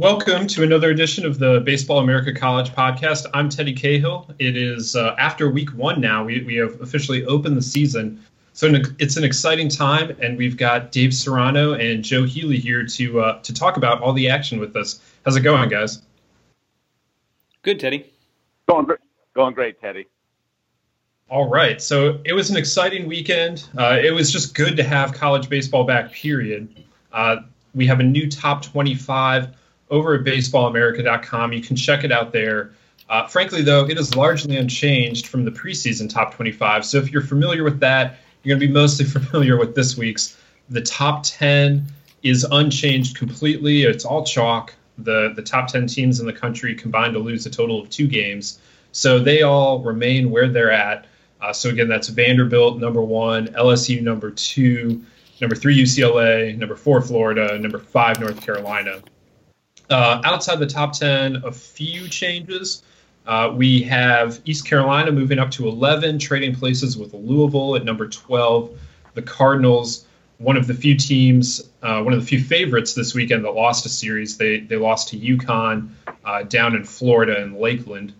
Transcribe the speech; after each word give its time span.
Welcome 0.00 0.48
to 0.48 0.64
another 0.64 0.90
edition 0.90 1.24
of 1.24 1.38
the 1.38 1.60
Baseball 1.60 2.00
America 2.00 2.32
College 2.34 2.70
podcast. 2.72 3.26
I'm 3.32 3.48
Teddy 3.48 3.72
Cahill. 3.72 4.28
It 4.40 4.56
is 4.56 4.96
uh, 4.96 5.14
after 5.20 5.48
week 5.48 5.70
one 5.70 6.00
now. 6.00 6.24
We, 6.24 6.42
we 6.42 6.56
have 6.56 6.80
officially 6.80 7.24
opened 7.26 7.56
the 7.56 7.62
season. 7.62 8.20
So 8.54 8.74
it's 8.98 9.16
an 9.16 9.22
exciting 9.22 9.68
time, 9.68 10.16
and 10.20 10.36
we've 10.36 10.56
got 10.56 10.90
Dave 10.90 11.14
Serrano 11.14 11.74
and 11.74 12.02
Joe 12.02 12.24
Healy 12.24 12.58
here 12.58 12.84
to 12.84 13.20
uh, 13.20 13.42
to 13.42 13.54
talk 13.54 13.76
about 13.76 14.02
all 14.02 14.12
the 14.12 14.28
action 14.28 14.58
with 14.58 14.74
us. 14.74 15.00
How's 15.24 15.36
it 15.36 15.42
going, 15.42 15.68
guys? 15.68 16.02
Good, 17.62 17.78
Teddy. 17.78 18.12
Going, 18.68 18.88
going 19.32 19.54
great, 19.54 19.80
Teddy. 19.80 20.08
All 21.28 21.48
right. 21.48 21.80
So 21.80 22.20
it 22.24 22.32
was 22.32 22.50
an 22.50 22.56
exciting 22.56 23.06
weekend. 23.06 23.68
Uh, 23.78 24.00
it 24.02 24.10
was 24.10 24.32
just 24.32 24.56
good 24.56 24.76
to 24.76 24.82
have 24.82 25.12
college 25.12 25.48
baseball 25.48 25.84
back, 25.84 26.10
period. 26.10 26.82
Uh, 27.12 27.36
we 27.76 27.86
have 27.86 28.00
a 28.00 28.04
new 28.04 28.28
top 28.28 28.62
25 28.62 29.54
over 29.94 30.14
at 30.14 30.24
baseballamerica.com. 30.24 31.52
You 31.52 31.62
can 31.62 31.76
check 31.76 32.04
it 32.04 32.12
out 32.12 32.32
there. 32.32 32.72
Uh, 33.08 33.26
frankly, 33.26 33.62
though, 33.62 33.86
it 33.88 33.98
is 33.98 34.16
largely 34.16 34.56
unchanged 34.56 35.26
from 35.26 35.44
the 35.44 35.50
preseason 35.50 36.08
top 36.08 36.34
25. 36.34 36.84
So 36.84 36.98
if 36.98 37.12
you're 37.12 37.22
familiar 37.22 37.62
with 37.62 37.80
that, 37.80 38.16
you're 38.42 38.56
going 38.56 38.60
to 38.60 38.66
be 38.66 38.72
mostly 38.72 39.04
familiar 39.20 39.56
with 39.56 39.74
this 39.74 39.96
week's. 39.96 40.36
The 40.70 40.80
top 40.80 41.22
10 41.22 41.86
is 42.22 42.44
unchanged 42.50 43.16
completely. 43.16 43.82
It's 43.82 44.04
all 44.04 44.24
chalk. 44.24 44.74
The, 44.98 45.32
the 45.34 45.42
top 45.42 45.68
10 45.68 45.86
teams 45.86 46.20
in 46.20 46.26
the 46.26 46.32
country 46.32 46.74
combined 46.74 47.14
to 47.14 47.18
lose 47.18 47.46
a 47.46 47.50
total 47.50 47.80
of 47.80 47.90
two 47.90 48.06
games. 48.06 48.58
So 48.92 49.18
they 49.18 49.42
all 49.42 49.80
remain 49.80 50.30
where 50.30 50.48
they're 50.48 50.70
at. 50.70 51.06
Uh, 51.40 51.52
so 51.52 51.68
again, 51.68 51.88
that's 51.88 52.08
Vanderbilt 52.08 52.78
number 52.78 53.02
one, 53.02 53.48
LSU 53.48 54.00
number 54.00 54.30
two, 54.30 55.04
number 55.40 55.54
three 55.54 55.76
UCLA, 55.76 56.56
number 56.56 56.76
four 56.76 57.02
Florida, 57.02 57.58
number 57.58 57.78
five 57.78 58.18
North 58.20 58.40
Carolina. 58.40 59.02
Uh, 59.90 60.20
outside 60.24 60.58
the 60.58 60.66
top 60.66 60.92
10, 60.92 61.42
a 61.44 61.52
few 61.52 62.08
changes. 62.08 62.82
Uh, 63.26 63.52
we 63.54 63.82
have 63.82 64.40
East 64.44 64.66
Carolina 64.66 65.10
moving 65.10 65.38
up 65.38 65.50
to 65.50 65.68
11, 65.68 66.18
trading 66.18 66.54
places 66.54 66.96
with 66.96 67.14
Louisville 67.14 67.76
at 67.76 67.84
number 67.84 68.08
12. 68.08 68.78
The 69.14 69.22
Cardinals, 69.22 70.06
one 70.38 70.56
of 70.56 70.66
the 70.66 70.74
few 70.74 70.96
teams, 70.96 71.70
uh, 71.82 72.02
one 72.02 72.12
of 72.12 72.20
the 72.20 72.26
few 72.26 72.40
favorites 72.40 72.94
this 72.94 73.14
weekend 73.14 73.44
that 73.44 73.52
lost 73.52 73.86
a 73.86 73.88
series. 73.88 74.36
They, 74.36 74.60
they 74.60 74.76
lost 74.76 75.08
to 75.08 75.18
UConn 75.18 75.90
uh, 76.24 76.42
down 76.42 76.74
in 76.74 76.84
Florida 76.84 77.40
in 77.42 77.58
Lakeland. 77.58 78.12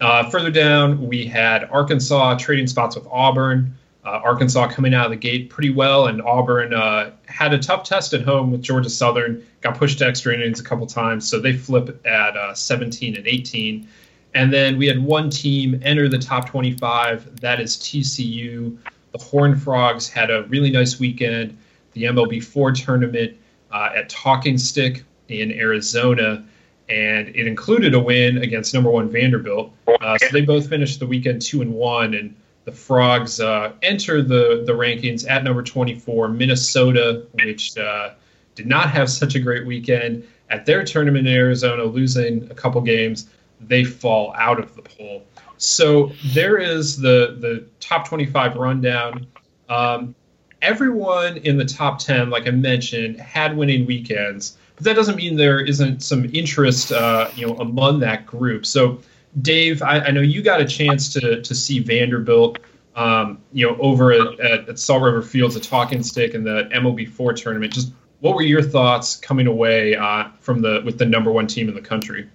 Uh, 0.00 0.28
further 0.30 0.50
down, 0.50 1.08
we 1.08 1.26
had 1.26 1.64
Arkansas 1.64 2.36
trading 2.38 2.68
spots 2.68 2.94
with 2.94 3.06
Auburn. 3.10 3.74
Uh, 4.04 4.20
Arkansas 4.24 4.68
coming 4.68 4.94
out 4.94 5.06
of 5.06 5.10
the 5.10 5.16
gate 5.16 5.50
pretty 5.50 5.70
well, 5.70 6.06
and 6.06 6.22
Auburn 6.22 6.72
uh, 6.72 7.10
had 7.26 7.52
a 7.52 7.58
tough 7.58 7.84
test 7.84 8.14
at 8.14 8.22
home 8.22 8.50
with 8.52 8.62
Georgia 8.62 8.88
Southern. 8.88 9.44
Got 9.60 9.76
pushed 9.76 9.98
to 9.98 10.06
extra 10.06 10.32
innings 10.32 10.60
a 10.60 10.64
couple 10.64 10.86
times, 10.86 11.28
so 11.28 11.40
they 11.40 11.52
flip 11.52 12.00
at 12.06 12.36
uh, 12.36 12.54
17 12.54 13.16
and 13.16 13.26
18. 13.26 13.88
And 14.34 14.52
then 14.52 14.78
we 14.78 14.86
had 14.86 15.02
one 15.02 15.30
team 15.30 15.80
enter 15.82 16.08
the 16.08 16.18
top 16.18 16.48
25. 16.48 17.40
That 17.40 17.60
is 17.60 17.76
TCU. 17.76 18.78
The 19.12 19.18
Horned 19.18 19.60
Frogs 19.60 20.08
had 20.08 20.30
a 20.30 20.44
really 20.44 20.70
nice 20.70 21.00
weekend. 21.00 21.56
The 21.92 22.04
MLB 22.04 22.44
four 22.44 22.72
tournament 22.72 23.36
uh, 23.72 23.90
at 23.96 24.08
Talking 24.08 24.58
Stick 24.58 25.04
in 25.28 25.52
Arizona, 25.52 26.44
and 26.88 27.28
it 27.28 27.46
included 27.46 27.94
a 27.94 28.00
win 28.00 28.38
against 28.38 28.74
number 28.74 28.90
one 28.90 29.10
Vanderbilt. 29.10 29.72
Uh, 30.00 30.18
so 30.18 30.28
they 30.32 30.42
both 30.42 30.68
finished 30.68 31.00
the 31.00 31.06
weekend 31.06 31.42
two 31.42 31.62
and 31.62 31.72
one, 31.72 32.14
and 32.14 32.34
the 32.68 32.76
Frogs 32.76 33.40
uh, 33.40 33.72
enter 33.80 34.20
the 34.20 34.62
the 34.66 34.74
rankings 34.74 35.26
at 35.26 35.42
number 35.42 35.62
24. 35.62 36.28
Minnesota, 36.28 37.26
which 37.32 37.78
uh, 37.78 38.10
did 38.54 38.66
not 38.66 38.90
have 38.90 39.08
such 39.08 39.34
a 39.34 39.40
great 39.40 39.66
weekend 39.66 40.28
at 40.50 40.66
their 40.66 40.84
tournament 40.84 41.26
in 41.26 41.34
Arizona, 41.34 41.84
losing 41.84 42.46
a 42.50 42.54
couple 42.54 42.82
games, 42.82 43.30
they 43.58 43.84
fall 43.84 44.34
out 44.34 44.58
of 44.58 44.76
the 44.76 44.82
poll. 44.82 45.24
So 45.56 46.12
there 46.34 46.58
is 46.58 46.98
the 46.98 47.36
the 47.40 47.64
top 47.80 48.06
25 48.06 48.56
rundown. 48.56 49.26
Um, 49.70 50.14
everyone 50.60 51.38
in 51.38 51.56
the 51.56 51.64
top 51.64 52.00
10, 52.00 52.28
like 52.28 52.46
I 52.46 52.50
mentioned, 52.50 53.18
had 53.18 53.56
winning 53.56 53.86
weekends, 53.86 54.58
but 54.76 54.84
that 54.84 54.94
doesn't 54.94 55.16
mean 55.16 55.36
there 55.36 55.60
isn't 55.60 56.02
some 56.02 56.28
interest, 56.34 56.92
uh, 56.92 57.30
you 57.34 57.46
know, 57.46 57.56
among 57.56 58.00
that 58.00 58.26
group. 58.26 58.66
So 58.66 59.00
Dave, 59.42 59.82
I, 59.82 60.00
I, 60.00 60.10
know 60.10 60.20
you 60.20 60.42
got 60.42 60.60
a 60.60 60.64
chance 60.64 61.12
to 61.12 61.42
to 61.42 61.54
see 61.54 61.80
Vanderbilt, 61.80 62.58
um, 62.96 63.40
you 63.52 63.66
know, 63.66 63.76
over 63.78 64.12
at, 64.12 64.40
at, 64.40 64.78
Salt 64.78 65.02
River 65.02 65.22
Fields, 65.22 65.54
a 65.54 65.60
talking 65.60 66.02
stick 66.02 66.34
in 66.34 66.44
the 66.44 66.68
MLB 66.72 67.08
four 67.08 67.32
tournament. 67.32 67.72
Just 67.72 67.92
what 68.20 68.34
were 68.34 68.42
your 68.42 68.62
thoughts 68.62 69.16
coming 69.16 69.46
away 69.46 69.94
uh, 69.94 70.28
from 70.40 70.62
the 70.62 70.82
with 70.84 70.98
the 70.98 71.06
number 71.06 71.30
one 71.30 71.46
team 71.46 71.68
in 71.68 71.74
the 71.74 71.80
country? 71.80 72.28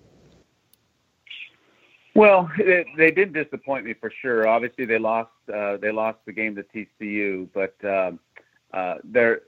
Well, 2.15 2.51
they, 2.57 2.85
they 2.95 3.11
did 3.11 3.33
disappoint 3.33 3.85
me 3.85 3.93
for 3.93 4.11
sure. 4.21 4.47
Obviously, 4.47 4.85
they 4.85 4.99
lost 4.99 5.31
uh, 5.53 5.77
they 5.77 5.91
lost 5.91 6.19
the 6.25 6.31
game 6.31 6.55
to 6.55 6.63
TCU, 6.63 7.49
but 7.53 7.75
um, 7.83 8.19
uh, 8.71 8.95
they're 9.03 9.41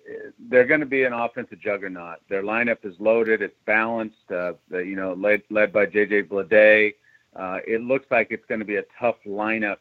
they're 0.49 0.65
going 0.65 0.79
to 0.79 0.85
be 0.85 1.03
an 1.03 1.13
offensive 1.13 1.59
juggernaut. 1.59 2.17
Their 2.27 2.43
lineup 2.43 2.83
is 2.83 2.95
loaded, 2.99 3.41
it's 3.41 3.57
balanced. 3.65 4.31
Uh, 4.31 4.53
you 4.71 4.95
know, 4.95 5.13
led 5.13 5.43
led 5.49 5.71
by 5.71 5.85
JJ 5.85 6.27
Bleday. 6.27 6.93
Uh, 7.35 7.59
it 7.67 7.81
looks 7.81 8.05
like 8.11 8.27
it's 8.31 8.45
going 8.45 8.59
to 8.59 8.65
be 8.65 8.77
a 8.77 8.83
tough 8.99 9.17
lineup 9.25 9.77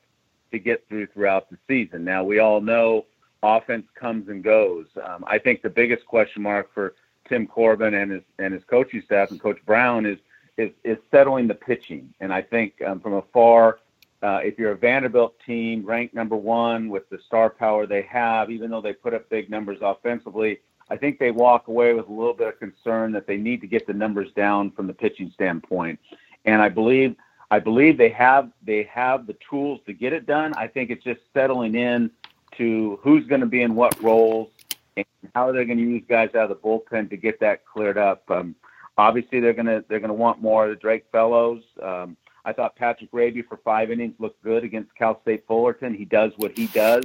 to 0.51 0.59
get 0.59 0.87
through 0.89 1.07
throughout 1.09 1.51
the 1.51 1.59
season. 1.69 2.05
Now, 2.05 2.25
we 2.25 2.39
all 2.39 2.61
know 2.61 3.07
offense 3.43 3.87
comes 3.95 4.29
and 4.29 4.43
goes. 4.43 4.87
Um, 5.03 5.25
I 5.27 5.39
think 5.39 5.63
the 5.63 5.71
biggest 5.71 6.07
question 6.07 6.43
mark 6.43 6.73
for 6.73 6.95
Tim 7.29 7.47
Corbin 7.47 7.95
and 7.95 8.11
his 8.11 8.23
and 8.39 8.53
his 8.53 8.65
coaching 8.65 9.03
staff 9.03 9.31
and 9.31 9.41
Coach 9.41 9.59
Brown 9.65 10.07
is 10.07 10.19
is, 10.57 10.71
is 10.85 10.99
settling 11.11 11.49
the 11.49 11.55
pitching. 11.55 12.15
And 12.21 12.33
I 12.33 12.43
think 12.43 12.81
um, 12.83 13.01
from 13.01 13.15
afar, 13.15 13.81
uh, 14.23 14.41
if 14.43 14.59
you're 14.59 14.73
a 14.73 14.77
Vanderbilt 14.77 15.35
team 15.45 15.85
ranked 15.85 16.15
number 16.15 16.37
one 16.37 16.89
with 16.89 17.09
the 17.11 17.19
star 17.27 17.51
power 17.51 17.87
they 17.87 18.03
have, 18.03 18.51
even 18.51 18.71
though 18.71 18.81
they 18.81 18.93
put 18.93 19.15
up 19.15 19.29
big 19.29 19.51
numbers 19.51 19.79
offensively, 19.83 20.61
I 20.89 20.97
think 20.97 21.19
they 21.19 21.31
walk 21.31 21.69
away 21.69 21.93
with 21.95 22.09
a 22.09 22.13
little 22.13 22.35
bit 22.35 22.49
of 22.49 22.59
concern 22.59 23.13
that 23.13 23.27
they 23.27 23.37
need 23.37 23.61
to 23.63 23.67
get 23.67 23.87
the 23.87 23.93
numbers 23.93 24.31
down 24.33 24.71
from 24.71 24.87
the 24.87 24.93
pitching 24.93 25.31
standpoint. 25.35 25.99
And 26.45 26.63
I 26.63 26.69
believe 26.69 27.17
I 27.55 27.61
believe 27.61 27.97
they 27.97 28.09
have 28.09 28.51
they 28.67 28.83
have 28.93 29.29
the 29.29 29.37
tools 29.49 29.81
to 29.87 29.93
get 29.93 30.13
it 30.13 30.27
done. 30.27 30.55
I 30.57 30.67
think 30.67 30.91
it's 30.91 31.05
just 31.05 31.21
settling 31.33 31.77
in 31.77 32.11
to 32.59 32.99
who's 33.01 33.25
going 33.27 33.43
to 33.43 33.47
be 33.47 33.63
in 33.63 33.77
what 33.77 34.03
roles 34.03 34.51
and 34.97 35.07
how 35.37 35.53
they're 35.53 35.65
going 35.65 35.79
to 35.79 35.85
use 35.85 36.03
guys 36.09 36.31
out 36.35 36.49
of 36.49 36.49
the 36.51 36.57
bullpen 36.57 37.11
to 37.11 37.17
get 37.17 37.39
that 37.39 37.65
cleared 37.65 37.97
up. 37.97 38.29
Um, 38.29 38.57
obviously 38.99 39.39
they're 39.39 39.53
gonna 39.53 39.85
they're 39.89 40.01
gonna 40.01 40.13
want 40.13 40.43
more 40.43 40.65
of 40.65 40.71
the 40.71 40.77
Drake 40.77 41.05
Fellows. 41.13 41.63
Um, 41.81 42.17
I 42.45 42.53
thought 42.53 42.75
Patrick 42.75 43.11
Raby 43.13 43.43
for 43.43 43.59
five 43.59 43.93
innings 43.93 44.15
looked 44.19 44.43
good 44.43 44.65
against 44.65 44.93
Cal 44.97 45.21
State 45.23 45.45
Fullerton. 45.47 45.95
He 45.95 46.05
does 46.05 46.33
what 46.37 46.59
he 46.59 46.67
does. 46.67 47.05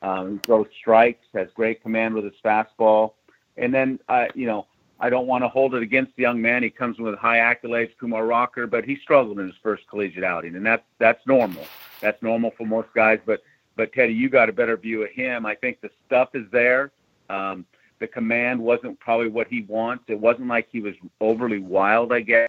Um, 0.00 0.32
he 0.32 0.38
throws 0.38 0.66
strikes, 0.78 1.26
has 1.34 1.48
great 1.54 1.82
command 1.82 2.14
with 2.14 2.24
his 2.24 2.32
fastball, 2.42 3.12
and 3.58 3.72
then 3.72 4.00
uh, 4.08 4.28
you 4.34 4.46
know 4.46 4.66
I 5.00 5.08
don't 5.08 5.26
want 5.26 5.42
to 5.42 5.48
hold 5.48 5.74
it 5.74 5.82
against 5.82 6.14
the 6.16 6.22
young 6.22 6.40
man. 6.40 6.62
He 6.62 6.68
comes 6.68 6.98
with 6.98 7.16
high 7.18 7.38
accolades, 7.38 7.96
Kumar 7.98 8.26
Rocker, 8.26 8.66
but 8.66 8.84
he 8.84 8.96
struggled 8.96 9.38
in 9.40 9.46
his 9.46 9.56
first 9.62 9.88
collegiate 9.88 10.24
outing, 10.24 10.56
and 10.56 10.64
that's 10.64 10.84
that's 10.98 11.26
normal. 11.26 11.64
That's 12.00 12.22
normal 12.22 12.50
for 12.50 12.66
most 12.66 12.88
guys. 12.94 13.18
But 13.24 13.42
but 13.76 13.92
Teddy, 13.94 14.12
you 14.12 14.28
got 14.28 14.50
a 14.50 14.52
better 14.52 14.76
view 14.76 15.02
of 15.02 15.10
him. 15.10 15.46
I 15.46 15.54
think 15.54 15.80
the 15.80 15.90
stuff 16.06 16.30
is 16.34 16.44
there. 16.52 16.92
Um, 17.30 17.64
the 17.98 18.06
command 18.06 18.60
wasn't 18.60 19.00
probably 19.00 19.28
what 19.28 19.48
he 19.48 19.62
wants. 19.62 20.04
It 20.08 20.18
wasn't 20.18 20.48
like 20.48 20.68
he 20.70 20.80
was 20.80 20.94
overly 21.20 21.60
wild. 21.60 22.12
I 22.12 22.20
guess 22.20 22.48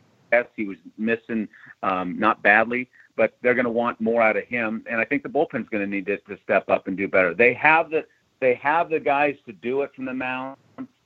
he 0.56 0.65
was 0.65 0.77
missing 0.98 1.48
um, 1.83 2.19
not 2.19 2.42
badly, 2.42 2.89
but 3.15 3.38
they're 3.42 3.53
going 3.53 3.65
to 3.65 3.71
want 3.71 4.00
more 4.01 4.21
out 4.21 4.36
of 4.36 4.45
him. 4.45 4.83
And 4.89 5.00
I 5.00 5.06
think 5.06 5.24
the 5.24 5.30
bullpen's 5.30 5.69
going 5.69 5.83
to 5.83 5.89
need 5.89 6.06
to, 6.07 6.18
to 6.18 6.38
step 6.44 6.69
up 6.69 6.88
and 6.88 6.98
do 6.98 7.07
better. 7.07 7.33
They 7.33 7.53
have 7.53 7.89
the 7.89 8.06
they 8.42 8.56
have 8.56 8.89
the 8.89 9.00
guys 9.00 9.36
to 9.45 9.53
do 9.53 9.83
it 9.83 9.94
from 9.95 10.06
the 10.06 10.13
mound 10.13 10.57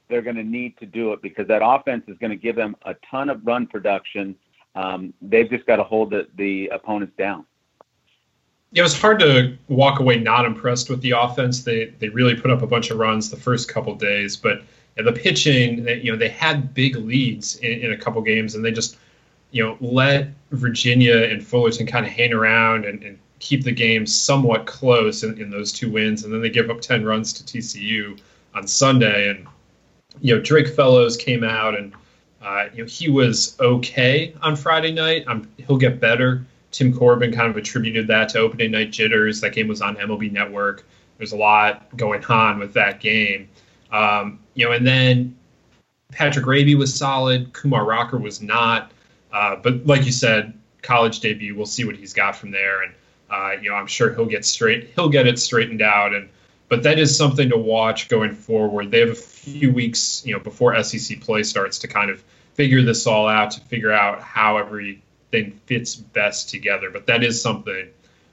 they're 0.09 0.21
going 0.21 0.35
to 0.35 0.43
need 0.43 0.77
to 0.77 0.85
do 0.85 1.13
it 1.13 1.21
because 1.21 1.47
that 1.47 1.61
offense 1.63 2.03
is 2.07 2.17
going 2.17 2.31
to 2.31 2.35
give 2.35 2.55
them 2.55 2.75
a 2.85 2.95
ton 3.09 3.29
of 3.29 3.45
run 3.45 3.67
production. 3.67 4.35
Um, 4.75 5.13
they've 5.21 5.49
just 5.49 5.65
got 5.65 5.77
to 5.77 5.83
hold 5.83 6.11
the, 6.11 6.27
the 6.35 6.67
opponents 6.67 7.13
down. 7.17 7.45
It 8.73 8.81
was 8.81 8.99
hard 8.99 9.19
to 9.19 9.57
walk 9.69 9.99
away 9.99 10.19
not 10.19 10.45
impressed 10.45 10.89
with 10.89 11.01
the 11.01 11.11
offense. 11.11 11.63
They 11.63 11.93
they 11.99 12.09
really 12.09 12.35
put 12.35 12.51
up 12.51 12.61
a 12.61 12.67
bunch 12.67 12.91
of 12.91 12.97
runs 12.97 13.29
the 13.29 13.37
first 13.37 13.69
couple 13.69 13.95
days, 13.95 14.35
but 14.35 14.63
the 14.97 15.13
pitching, 15.13 15.87
you 15.87 16.11
know, 16.11 16.17
they 16.17 16.29
had 16.29 16.73
big 16.73 16.95
leads 16.95 17.57
in, 17.57 17.79
in 17.81 17.91
a 17.93 17.97
couple 17.97 18.21
games, 18.21 18.55
and 18.55 18.63
they 18.63 18.71
just, 18.71 18.97
you 19.51 19.63
know, 19.63 19.77
let 19.81 20.29
Virginia 20.51 21.23
and 21.23 21.45
Fullerton 21.45 21.85
kind 21.85 22.05
of 22.05 22.11
hang 22.11 22.33
around 22.33 22.85
and, 22.85 23.03
and 23.03 23.19
keep 23.39 23.63
the 23.63 23.71
game 23.71 24.05
somewhat 24.05 24.65
close 24.65 25.23
in, 25.23 25.39
in 25.39 25.49
those 25.49 25.71
two 25.71 25.89
wins, 25.89 26.23
and 26.23 26.33
then 26.33 26.41
they 26.41 26.49
give 26.49 26.69
up 26.69 26.81
ten 26.81 27.05
runs 27.05 27.33
to 27.33 27.43
TCU 27.43 28.19
on 28.53 28.67
Sunday, 28.67 29.29
and 29.29 29.47
you 30.21 30.35
know, 30.35 30.41
Drake 30.41 30.67
Fellows 30.67 31.17
came 31.17 31.43
out 31.43 31.77
and 31.77 31.93
uh, 32.41 32.65
you 32.73 32.83
know 32.83 32.87
he 32.87 33.09
was 33.09 33.59
okay 33.59 34.33
on 34.41 34.55
Friday 34.55 34.91
night. 34.91 35.25
Um, 35.27 35.47
he'll 35.57 35.77
get 35.77 35.99
better. 35.99 36.45
Tim 36.71 36.95
Corbin 36.95 37.31
kind 37.31 37.49
of 37.49 37.55
attributed 37.57 38.07
that 38.07 38.29
to 38.29 38.39
opening 38.39 38.71
night 38.71 38.91
jitters. 38.91 39.41
That 39.41 39.53
game 39.53 39.67
was 39.67 39.81
on 39.81 39.95
MLB 39.95 40.31
Network. 40.31 40.85
There's 41.17 41.31
a 41.31 41.37
lot 41.37 41.95
going 41.95 42.23
on 42.25 42.59
with 42.59 42.73
that 42.73 42.99
game. 42.99 43.49
Um, 43.91 44.39
you 44.53 44.65
know, 44.65 44.73
and 44.73 44.85
then 44.85 45.37
Patrick 46.11 46.45
Raby 46.45 46.75
was 46.75 46.93
solid. 46.93 47.53
Kumar 47.53 47.85
Rocker 47.85 48.17
was 48.17 48.41
not. 48.41 48.91
Uh, 49.31 49.55
but 49.55 49.85
like 49.85 50.05
you 50.05 50.11
said, 50.11 50.53
college 50.81 51.19
debut. 51.19 51.55
We'll 51.55 51.65
see 51.65 51.85
what 51.85 51.95
he's 51.95 52.13
got 52.13 52.35
from 52.35 52.51
there, 52.51 52.83
and 52.83 52.93
uh, 53.29 53.51
you 53.61 53.69
know, 53.69 53.75
I'm 53.75 53.87
sure 53.87 54.13
he'll 54.13 54.25
get 54.25 54.45
straight. 54.45 54.91
He'll 54.95 55.09
get 55.09 55.27
it 55.27 55.39
straightened 55.39 55.81
out, 55.81 56.13
and 56.13 56.29
but 56.67 56.83
that 56.83 56.99
is 56.99 57.15
something 57.15 57.49
to 57.49 57.57
watch 57.57 58.09
going 58.09 58.33
forward. 58.33 58.91
They 58.91 58.99
have 58.99 59.09
a 59.09 59.15
few 59.15 59.71
weeks, 59.71 60.25
you 60.25 60.33
know, 60.33 60.39
before 60.39 60.81
SEC 60.83 61.21
play 61.21 61.43
starts 61.43 61.79
to 61.79 61.87
kind 61.87 62.09
of 62.09 62.23
figure 62.53 62.81
this 62.81 63.05
all 63.05 63.27
out, 63.27 63.51
to 63.51 63.61
figure 63.61 63.91
out 63.91 64.21
how 64.21 64.57
everything 64.57 65.59
fits 65.65 65.95
best 65.95 66.49
together. 66.49 66.89
But 66.89 67.05
that 67.07 67.23
is 67.23 67.41
something 67.41 67.89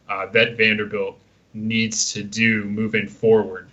uh, 0.08 0.26
that 0.26 0.56
Vanderbilt 0.56 1.18
needs 1.54 2.12
to 2.14 2.22
do 2.22 2.64
moving 2.64 3.06
forward. 3.06 3.68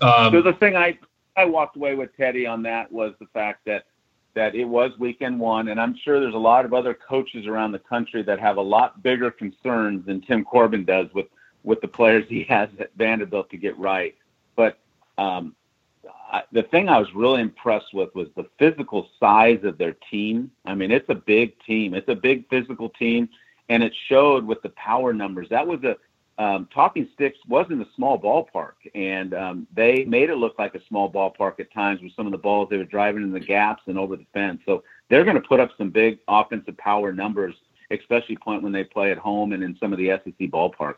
Um, 0.00 0.32
so 0.32 0.42
the 0.42 0.54
thing 0.54 0.76
I 0.76 0.98
I 1.36 1.44
walked 1.44 1.76
away 1.76 1.94
with 1.94 2.16
Teddy 2.16 2.46
on 2.46 2.62
that 2.62 2.90
was 2.90 3.14
the 3.20 3.26
fact 3.26 3.64
that 3.66 3.84
that 4.34 4.54
it 4.54 4.64
was 4.64 4.92
weekend 4.98 5.38
one, 5.38 5.68
and 5.68 5.80
I'm 5.80 5.96
sure 6.04 6.20
there's 6.20 6.34
a 6.34 6.38
lot 6.38 6.64
of 6.64 6.72
other 6.72 6.94
coaches 6.94 7.46
around 7.46 7.72
the 7.72 7.80
country 7.80 8.22
that 8.22 8.38
have 8.38 8.56
a 8.56 8.62
lot 8.62 9.02
bigger 9.02 9.30
concerns 9.30 10.06
than 10.06 10.20
Tim 10.20 10.44
Corbin 10.44 10.84
does 10.84 11.06
with 11.12 11.26
with 11.62 11.80
the 11.80 11.88
players 11.88 12.24
he 12.28 12.44
has 12.44 12.68
at 12.78 12.90
Vanderbilt 12.96 13.50
to 13.50 13.56
get 13.56 13.78
right. 13.78 14.14
But 14.56 14.78
um, 15.18 15.54
I, 16.32 16.42
the 16.52 16.62
thing 16.64 16.88
I 16.88 16.98
was 16.98 17.08
really 17.14 17.42
impressed 17.42 17.92
with 17.92 18.14
was 18.14 18.28
the 18.36 18.46
physical 18.58 19.08
size 19.18 19.60
of 19.64 19.78
their 19.78 19.94
team. 20.10 20.50
I 20.64 20.74
mean, 20.74 20.90
it's 20.90 21.08
a 21.08 21.14
big 21.14 21.54
team. 21.64 21.94
It's 21.94 22.08
a 22.08 22.14
big 22.14 22.48
physical 22.48 22.88
team, 22.90 23.28
and 23.68 23.82
it 23.82 23.92
showed 24.08 24.44
with 24.46 24.62
the 24.62 24.70
power 24.70 25.12
numbers. 25.12 25.48
That 25.50 25.66
was 25.66 25.82
a 25.84 25.96
um, 26.40 26.68
Talking 26.72 27.06
Sticks 27.12 27.38
wasn't 27.46 27.82
a 27.82 27.86
small 27.94 28.18
ballpark, 28.18 28.72
and 28.94 29.34
um, 29.34 29.66
they 29.74 30.04
made 30.04 30.30
it 30.30 30.36
look 30.36 30.58
like 30.58 30.74
a 30.74 30.80
small 30.88 31.12
ballpark 31.12 31.60
at 31.60 31.70
times 31.70 32.00
with 32.00 32.14
some 32.16 32.24
of 32.24 32.32
the 32.32 32.38
balls 32.38 32.68
they 32.70 32.78
were 32.78 32.84
driving 32.84 33.22
in 33.22 33.30
the 33.30 33.38
gaps 33.38 33.82
and 33.88 33.98
over 33.98 34.16
the 34.16 34.24
fence. 34.32 34.62
So 34.64 34.82
they're 35.10 35.24
going 35.24 35.36
to 35.36 35.46
put 35.46 35.60
up 35.60 35.70
some 35.76 35.90
big 35.90 36.18
offensive 36.28 36.78
power 36.78 37.12
numbers, 37.12 37.54
especially 37.90 38.38
point 38.38 38.62
when 38.62 38.72
they 38.72 38.84
play 38.84 39.12
at 39.12 39.18
home 39.18 39.52
and 39.52 39.62
in 39.62 39.76
some 39.78 39.92
of 39.92 39.98
the 39.98 40.08
SEC 40.24 40.48
ballparks. 40.50 40.94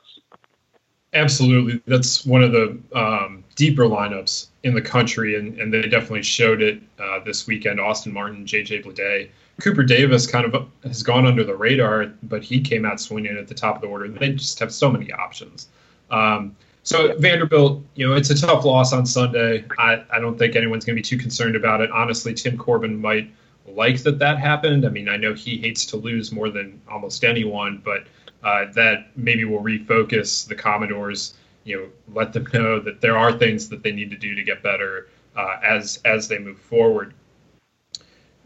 Absolutely, 1.15 1.83
that's 1.87 2.25
one 2.25 2.43
of 2.43 2.53
the 2.53 2.79
um, 2.95 3.45
deeper 3.55 3.85
lineups 3.85 4.47
in 4.63 4.75
the 4.75 4.81
country, 4.81 5.37
and, 5.37 5.59
and 5.61 5.73
they 5.73 5.83
definitely 5.83 6.23
showed 6.23 6.63
it 6.63 6.81
uh, 6.99 7.19
this 7.25 7.47
weekend. 7.47 7.79
Austin 7.79 8.13
Martin, 8.13 8.47
J.J. 8.47 8.83
Bleday, 8.83 9.29
Cooper 9.61 9.83
Davis 9.83 10.27
kind 10.27 10.47
of 10.47 10.69
has 10.85 11.03
gone 11.03 11.27
under 11.27 11.45
the 11.45 11.55
radar, 11.55 12.07
but 12.23 12.43
he 12.43 12.61
came 12.61 12.85
out 12.85 12.99
swinging 13.01 13.37
at 13.37 13.47
the 13.47 13.55
top 13.55 13.77
of 13.77 13.83
the 13.83 13.89
order. 13.89 14.09
They 14.09 14.33
just 14.33 14.59
have 14.59 14.73
so 14.73 14.91
many 14.91 15.13
options. 15.13 15.69
Um, 16.11 16.57
so 16.83 17.17
Vanderbilt, 17.19 17.83
you 17.95 18.09
know, 18.09 18.15
it's 18.15 18.31
a 18.31 18.39
tough 18.39 18.65
loss 18.65 18.93
on 18.93 19.07
Sunday. 19.07 19.65
I, 19.79 20.03
I 20.11 20.19
don't 20.19 20.39
think 20.39 20.57
anyone's 20.57 20.85
going 20.85 20.97
to 20.97 20.99
be 20.99 21.07
too 21.07 21.19
concerned 21.19 21.55
about 21.55 21.81
it. 21.81 21.91
Honestly, 21.91 22.35
Tim 22.35 22.59
Corbin 22.59 23.01
might 23.01 23.31
like 23.67 24.03
that 24.03 24.19
that 24.19 24.39
happened. 24.39 24.85
I 24.85 24.89
mean, 24.89 25.09
I 25.09 25.17
know 25.17 25.35
he 25.35 25.59
hates 25.59 25.87
to 25.87 25.97
lose 25.97 26.33
more 26.33 26.51
than 26.51 26.81
almost 26.91 27.23
anyone, 27.23 27.81
but 27.85 28.05
uh, 28.43 28.67
that 28.75 29.17
maybe 29.17 29.45
will 29.45 29.63
refocus 29.63 30.47
the 30.47 30.55
Commodores. 30.55 31.35
You 31.65 31.77
know, 31.77 31.89
let 32.15 32.33
them 32.33 32.47
know 32.53 32.81
that 32.81 33.01
there 33.01 33.17
are 33.17 33.33
things 33.33 33.69
that 33.69 33.83
they 33.83 33.93
need 33.93 34.11
to 34.11 34.17
do 34.17 34.35
to 34.35 34.43
get 34.43 34.63
better 34.63 35.09
uh, 35.37 35.59
as 35.63 36.01
as 36.05 36.29
they 36.29 36.39
move 36.39 36.59
forward. 36.59 37.15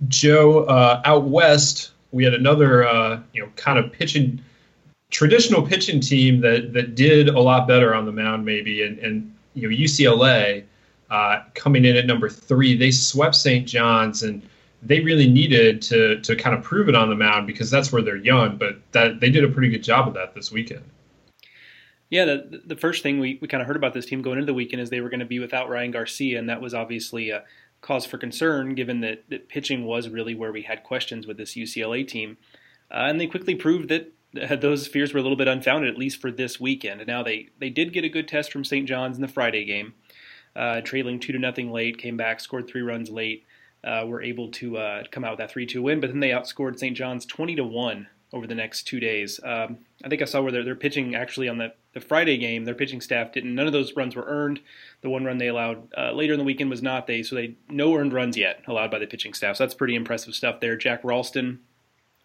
Joe, 0.08 0.64
uh, 0.64 1.00
out 1.04 1.24
west, 1.24 1.92
we 2.12 2.24
had 2.24 2.34
another 2.34 2.86
uh, 2.86 3.20
you 3.32 3.42
know 3.42 3.50
kind 3.56 3.78
of 3.78 3.92
pitching 3.92 4.42
traditional 5.10 5.62
pitching 5.62 6.00
team 6.00 6.40
that 6.40 6.72
that 6.72 6.94
did 6.94 7.28
a 7.28 7.40
lot 7.40 7.66
better 7.66 7.94
on 7.94 8.04
the 8.04 8.12
mound, 8.12 8.44
maybe, 8.44 8.82
and 8.82 8.98
and 8.98 9.34
you 9.54 9.68
know 9.68 9.74
UCLA 9.74 10.64
uh, 11.10 11.42
coming 11.54 11.84
in 11.84 11.96
at 11.96 12.06
number 12.06 12.28
three, 12.28 12.76
they 12.76 12.90
swept 12.90 13.34
St. 13.34 13.66
John's 13.66 14.22
and 14.22 14.42
they 14.86 15.00
really 15.00 15.28
needed 15.28 15.82
to 15.82 16.20
to 16.20 16.36
kind 16.36 16.56
of 16.56 16.62
prove 16.62 16.88
it 16.88 16.94
on 16.94 17.08
the 17.08 17.16
mound 17.16 17.46
because 17.46 17.70
that's 17.70 17.92
where 17.92 18.02
they're 18.02 18.16
young. 18.16 18.56
But 18.56 18.80
that 18.92 19.20
they 19.20 19.30
did 19.30 19.44
a 19.44 19.48
pretty 19.48 19.68
good 19.68 19.82
job 19.82 20.08
of 20.08 20.14
that 20.14 20.34
this 20.34 20.52
weekend. 20.52 20.84
Yeah, 22.08 22.24
the, 22.24 22.62
the 22.64 22.76
first 22.76 23.02
thing 23.02 23.18
we, 23.18 23.38
we 23.42 23.48
kind 23.48 23.60
of 23.60 23.66
heard 23.66 23.76
about 23.76 23.92
this 23.92 24.06
team 24.06 24.22
going 24.22 24.38
into 24.38 24.46
the 24.46 24.54
weekend 24.54 24.80
is 24.80 24.90
they 24.90 25.00
were 25.00 25.10
going 25.10 25.20
to 25.20 25.26
be 25.26 25.40
without 25.40 25.68
Ryan 25.68 25.90
Garcia, 25.90 26.38
and 26.38 26.48
that 26.48 26.60
was 26.60 26.72
obviously 26.72 27.30
a 27.30 27.42
cause 27.80 28.06
for 28.06 28.16
concern 28.16 28.74
given 28.74 29.00
that, 29.00 29.24
that 29.28 29.48
pitching 29.48 29.84
was 29.84 30.08
really 30.08 30.34
where 30.34 30.52
we 30.52 30.62
had 30.62 30.84
questions 30.84 31.26
with 31.26 31.36
this 31.36 31.54
UCLA 31.54 32.06
team. 32.06 32.36
Uh, 32.90 33.06
and 33.08 33.20
they 33.20 33.26
quickly 33.26 33.56
proved 33.56 33.88
that 33.88 34.12
those 34.60 34.86
fears 34.86 35.12
were 35.12 35.18
a 35.18 35.22
little 35.22 35.36
bit 35.36 35.48
unfounded, 35.48 35.90
at 35.90 35.98
least 35.98 36.20
for 36.20 36.30
this 36.30 36.60
weekend. 36.60 37.04
Now 37.06 37.24
they, 37.24 37.48
they 37.58 37.70
did 37.70 37.92
get 37.92 38.04
a 38.04 38.08
good 38.08 38.28
test 38.28 38.52
from 38.52 38.64
St. 38.64 38.86
John's 38.86 39.16
in 39.16 39.22
the 39.22 39.28
Friday 39.28 39.64
game, 39.64 39.94
uh, 40.54 40.82
trailing 40.82 41.18
two 41.18 41.32
to 41.32 41.38
nothing 41.40 41.72
late, 41.72 41.98
came 41.98 42.16
back, 42.16 42.38
scored 42.38 42.68
three 42.68 42.82
runs 42.82 43.10
late 43.10 43.44
uh, 43.84 44.04
were 44.06 44.22
able 44.22 44.50
to 44.50 44.78
uh, 44.78 45.02
come 45.10 45.24
out 45.24 45.32
with 45.32 45.38
that 45.38 45.54
3-2 45.54 45.82
win. 45.82 46.00
But 46.00 46.10
then 46.10 46.20
they 46.20 46.30
outscored 46.30 46.78
St. 46.78 46.96
John's 46.96 47.26
20 47.26 47.56
to 47.56 47.64
one 47.64 48.08
over 48.32 48.46
the 48.46 48.54
next 48.54 48.84
two 48.84 49.00
days. 49.00 49.40
Um, 49.44 49.78
I 50.04 50.08
think 50.08 50.20
I 50.20 50.24
saw 50.24 50.42
where 50.42 50.52
they're, 50.52 50.64
they're 50.64 50.74
pitching 50.74 51.14
actually 51.14 51.48
on 51.48 51.58
the, 51.58 51.72
the 51.94 52.00
Friday 52.00 52.36
game. 52.36 52.64
Their 52.64 52.74
pitching 52.74 53.00
staff 53.00 53.32
didn't. 53.32 53.54
None 53.54 53.66
of 53.66 53.72
those 53.72 53.94
runs 53.96 54.16
were 54.16 54.24
earned. 54.26 54.60
The 55.00 55.08
one 55.08 55.24
run 55.24 55.38
they 55.38 55.48
allowed 55.48 55.88
uh, 55.96 56.12
later 56.12 56.32
in 56.32 56.38
the 56.38 56.44
weekend 56.44 56.70
was 56.70 56.82
not. 56.82 57.06
They 57.06 57.22
so 57.22 57.36
they 57.36 57.54
no 57.68 57.94
earned 57.94 58.12
runs 58.12 58.36
yet 58.36 58.62
allowed 58.66 58.90
by 58.90 58.98
the 58.98 59.06
pitching 59.06 59.32
staff. 59.32 59.56
So 59.56 59.64
that's 59.64 59.74
pretty 59.74 59.94
impressive 59.94 60.34
stuff 60.34 60.60
there. 60.60 60.76
Jack 60.76 61.02
Ralston 61.04 61.60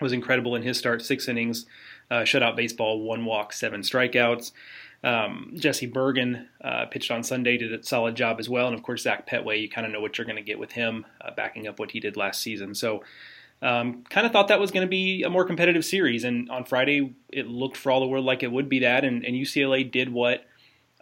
was 0.01 0.12
incredible 0.12 0.55
in 0.55 0.63
his 0.63 0.77
start, 0.77 1.03
six 1.03 1.27
innings, 1.27 1.65
uh, 2.10 2.22
shutout 2.22 2.55
baseball, 2.55 3.01
one 3.01 3.24
walk, 3.24 3.53
seven 3.53 3.81
strikeouts. 3.81 4.51
Um, 5.03 5.53
Jesse 5.55 5.88
Bergin 5.88 6.46
uh, 6.63 6.86
pitched 6.86 7.10
on 7.10 7.24
Sunday, 7.24 7.58
did 7.58 7.74
a 7.74 7.84
solid 7.84 8.15
job 8.15 8.39
as 8.39 8.48
well. 8.48 8.67
And 8.67 8.75
of 8.75 8.84
course, 8.84 9.03
Zach 9.03 9.27
Pettway, 9.27 9.62
you 9.62 9.70
kind 9.70 9.86
of 9.86 9.91
know 9.91 10.00
what 10.00 10.17
you're 10.17 10.25
going 10.25 10.36
to 10.36 10.43
get 10.43 10.60
with 10.60 10.74
him, 10.74 11.05
uh, 11.22 11.31
backing 11.31 11.67
up 11.67 11.79
what 11.79 11.91
he 11.91 12.00
did 12.00 12.17
last 12.17 12.41
season. 12.41 12.75
So, 12.75 13.03
um, 13.63 14.03
kind 14.10 14.25
of 14.25 14.31
thought 14.31 14.48
that 14.48 14.60
was 14.60 14.72
going 14.72 14.86
to 14.86 14.89
be 14.89 15.24
a 15.24 15.29
more 15.29 15.46
competitive 15.46 15.86
series. 15.86 16.24
And 16.24 16.50
on 16.50 16.65
Friday, 16.65 17.13
it 17.29 17.48
looked 17.48 17.77
for 17.77 17.91
all 17.91 18.00
the 18.00 18.08
world 18.08 18.25
like 18.25 18.43
it 18.43 18.51
would 18.51 18.70
be 18.70 18.79
that. 18.79 19.03
And, 19.03 19.24
and 19.24 19.36
UCLA 19.36 19.89
did 19.89 20.12
what 20.12 20.46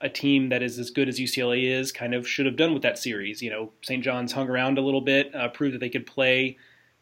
a 0.02 0.10
team 0.10 0.50
that 0.50 0.64
is 0.64 0.80
as 0.80 0.92
good 0.92 1.10
as 1.10 1.20
UCLA 1.20 1.64
is 1.64 1.92
kind 1.92 2.14
of 2.14 2.28
should 2.28 2.46
have 2.46 2.56
done 2.56 2.74
with 2.74 2.84
that 2.84 2.98
series. 2.98 3.42
You 3.42 3.50
know, 3.50 3.72
St. 3.82 4.04
John's 4.04 4.32
hung 4.32 4.50
around 4.50 4.78
a 4.78 4.82
little 4.82 5.02
bit, 5.02 5.34
uh, 5.36 5.50
proved 5.50 5.76
that 5.76 5.80
they 5.80 5.90
could 5.90 6.06
play. 6.06 6.58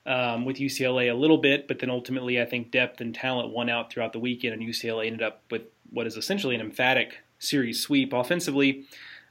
Um, 0.08 0.46
with 0.46 0.56
UCLA 0.56 1.12
a 1.12 1.14
little 1.14 1.38
bit, 1.38 1.68
but 1.68 1.80
then 1.80 1.90
ultimately 1.90 2.42
I 2.42 2.46
think 2.46 2.72
depth 2.72 3.02
and 3.02 3.14
talent 3.14 3.50
won 3.50 3.70
out 3.70 3.92
throughout 3.92 4.14
the 4.14 4.20
weekend, 4.20 4.54
and 4.54 4.64
UCLA 4.64 5.08
ended 5.08 5.22
up 5.22 5.44
with 5.52 5.64
what 5.92 6.08
is 6.08 6.16
essentially 6.16 6.56
an 6.56 6.62
emphatic 6.62 7.18
series 7.40 7.82
sweep. 7.82 8.14
Offensively, 8.14 8.86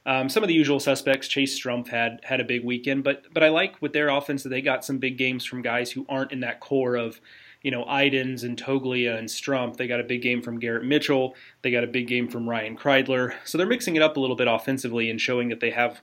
Um, 0.05 0.29
some 0.29 0.43
of 0.43 0.47
the 0.47 0.53
usual 0.53 0.79
suspects, 0.79 1.27
Chase 1.27 1.59
Strumpf 1.59 1.87
had 1.89 2.21
had 2.23 2.39
a 2.39 2.45
big 2.45 2.63
weekend, 2.63 3.03
but 3.03 3.25
but 3.33 3.43
I 3.43 3.49
like 3.49 3.81
with 3.81 3.91
their 3.91 4.07
offense 4.09 4.43
that 4.43 4.49
they 4.49 4.61
got 4.61 4.85
some 4.85 4.99
big 4.99 5.17
games 5.17 5.43
from 5.45 5.61
guys 5.61 5.91
who 5.91 6.05
aren't 6.07 6.31
in 6.31 6.41
that 6.41 6.59
core 6.59 6.95
of 6.95 7.19
you 7.63 7.71
know, 7.71 7.83
Ydens 7.85 8.43
and 8.43 8.55
Toglia 8.55 9.17
and 9.17 9.27
Strumpf. 9.27 9.77
They 9.77 9.87
got 9.87 9.99
a 9.99 10.03
big 10.03 10.21
game 10.21 10.41
from 10.41 10.59
Garrett 10.59 10.85
Mitchell. 10.85 11.35
They 11.63 11.71
got 11.71 11.83
a 11.83 11.87
big 11.87 12.07
game 12.07 12.27
from 12.27 12.47
Ryan 12.47 12.77
Kreidler. 12.77 13.33
So 13.45 13.57
they're 13.57 13.67
mixing 13.67 13.95
it 13.95 14.01
up 14.01 14.15
a 14.15 14.19
little 14.19 14.35
bit 14.35 14.47
offensively 14.47 15.09
and 15.09 15.19
showing 15.19 15.49
that 15.49 15.59
they 15.59 15.71
have 15.71 16.01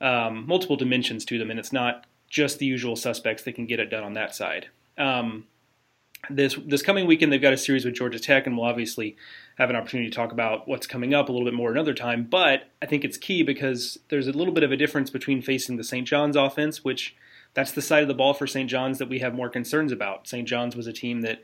um, 0.00 0.46
multiple 0.46 0.76
dimensions 0.76 1.24
to 1.24 1.38
them, 1.38 1.50
and 1.50 1.58
it's 1.58 1.72
not 1.72 2.06
just 2.30 2.58
the 2.58 2.66
usual 2.66 2.96
suspects 2.96 3.42
that 3.42 3.54
can 3.54 3.66
get 3.66 3.80
it 3.80 3.90
done 3.90 4.04
on 4.04 4.14
that 4.14 4.34
side. 4.34 4.68
Um, 4.96 5.44
this 6.28 6.56
this 6.66 6.82
coming 6.82 7.06
weekend, 7.06 7.32
they've 7.32 7.40
got 7.40 7.52
a 7.52 7.58
series 7.58 7.84
with 7.84 7.94
Georgia 7.94 8.18
Tech, 8.18 8.46
and 8.46 8.56
we'll 8.56 8.66
obviously 8.66 9.16
have 9.56 9.70
an 9.70 9.76
opportunity 9.76 10.08
to 10.08 10.14
talk 10.14 10.32
about 10.32 10.68
what's 10.68 10.86
coming 10.86 11.12
up 11.12 11.28
a 11.28 11.32
little 11.32 11.46
bit 11.46 11.54
more 11.54 11.70
another 11.70 11.94
time. 11.94 12.26
But 12.28 12.70
I 12.80 12.86
think 12.86 13.04
it's 13.04 13.16
key 13.16 13.42
because 13.42 13.98
there's 14.08 14.28
a 14.28 14.32
little 14.32 14.54
bit 14.54 14.62
of 14.62 14.72
a 14.72 14.76
difference 14.76 15.10
between 15.10 15.42
facing 15.42 15.76
the 15.76 15.84
St. 15.84 16.06
John's 16.06 16.36
offense, 16.36 16.84
which 16.84 17.16
that's 17.54 17.72
the 17.72 17.82
side 17.82 18.02
of 18.02 18.08
the 18.08 18.14
ball 18.14 18.34
for 18.34 18.46
St. 18.46 18.70
John's 18.70 18.98
that 18.98 19.08
we 19.08 19.18
have 19.18 19.34
more 19.34 19.48
concerns 19.48 19.92
about. 19.92 20.28
St. 20.28 20.46
John's 20.46 20.76
was 20.76 20.86
a 20.86 20.92
team 20.92 21.22
that 21.22 21.40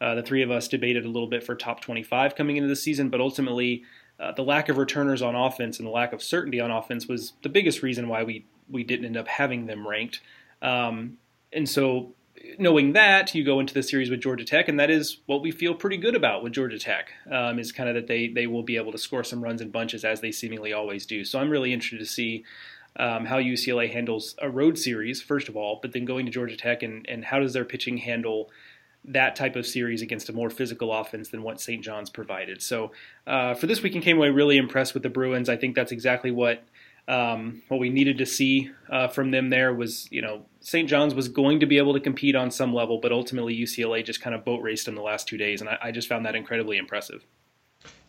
uh, 0.00 0.14
the 0.14 0.22
three 0.22 0.42
of 0.42 0.50
us 0.50 0.68
debated 0.68 1.04
a 1.04 1.08
little 1.08 1.28
bit 1.28 1.44
for 1.44 1.54
top 1.54 1.80
25 1.80 2.34
coming 2.34 2.56
into 2.56 2.68
the 2.68 2.76
season, 2.76 3.10
but 3.10 3.20
ultimately 3.20 3.82
uh, 4.18 4.32
the 4.32 4.42
lack 4.42 4.68
of 4.68 4.78
returners 4.78 5.20
on 5.20 5.34
offense 5.34 5.78
and 5.78 5.86
the 5.86 5.92
lack 5.92 6.12
of 6.12 6.22
certainty 6.22 6.60
on 6.60 6.70
offense 6.70 7.06
was 7.06 7.34
the 7.42 7.48
biggest 7.48 7.82
reason 7.82 8.08
why 8.08 8.22
we 8.22 8.46
we 8.70 8.84
didn't 8.84 9.06
end 9.06 9.16
up 9.16 9.28
having 9.28 9.66
them 9.66 9.86
ranked. 9.86 10.20
Um, 10.62 11.18
and 11.52 11.68
so, 11.68 12.14
knowing 12.58 12.92
that, 12.92 13.34
you 13.34 13.44
go 13.44 13.60
into 13.60 13.74
the 13.74 13.82
series 13.82 14.10
with 14.10 14.20
Georgia 14.20 14.44
Tech, 14.44 14.68
and 14.68 14.78
that 14.78 14.90
is 14.90 15.18
what 15.26 15.42
we 15.42 15.50
feel 15.50 15.74
pretty 15.74 15.96
good 15.96 16.14
about 16.14 16.42
with 16.42 16.52
Georgia 16.52 16.78
Tech. 16.78 17.12
Um, 17.30 17.58
is 17.58 17.72
kind 17.72 17.88
of 17.88 17.94
that 17.94 18.06
they 18.06 18.28
they 18.28 18.46
will 18.46 18.62
be 18.62 18.76
able 18.76 18.92
to 18.92 18.98
score 18.98 19.24
some 19.24 19.42
runs 19.42 19.60
in 19.60 19.70
bunches 19.70 20.04
as 20.04 20.20
they 20.20 20.32
seemingly 20.32 20.72
always 20.72 21.06
do. 21.06 21.24
So 21.24 21.38
I'm 21.38 21.50
really 21.50 21.72
interested 21.72 21.98
to 21.98 22.06
see 22.06 22.44
um, 22.96 23.26
how 23.26 23.38
UCLA 23.38 23.92
handles 23.92 24.34
a 24.40 24.50
road 24.50 24.78
series, 24.78 25.22
first 25.22 25.48
of 25.48 25.56
all, 25.56 25.78
but 25.80 25.92
then 25.92 26.04
going 26.04 26.26
to 26.26 26.32
Georgia 26.32 26.56
Tech 26.56 26.82
and, 26.82 27.06
and 27.08 27.24
how 27.24 27.38
does 27.38 27.52
their 27.52 27.64
pitching 27.64 27.98
handle 27.98 28.50
that 29.04 29.34
type 29.34 29.56
of 29.56 29.66
series 29.66 30.02
against 30.02 30.28
a 30.28 30.32
more 30.32 30.50
physical 30.50 30.92
offense 30.92 31.28
than 31.30 31.42
what 31.42 31.60
St. 31.60 31.82
John's 31.82 32.10
provided. 32.10 32.60
So 32.60 32.92
uh, 33.26 33.54
for 33.54 33.66
this 33.66 33.82
weekend, 33.82 34.04
came 34.04 34.18
away 34.18 34.28
really 34.28 34.58
impressed 34.58 34.92
with 34.92 35.02
the 35.02 35.08
Bruins. 35.08 35.48
I 35.48 35.56
think 35.56 35.74
that's 35.74 35.92
exactly 35.92 36.30
what 36.30 36.62
um, 37.08 37.62
what 37.68 37.80
we 37.80 37.90
needed 37.90 38.18
to 38.18 38.26
see 38.26 38.70
uh, 38.90 39.08
from 39.08 39.30
them. 39.30 39.50
There 39.50 39.74
was, 39.74 40.08
you 40.10 40.22
know, 40.22 40.46
St. 40.60 40.88
John's 40.88 41.14
was 41.14 41.28
going 41.28 41.60
to 41.60 41.66
be 41.66 41.78
able 41.78 41.94
to 41.94 42.00
compete 42.00 42.36
on 42.36 42.50
some 42.50 42.74
level, 42.74 42.98
but 42.98 43.12
ultimately 43.12 43.56
UCLA 43.56 44.04
just 44.04 44.20
kind 44.20 44.34
of 44.34 44.44
boat 44.44 44.62
raced 44.62 44.86
them 44.86 44.94
the 44.94 45.02
last 45.02 45.26
two 45.26 45.36
days, 45.36 45.60
and 45.60 45.70
I, 45.70 45.78
I 45.84 45.90
just 45.90 46.08
found 46.08 46.26
that 46.26 46.34
incredibly 46.34 46.76
impressive. 46.76 47.24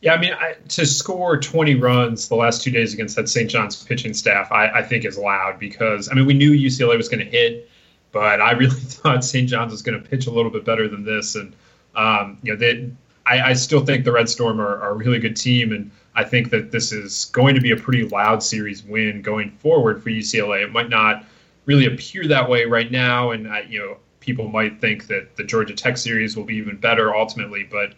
Yeah, 0.01 0.15
I 0.15 0.17
mean, 0.19 0.33
I, 0.33 0.55
to 0.69 0.85
score 0.85 1.39
20 1.39 1.75
runs 1.75 2.27
the 2.27 2.35
last 2.35 2.63
two 2.63 2.71
days 2.71 2.93
against 2.93 3.15
that 3.17 3.29
St. 3.29 3.49
John's 3.49 3.83
pitching 3.83 4.13
staff, 4.13 4.51
I, 4.51 4.67
I 4.67 4.83
think 4.83 5.05
is 5.05 5.17
loud 5.17 5.59
because, 5.59 6.09
I 6.09 6.15
mean, 6.15 6.25
we 6.25 6.33
knew 6.33 6.51
UCLA 6.51 6.97
was 6.97 7.07
going 7.07 7.23
to 7.23 7.29
hit, 7.29 7.69
but 8.11 8.41
I 8.41 8.51
really 8.53 8.75
thought 8.79 9.23
St. 9.23 9.47
John's 9.47 9.71
was 9.71 9.83
going 9.83 10.01
to 10.01 10.09
pitch 10.09 10.25
a 10.25 10.31
little 10.31 10.51
bit 10.51 10.65
better 10.65 10.87
than 10.87 11.05
this. 11.05 11.35
And, 11.35 11.55
um, 11.95 12.39
you 12.41 12.51
know, 12.51 12.59
they, 12.59 12.89
I, 13.27 13.51
I, 13.51 13.53
still 13.53 13.85
think 13.85 14.03
the 14.03 14.11
Red 14.11 14.27
Storm 14.27 14.59
are, 14.59 14.81
are, 14.81 14.91
a 14.91 14.95
really 14.95 15.19
good 15.19 15.35
team. 15.35 15.71
And 15.71 15.91
I 16.15 16.23
think 16.23 16.49
that 16.49 16.71
this 16.71 16.91
is 16.91 17.25
going 17.25 17.55
to 17.55 17.61
be 17.61 17.71
a 17.71 17.77
pretty 17.77 18.07
loud 18.07 18.43
series 18.43 18.83
win 18.83 19.21
going 19.21 19.51
forward 19.51 20.03
for 20.03 20.09
UCLA. 20.09 20.63
It 20.63 20.71
might 20.71 20.89
not 20.89 21.25
really 21.65 21.85
appear 21.85 22.27
that 22.27 22.49
way 22.49 22.65
right 22.65 22.91
now. 22.91 23.31
And, 23.31 23.47
I, 23.47 23.61
you 23.61 23.79
know, 23.79 23.97
people 24.19 24.49
might 24.49 24.81
think 24.81 25.07
that 25.07 25.35
the 25.35 25.43
Georgia 25.43 25.73
Tech 25.73 25.97
series 25.97 26.35
will 26.35 26.43
be 26.43 26.55
even 26.55 26.77
better 26.77 27.15
ultimately. 27.15 27.63
But, 27.63 27.93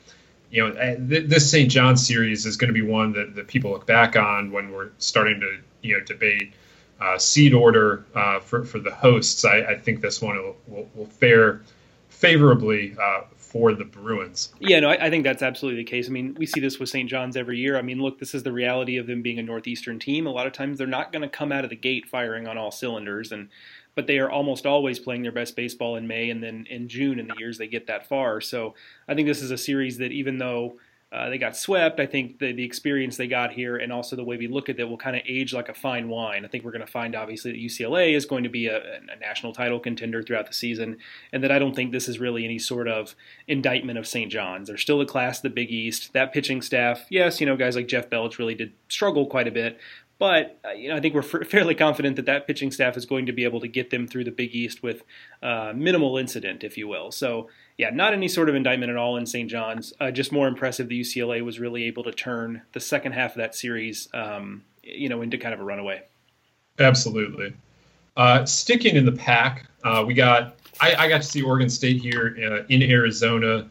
you 0.51 0.67
know, 0.67 0.75
uh, 0.75 0.95
this 0.99 1.49
St. 1.49 1.71
John 1.71 1.97
series 1.97 2.45
is 2.45 2.55
going 2.55 2.67
to 2.67 2.73
be 2.73 2.87
one 2.87 3.13
that, 3.13 3.35
that 3.35 3.47
people 3.47 3.71
look 3.71 3.87
back 3.87 4.15
on 4.15 4.51
when 4.51 4.71
we're 4.71 4.89
starting 4.99 5.39
to, 5.39 5.57
you 5.81 5.97
know, 5.97 6.03
debate 6.05 6.53
uh, 7.01 7.17
seed 7.17 7.53
order 7.53 8.05
uh, 8.13 8.39
for, 8.39 8.63
for 8.63 8.79
the 8.79 8.91
hosts. 8.91 9.43
I, 9.43 9.61
I 9.61 9.77
think 9.77 10.01
this 10.01 10.21
one 10.21 10.37
will, 10.37 10.55
will, 10.67 10.89
will 10.93 11.05
fare 11.07 11.61
favorably 12.09 12.95
uh, 13.01 13.21
for 13.53 13.71
the 13.71 13.85
Bruins. 13.85 14.51
Yeah, 14.59 14.79
no, 14.79 14.89
I, 14.89 15.05
I, 15.05 15.09
think 15.11 15.23
that's 15.23 15.43
absolutely 15.43 15.83
the 15.83 15.89
case. 15.89 16.07
I 16.07 16.11
mean, 16.11 16.33
we 16.39 16.47
see 16.47 16.59
this 16.59 16.79
with 16.79 16.89
St. 16.89 17.07
John's 17.07 17.37
every 17.37 17.59
year. 17.59 17.77
I 17.77 17.83
mean, 17.83 18.01
look, 18.01 18.17
this 18.17 18.33
is 18.33 18.41
the 18.41 18.51
reality 18.51 18.97
of 18.97 19.05
them 19.05 19.21
being 19.21 19.37
a 19.37 19.43
Northeastern 19.43 19.99
team. 19.99 20.25
A 20.25 20.31
lot 20.31 20.47
of 20.47 20.53
times 20.53 20.79
they're 20.79 20.87
not 20.87 21.11
going 21.11 21.21
to 21.21 21.29
come 21.29 21.51
out 21.51 21.63
of 21.63 21.69
the 21.69 21.75
gate 21.75 22.07
firing 22.07 22.47
on 22.47 22.57
all 22.57 22.71
cylinders. 22.71 23.31
And 23.31 23.49
but 23.93 24.07
they 24.07 24.17
are 24.17 24.31
almost 24.31 24.65
always 24.65 24.97
playing 24.97 25.21
their 25.21 25.31
best 25.31 25.55
baseball 25.55 25.97
in 25.97 26.07
May 26.07 26.31
and 26.31 26.41
then 26.41 26.65
in 26.67 26.87
June 26.87 27.19
in 27.19 27.27
the 27.27 27.35
years 27.37 27.59
they 27.59 27.67
get 27.67 27.85
that 27.85 28.09
far. 28.09 28.41
So 28.41 28.73
I 29.07 29.13
think 29.13 29.27
this 29.27 29.43
is 29.43 29.51
a 29.51 29.57
series 29.57 29.99
that 29.99 30.11
even 30.11 30.39
though 30.39 30.79
uh, 31.13 31.29
they 31.29 31.37
got 31.37 31.55
swept, 31.55 31.99
I 31.99 32.07
think 32.07 32.39
the, 32.39 32.53
the 32.53 32.63
experience 32.63 33.17
they 33.17 33.27
got 33.27 33.53
here 33.53 33.77
and 33.77 33.93
also 33.93 34.15
the 34.15 34.23
way 34.23 34.35
we 34.35 34.47
look 34.47 34.67
at 34.67 34.79
it 34.79 34.89
will 34.89 34.97
kind 34.97 35.15
of 35.15 35.21
age 35.27 35.53
like 35.53 35.69
a 35.69 35.73
fine 35.73 36.09
wine. 36.09 36.43
I 36.43 36.47
think 36.47 36.63
we're 36.63 36.71
going 36.71 36.85
to 36.85 36.91
find 36.91 37.15
obviously 37.15 37.51
that 37.51 37.59
UCLA 37.59 38.15
is 38.15 38.25
going 38.25 38.43
to 38.43 38.49
be 38.49 38.65
a, 38.65 38.77
a 38.77 39.15
national 39.21 39.53
title 39.53 39.79
contender 39.79 40.23
throughout 40.23 40.47
the 40.47 40.53
season, 40.53 40.97
and 41.31 41.43
that 41.43 41.51
I 41.51 41.59
don't 41.59 41.75
think 41.75 41.91
this 41.91 42.07
is 42.07 42.19
really 42.19 42.45
any 42.45 42.57
sort 42.57 42.87
of 42.87 43.13
indictment 43.47 43.99
of 43.99 44.07
St. 44.07 44.31
John's. 44.31 44.69
They're 44.69 44.77
still 44.77 45.01
a 45.01 45.05
class 45.05 45.39
the 45.39 45.51
Big 45.51 45.69
East. 45.69 46.13
That 46.13 46.33
pitching 46.33 46.63
staff, 46.63 47.05
yes, 47.11 47.39
you 47.39 47.45
know, 47.45 47.55
guys 47.55 47.75
like 47.75 47.87
Jeff 47.87 48.09
Belge 48.09 48.39
really 48.39 48.55
did 48.55 48.73
struggle 48.89 49.27
quite 49.27 49.47
a 49.47 49.51
bit, 49.51 49.79
but 50.17 50.57
uh, 50.65 50.71
you 50.71 50.89
know, 50.89 50.95
I 50.95 50.99
think 50.99 51.13
we're 51.13 51.21
fairly 51.45 51.75
confident 51.75 52.15
that 52.15 52.25
that 52.25 52.47
pitching 52.47 52.71
staff 52.71 52.97
is 52.97 53.05
going 53.05 53.25
to 53.27 53.33
be 53.33 53.43
able 53.43 53.59
to 53.59 53.67
get 53.67 53.89
them 53.89 54.07
through 54.07 54.23
the 54.23 54.31
Big 54.31 54.55
East 54.55 54.81
with 54.81 55.03
uh, 55.43 55.73
minimal 55.75 56.17
incident, 56.17 56.63
if 56.63 56.77
you 56.77 56.87
will. 56.87 57.11
So, 57.11 57.49
yeah, 57.77 57.89
not 57.89 58.13
any 58.13 58.27
sort 58.27 58.49
of 58.49 58.55
indictment 58.55 58.89
at 58.89 58.97
all 58.97 59.17
in 59.17 59.25
St. 59.25 59.49
John's. 59.49 59.93
Uh, 59.99 60.11
just 60.11 60.31
more 60.31 60.47
impressive. 60.47 60.89
The 60.89 61.01
UCLA 61.01 61.43
was 61.43 61.59
really 61.59 61.83
able 61.85 62.03
to 62.03 62.11
turn 62.11 62.61
the 62.73 62.79
second 62.79 63.13
half 63.13 63.31
of 63.31 63.37
that 63.37 63.55
series, 63.55 64.07
um, 64.13 64.63
you 64.83 65.09
know, 65.09 65.21
into 65.21 65.37
kind 65.37 65.53
of 65.53 65.59
a 65.59 65.63
runaway. 65.63 66.03
Absolutely. 66.79 67.53
Uh, 68.15 68.45
sticking 68.45 68.95
in 68.95 69.05
the 69.05 69.11
pack, 69.11 69.67
uh, 69.83 70.03
we 70.05 70.13
got. 70.13 70.57
I, 70.81 70.95
I, 70.95 71.07
got 71.07 71.21
to 71.21 71.27
see 71.27 71.41
Oregon 71.43 71.69
State 71.69 72.01
here 72.01 72.35
uh, 72.39 72.65
in 72.67 72.81
Arizona. 72.81 73.69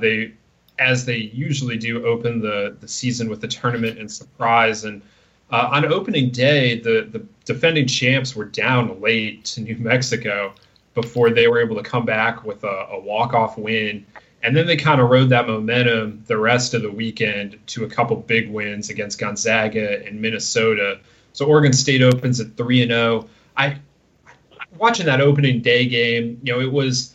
they, 0.00 0.32
as 0.78 1.04
they 1.04 1.16
usually 1.16 1.76
do, 1.76 2.06
open 2.06 2.40
the 2.40 2.76
the 2.80 2.88
season 2.88 3.28
with 3.28 3.40
the 3.40 3.48
tournament 3.48 3.98
and 3.98 4.10
surprise 4.10 4.84
and 4.84 5.02
uh, 5.50 5.68
on 5.72 5.84
opening 5.92 6.30
day, 6.30 6.80
the, 6.80 7.08
the 7.10 7.24
defending 7.44 7.86
champs 7.86 8.34
were 8.34 8.44
down 8.44 9.00
late 9.00 9.44
to 9.44 9.60
New 9.60 9.76
Mexico 9.76 10.52
before 10.96 11.30
they 11.30 11.46
were 11.46 11.60
able 11.60 11.76
to 11.76 11.82
come 11.82 12.06
back 12.06 12.42
with 12.42 12.64
a, 12.64 12.88
a 12.90 12.98
walk 12.98 13.34
off 13.34 13.58
win. 13.58 14.04
And 14.42 14.56
then 14.56 14.66
they 14.66 14.76
kind 14.76 14.98
of 15.00 15.10
rode 15.10 15.28
that 15.28 15.46
momentum 15.46 16.24
the 16.26 16.38
rest 16.38 16.72
of 16.72 16.80
the 16.80 16.90
weekend 16.90 17.58
to 17.68 17.84
a 17.84 17.88
couple 17.88 18.16
big 18.16 18.50
wins 18.50 18.88
against 18.88 19.18
Gonzaga 19.18 20.04
and 20.06 20.20
Minnesota. 20.20 20.98
So 21.34 21.44
Oregon 21.44 21.74
State 21.74 22.02
opens 22.02 22.40
at 22.40 22.56
3 22.56 22.82
and 22.82 22.90
0. 22.90 23.28
I 23.58 23.78
watching 24.78 25.06
that 25.06 25.20
opening 25.20 25.60
day 25.60 25.86
game, 25.86 26.40
you 26.42 26.52
know, 26.52 26.60
it 26.60 26.72
was 26.72 27.14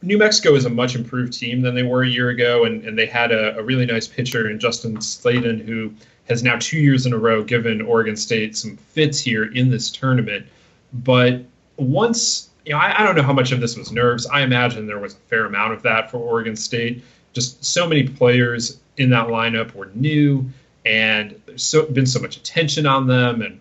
New 0.00 0.16
Mexico 0.16 0.54
is 0.54 0.64
a 0.64 0.70
much 0.70 0.94
improved 0.94 1.34
team 1.34 1.60
than 1.60 1.74
they 1.74 1.82
were 1.82 2.02
a 2.02 2.08
year 2.08 2.30
ago, 2.30 2.64
and, 2.64 2.82
and 2.84 2.98
they 2.98 3.06
had 3.06 3.30
a, 3.30 3.58
a 3.58 3.62
really 3.62 3.84
nice 3.84 4.08
pitcher 4.08 4.48
in 4.48 4.58
Justin 4.58 4.96
Slaten 4.96 5.64
who 5.64 5.92
has 6.28 6.42
now 6.42 6.56
two 6.58 6.78
years 6.78 7.04
in 7.04 7.12
a 7.12 7.18
row 7.18 7.44
given 7.44 7.82
Oregon 7.82 8.16
State 8.16 8.56
some 8.56 8.76
fits 8.76 9.20
here 9.20 9.52
in 9.52 9.70
this 9.70 9.90
tournament. 9.90 10.46
But 10.92 11.42
once, 11.76 12.47
you 12.68 12.74
know, 12.74 12.80
I, 12.80 13.00
I, 13.00 13.04
don't 13.04 13.16
know 13.16 13.22
how 13.22 13.32
much 13.32 13.50
of 13.50 13.60
this 13.60 13.78
was 13.78 13.90
nerves. 13.90 14.26
I 14.26 14.42
imagine 14.42 14.86
there 14.86 14.98
was 14.98 15.14
a 15.14 15.18
fair 15.30 15.46
amount 15.46 15.72
of 15.72 15.82
that 15.84 16.10
for 16.10 16.18
Oregon 16.18 16.54
State. 16.54 17.02
Just 17.32 17.64
so 17.64 17.88
many 17.88 18.06
players 18.06 18.78
in 18.98 19.08
that 19.10 19.28
lineup 19.28 19.74
were 19.74 19.90
new, 19.94 20.50
and 20.84 21.40
there's 21.46 21.64
so, 21.64 21.86
been 21.86 22.04
so 22.04 22.20
much 22.20 22.36
attention 22.36 22.84
on 22.84 23.06
them. 23.06 23.40
And 23.40 23.58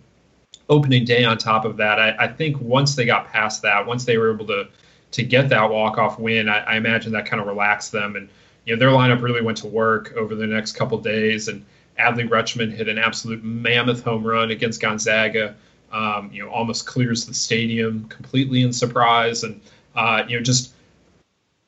opening 0.67 1.05
day 1.05 1.23
on 1.23 1.37
top 1.37 1.63
of 1.63 1.77
that, 1.77 1.99
I, 1.99 2.15
I 2.19 2.27
think 2.27 2.59
once 2.59 2.95
they 2.95 3.05
got 3.05 3.31
past 3.31 3.61
that, 3.61 3.87
once 3.87 4.03
they 4.03 4.17
were 4.17 4.33
able 4.33 4.47
to 4.47 4.67
to 5.11 5.23
get 5.23 5.47
that 5.49 5.69
walk 5.69 5.97
off 5.97 6.19
win, 6.19 6.49
I, 6.49 6.59
I 6.59 6.75
imagine 6.75 7.13
that 7.13 7.27
kind 7.27 7.39
of 7.39 7.47
relaxed 7.47 7.93
them. 7.93 8.17
And 8.17 8.27
you 8.65 8.75
know, 8.75 8.79
their 8.79 8.89
lineup 8.89 9.21
really 9.21 9.41
went 9.41 9.59
to 9.59 9.67
work 9.67 10.13
over 10.17 10.35
the 10.35 10.47
next 10.47 10.73
couple 10.73 10.97
days 10.97 11.47
and 11.47 11.63
Adley 11.97 12.27
Rutschman 12.27 12.71
hit 12.71 12.87
an 12.87 12.97
absolute 12.97 13.43
mammoth 13.43 14.03
home 14.03 14.25
run 14.25 14.51
against 14.51 14.81
Gonzaga. 14.81 15.55
Um, 15.91 16.29
you 16.33 16.43
know, 16.43 16.49
almost 16.49 16.85
clears 16.85 17.25
the 17.25 17.33
stadium 17.33 18.07
completely 18.09 18.61
in 18.61 18.73
surprise, 18.73 19.43
and 19.43 19.61
uh, 19.95 20.23
you 20.27 20.37
know, 20.37 20.43
just 20.43 20.73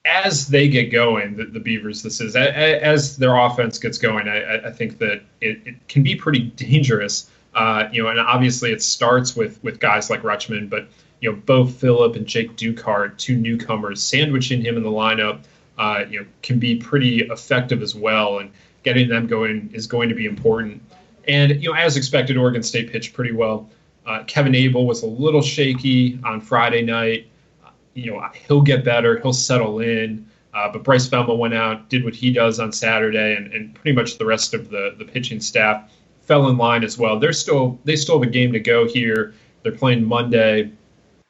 as 0.06 0.48
they 0.48 0.68
get 0.68 0.92
going, 0.92 1.36
the, 1.36 1.46
the 1.46 1.60
Beavers, 1.60 2.02
this 2.04 2.20
is 2.20 2.36
as 2.36 3.18
their 3.18 3.36
offense 3.36 3.78
gets 3.78 3.98
going. 3.98 4.28
I, 4.28 4.68
I 4.68 4.72
think 4.72 4.98
that 5.00 5.22
it, 5.42 5.62
it, 5.66 5.88
can 5.88 6.04
be 6.04 6.16
pretty 6.16 6.40
dangerous. 6.40 7.30
Uh, 7.54 7.90
you 7.92 8.04
know, 8.04 8.10
and 8.10 8.20
obviously 8.20 8.72
it 8.72 8.82
starts 8.82 9.36
with 9.36 9.62
with 9.64 9.80
guys 9.80 10.10
like 10.10 10.22
Rutschman, 10.22 10.70
but 10.70 10.88
you 11.22 11.32
know, 11.32 11.38
Beau 11.38 11.66
Philip 11.66 12.16
and 12.16 12.26
Jake 12.26 12.56
Dukart, 12.56 13.18
two 13.18 13.36
newcomers, 13.36 14.02
sandwiching 14.02 14.62
him 14.62 14.78
in 14.78 14.84
the 14.84 14.90
lineup, 14.90 15.44
uh, 15.78 16.06
you 16.10 16.22
know, 16.22 16.26
can 16.42 16.60
be 16.60 16.76
pretty 16.76 17.22
effective 17.22 17.82
as 17.82 17.94
well. 17.94 18.40
And 18.40 18.52
getting 18.84 19.10
them 19.10 19.28
going 19.28 19.70
is 19.74 19.88
going 19.88 20.10
to 20.10 20.16
be 20.16 20.26
important. 20.26 20.82
And 21.28 21.62
you 21.62 21.70
know, 21.70 21.76
as 21.76 21.98
expected, 21.98 22.38
Oregon 22.38 22.64
State 22.64 22.92
pitched 22.92 23.14
pretty 23.14 23.34
well. 23.34 23.70
Uh, 24.06 24.24
Kevin 24.26 24.56
Abel 24.56 24.86
was 24.86 25.04
a 25.04 25.08
little 25.08 25.42
shaky 25.42 26.20
on 26.24 26.42
Friday 26.42 26.82
night. 26.82 27.28
Uh, 27.66 27.70
you 27.94 28.12
know, 28.12 28.28
he'll 28.48 28.62
get 28.62 28.84
better. 28.84 29.20
He'll 29.20 29.34
settle 29.34 29.80
in. 29.80 30.26
Uh, 30.54 30.72
but 30.72 30.84
Bryce 30.84 31.08
Fehmel 31.08 31.38
went 31.38 31.54
out, 31.54 31.90
did 31.90 32.04
what 32.04 32.16
he 32.16 32.34
does 32.34 32.60
on 32.60 32.72
Saturday, 32.72 33.36
and, 33.36 33.54
and 33.54 33.76
pretty 33.76 33.96
much 33.96 34.18
the 34.18 34.26
rest 34.26 34.54
of 34.54 34.70
the, 34.70 34.96
the 34.98 35.06
pitching 35.06 35.40
staff 35.40 35.92
fell 36.22 36.48
in 36.50 36.58
line 36.58 36.84
as 36.84 36.98
well. 36.98 37.20
They're 37.20 37.34
still 37.34 37.80
they 37.86 37.96
still 37.96 38.20
have 38.20 38.28
a 38.28 38.32
game 38.32 38.54
to 38.54 38.60
go 38.60 38.88
here. 38.88 39.34
They're 39.64 39.72
playing 39.72 40.06
Monday. 40.06 40.72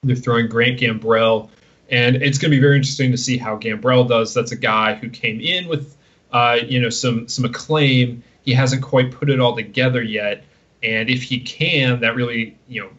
They're 0.04 0.16
throwing 0.16 0.48
Grant 0.48 0.80
Gambrell, 0.80 1.50
and 1.90 2.18
it's 2.18 2.38
going 2.38 2.52
to 2.52 2.58
be 2.58 2.62
very 2.62 2.76
interesting 2.76 3.12
to 3.12 3.18
see 3.18 3.38
how 3.38 3.58
Gambrell 3.58 4.08
does. 4.08 4.34
That's 4.34 4.52
a 4.52 4.58
guy 4.58 4.96
who 4.96 5.10
came 5.10 5.40
in 5.40 5.68
with 5.68 5.96
uh, 6.32 6.60
you 6.66 6.82
know 6.82 6.90
some 6.90 7.28
some 7.28 7.46
acclaim. 7.46 8.24
He 8.44 8.54
hasn't 8.54 8.84
quite 8.84 9.12
put 9.12 9.30
it 9.30 9.40
all 9.40 9.56
together 9.56 10.02
yet, 10.02 10.44
and 10.84 11.10
if 11.10 11.24
he 11.24 11.40
can, 11.40 12.00
that 12.02 12.16
really 12.16 12.58
you 12.68 12.82
know 12.82 12.90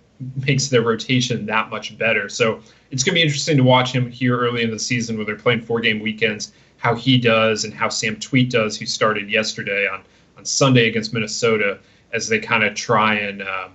makes 0.47 0.69
their 0.69 0.83
rotation 0.83 1.47
that 1.47 1.71
much 1.71 1.97
better. 1.97 2.29
So 2.29 2.61
it's 2.91 3.03
going 3.03 3.15
to 3.15 3.19
be 3.19 3.23
interesting 3.23 3.57
to 3.57 3.63
watch 3.63 3.93
him 3.93 4.11
here 4.11 4.39
early 4.39 4.63
in 4.63 4.71
the 4.71 4.79
season 4.79 5.17
where 5.17 5.25
they're 5.25 5.37
playing 5.37 5.63
four 5.63 5.81
game 5.81 6.01
weekends, 6.01 6.53
how 6.77 6.95
he 6.95 7.19
does 7.19 7.65
and 7.65 7.73
how 7.73 7.89
Sam 7.89 8.17
Tweedt 8.17 8.51
does, 8.51 8.79
who 8.79 8.87
started 8.87 9.31
yesterday 9.31 9.89
on, 9.89 10.03
on 10.37 10.45
Sunday 10.45 10.89
against 10.89 11.15
Minnesota, 11.15 11.79
as 12.13 12.29
they 12.29 12.39
kind 12.39 12.65
of 12.65 12.75
try 12.75 13.15
and, 13.15 13.43
um, 13.43 13.73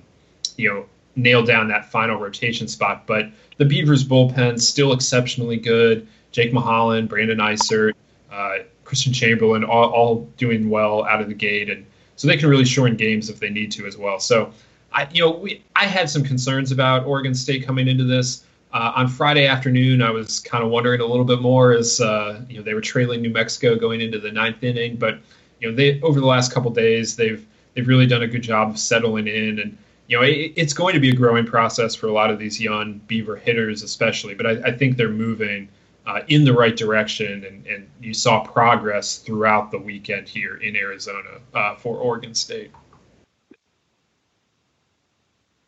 you 0.57 0.69
know, 0.69 0.85
nail 1.15 1.43
down 1.43 1.67
that 1.69 1.91
final 1.91 2.19
rotation 2.19 2.67
spot. 2.67 3.07
But 3.07 3.29
the 3.57 3.65
Beavers 3.65 4.05
bullpen 4.05 4.61
still 4.61 4.91
exceptionally 4.93 5.57
good. 5.57 6.07
Jake 6.31 6.51
Mulholland, 6.51 7.07
Brandon 7.07 7.39
Eisert, 7.39 7.93
uh, 8.31 8.57
Christian 8.83 9.13
Chamberlain, 9.13 9.63
all, 9.63 9.89
all 9.89 10.29
doing 10.37 10.69
well 10.69 11.05
out 11.05 11.21
of 11.21 11.29
the 11.29 11.33
gate. 11.33 11.69
And 11.69 11.85
so 12.15 12.27
they 12.27 12.37
can 12.37 12.49
really 12.49 12.65
shorten 12.65 12.95
games 12.95 13.29
if 13.29 13.39
they 13.39 13.49
need 13.49 13.71
to 13.73 13.85
as 13.85 13.97
well. 13.97 14.19
So 14.19 14.51
I, 14.95 15.07
you 15.11 15.21
know, 15.21 15.31
we, 15.31 15.63
I 15.75 15.85
had 15.85 16.09
some 16.09 16.23
concerns 16.23 16.71
about 16.71 17.05
Oregon 17.05 17.35
State 17.35 17.65
coming 17.65 17.87
into 17.87 18.05
this. 18.05 18.45
Uh, 18.73 18.91
on 18.95 19.07
Friday 19.07 19.45
afternoon, 19.47 20.01
I 20.01 20.09
was 20.09 20.39
kind 20.39 20.63
of 20.63 20.69
wondering 20.69 21.01
a 21.01 21.05
little 21.05 21.25
bit 21.25 21.41
more 21.41 21.71
as 21.73 22.01
uh, 22.01 22.41
you 22.49 22.57
know 22.57 22.63
they 22.63 22.73
were 22.73 22.81
trailing 22.81 23.21
New 23.21 23.29
Mexico 23.29 23.75
going 23.75 24.01
into 24.01 24.19
the 24.19 24.31
ninth 24.31 24.63
inning, 24.63 24.97
but 24.97 25.19
you 25.59 25.69
know 25.69 25.75
they 25.75 26.01
over 26.01 26.19
the 26.19 26.25
last 26.25 26.51
couple 26.51 26.71
days 26.71 27.15
they've 27.15 27.45
they've 27.73 27.87
really 27.87 28.07
done 28.07 28.23
a 28.23 28.27
good 28.27 28.41
job 28.41 28.69
of 28.69 28.79
settling 28.79 29.27
in, 29.27 29.59
and 29.59 29.77
you 30.07 30.17
know 30.17 30.23
it, 30.23 30.53
it's 30.55 30.73
going 30.73 30.93
to 30.93 30.99
be 30.99 31.09
a 31.09 31.15
growing 31.15 31.45
process 31.45 31.95
for 31.95 32.07
a 32.07 32.11
lot 32.11 32.29
of 32.29 32.39
these 32.39 32.59
young 32.59 32.99
Beaver 33.07 33.37
hitters, 33.37 33.81
especially. 33.81 34.33
But 34.33 34.45
I, 34.45 34.51
I 34.65 34.71
think 34.71 34.97
they're 34.97 35.09
moving 35.09 35.69
uh, 36.05 36.21
in 36.27 36.43
the 36.43 36.53
right 36.53 36.75
direction, 36.75 37.45
and, 37.45 37.65
and 37.65 37.89
you 38.01 38.13
saw 38.13 38.43
progress 38.43 39.17
throughout 39.17 39.71
the 39.71 39.79
weekend 39.79 40.27
here 40.27 40.57
in 40.57 40.75
Arizona 40.75 41.39
uh, 41.53 41.75
for 41.75 41.97
Oregon 41.97 42.33
State. 42.35 42.71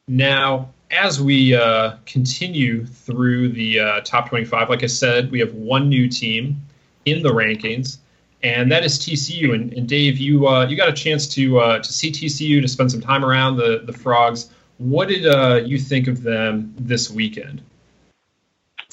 Now, 0.07 0.69
as 0.91 1.19
we 1.19 1.55
uh, 1.55 1.95
continue 2.05 2.85
through 2.85 3.49
the 3.49 3.79
uh, 3.79 4.01
top 4.01 4.29
25, 4.29 4.69
like 4.69 4.83
I 4.83 4.87
said, 4.87 5.31
we 5.31 5.39
have 5.39 5.53
one 5.53 5.89
new 5.89 6.07
team 6.07 6.61
in 7.05 7.23
the 7.23 7.29
rankings, 7.29 7.97
and 8.43 8.71
that 8.71 8.85
is 8.85 8.99
TCU. 8.99 9.53
And, 9.53 9.73
and 9.73 9.87
Dave, 9.87 10.17
you 10.17 10.47
uh, 10.47 10.65
you 10.67 10.77
got 10.77 10.87
a 10.87 10.93
chance 10.93 11.27
to 11.29 11.59
uh, 11.59 11.79
to 11.79 11.93
see 11.93 12.11
TCU 12.11 12.61
to 12.61 12.67
spend 12.67 12.91
some 12.91 13.01
time 13.01 13.25
around 13.25 13.57
the 13.57 13.81
the 13.85 13.93
Frogs. 13.93 14.49
What 14.77 15.09
did 15.09 15.23
you 15.67 15.79
think 15.79 16.07
of 16.07 16.21
them 16.21 16.73
this 16.77 17.09
weekend? 17.09 17.63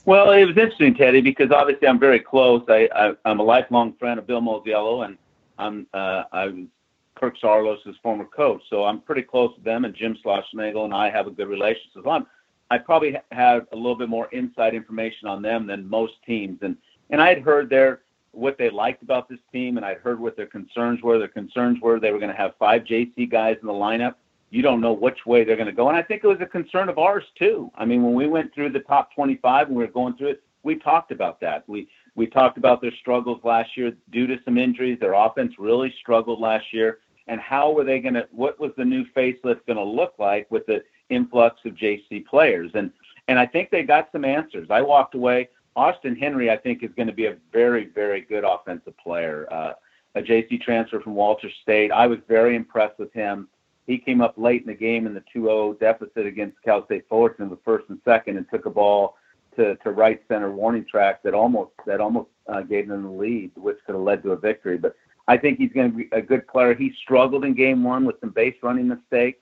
Well, 0.07 0.33
it 0.33 0.45
was 0.45 0.57
interesting, 0.57 0.95
Teddy, 0.95 1.23
because 1.23 1.51
obviously 1.51 1.89
I'm 1.89 1.99
very 1.99 2.21
close. 2.21 2.63
I, 2.69 2.89
I 2.95 3.31
am 3.31 3.41
a 3.41 3.43
lifelong 3.43 3.95
friend 3.99 4.19
of 4.19 4.27
Bill 4.27 4.43
Mosiello, 4.43 5.07
and 5.07 5.17
I'm 5.59 5.87
uh, 5.95 6.25
I 6.31 6.47
was 6.47 6.67
Kirk 7.15 7.37
Saarloos' 7.43 7.95
former 8.03 8.27
coach. 8.27 8.61
So 8.69 8.85
I'm 8.85 9.01
pretty 9.01 9.23
close 9.23 9.55
to 9.57 9.63
them, 9.63 9.87
and 9.87 9.95
Jim 9.95 10.17
Schlossnagle 10.23 10.85
and 10.85 10.93
I 10.93 11.09
have 11.09 11.27
a 11.27 11.31
good 11.31 11.49
relationship. 11.49 12.05
So 12.05 12.11
I'm, 12.11 12.27
I 12.71 12.77
probably 12.79 13.17
have 13.33 13.67
a 13.73 13.77
little 13.77 13.97
bit 13.97 14.11
more 14.11 14.29
inside 14.33 14.75
information 14.75 15.27
on 15.27 15.41
them 15.41 15.67
than 15.67 15.89
most 15.89 16.15
teams. 16.27 16.59
And 16.61 16.77
and 17.09 17.23
I 17.23 17.29
had 17.31 17.43
heard 17.43 17.71
their 17.71 18.03
what 18.33 18.59
they 18.59 18.69
liked 18.69 19.03
about 19.03 19.29
this 19.29 19.39
team, 19.53 19.79
and 19.79 19.87
I'd 19.87 19.99
heard 19.99 20.21
what 20.21 20.37
their 20.37 20.47
concerns 20.47 21.01
were. 21.03 21.19
Their 21.19 21.29
concerns 21.29 21.81
were 21.81 21.99
they 21.99 22.11
were 22.11 22.19
going 22.19 22.33
to 22.33 22.37
have 22.37 22.55
five 22.59 22.83
JC 22.83 23.31
guys 23.31 23.57
in 23.63 23.67
the 23.67 23.73
lineup. 23.73 24.17
You 24.55 24.63
don't 24.63 24.81
know 24.81 24.93
which 24.93 25.27
way 25.27 25.43
they're 25.43 25.57
going 25.57 25.67
to 25.67 25.73
go, 25.73 25.89
and 25.89 25.97
I 25.97 26.03
think 26.03 26.23
it 26.23 26.29
was 26.29 26.41
a 26.41 26.47
concern 26.47 26.89
of 26.89 26.97
ours 26.97 27.25
too. 27.37 27.73
I 27.75 27.85
mean, 27.85 28.05
when 28.05 28.15
we 28.15 28.29
went 28.29 28.55
through 28.55 28.71
the 28.71 28.81
top 28.81 29.13
25 29.13 29.67
and 29.67 29.77
we 29.77 29.83
were 29.83 29.91
going 29.91 30.17
through 30.17 30.29
it, 30.29 30.45
we 30.63 30.77
talked 30.77 31.11
about 31.11 31.41
that. 31.41 31.69
We 31.69 31.89
we 32.15 32.29
talked 32.29 32.57
about 32.57 32.81
their 32.81 32.95
struggles 33.01 33.41
last 33.43 33.77
year 33.77 33.93
due 34.13 34.29
to 34.29 34.39
some 34.45 34.57
injuries. 34.57 34.99
Their 35.01 35.15
offense 35.15 35.55
really 35.59 35.93
struggled 36.01 36.41
last 36.41 36.73
year 36.73 36.99
and 37.27 37.41
how 37.41 37.73
were 37.73 37.83
they 37.83 37.99
going 37.99 38.15
to 38.15 38.29
what 38.31 38.61
was 38.61 38.71
the 38.77 38.85
new 38.85 39.05
facelift 39.17 39.67
going 39.67 39.77
to 39.77 39.83
look 39.83 40.15
like 40.21 40.49
with 40.53 40.65
the 40.67 40.85
influx 41.11 41.61
of 41.65 41.73
JC 41.75 42.25
players 42.25 42.71
and 42.75 42.93
and 43.27 43.41
I 43.41 43.47
think 43.47 43.71
they 43.71 43.83
got 43.83 44.09
some 44.13 44.25
answers. 44.25 44.69
I 44.71 44.83
walked 44.83 45.17
away. 45.17 45.49
Austin 45.75 46.15
Henry, 46.15 46.49
I 46.51 46.59
think, 46.59 46.85
is 46.85 46.91
going 46.95 47.09
to 47.09 47.13
be 47.13 47.27
a 47.27 47.37
very, 47.53 47.87
very 47.87 48.21
good 48.21 48.45
offensive 48.45 48.97
player. 48.99 49.49
Uh, 49.51 49.73
a 50.15 50.23
JC 50.23 50.61
transfer 50.61 51.01
from 51.01 51.15
Walters 51.15 51.55
State. 51.63 51.91
I 51.91 52.07
was 52.07 52.19
very 52.29 52.55
impressed 52.55 52.99
with 53.01 53.13
him. 53.13 53.49
He 53.87 53.99
came 53.99 54.21
up 54.21 54.35
late 54.37 54.63
in 54.63 54.69
the 54.69 54.75
game 54.75 55.07
in 55.07 55.15
the 55.15 55.23
2-0 55.35 55.79
deficit 55.79 56.27
against 56.27 56.63
Cal 56.63 56.85
State 56.87 57.05
Fullerton, 57.09 57.45
in 57.45 57.51
the 57.51 57.59
first 57.65 57.85
and 57.91 58.01
second, 58.05 58.39
and 58.39 58.47
took 58.51 58.67
a 58.67 58.71
ball 58.71 59.17
to, 59.57 59.77
to 59.77 59.91
right 59.91 60.21
center 60.29 60.51
warning 60.51 60.87
track 60.91 61.23
that 61.23 61.35
almost 61.35 61.71
that 61.87 62.01
almost 62.01 62.31
uh, 62.49 62.63
gave 62.63 62.89
them 62.89 63.03
the 63.03 63.11
lead, 63.11 63.51
which 63.57 63.77
could 63.87 63.95
have 63.95 64.05
led 64.05 64.23
to 64.23 64.33
a 64.33 64.37
victory. 64.37 64.79
But 64.79 64.97
I 65.29 65.37
think 65.37 65.59
he's 65.59 65.73
going 65.73 65.91
to 65.91 65.97
be 65.97 66.09
a 66.13 66.23
good 66.23 66.47
player. 66.49 66.75
He 66.75 66.93
struggled 67.03 67.45
in 67.45 67.55
game 67.55 67.83
one 67.83 68.05
with 68.05 68.21
some 68.21 68.31
base 68.31 68.57
running 68.63 68.89
mistakes, 68.89 69.41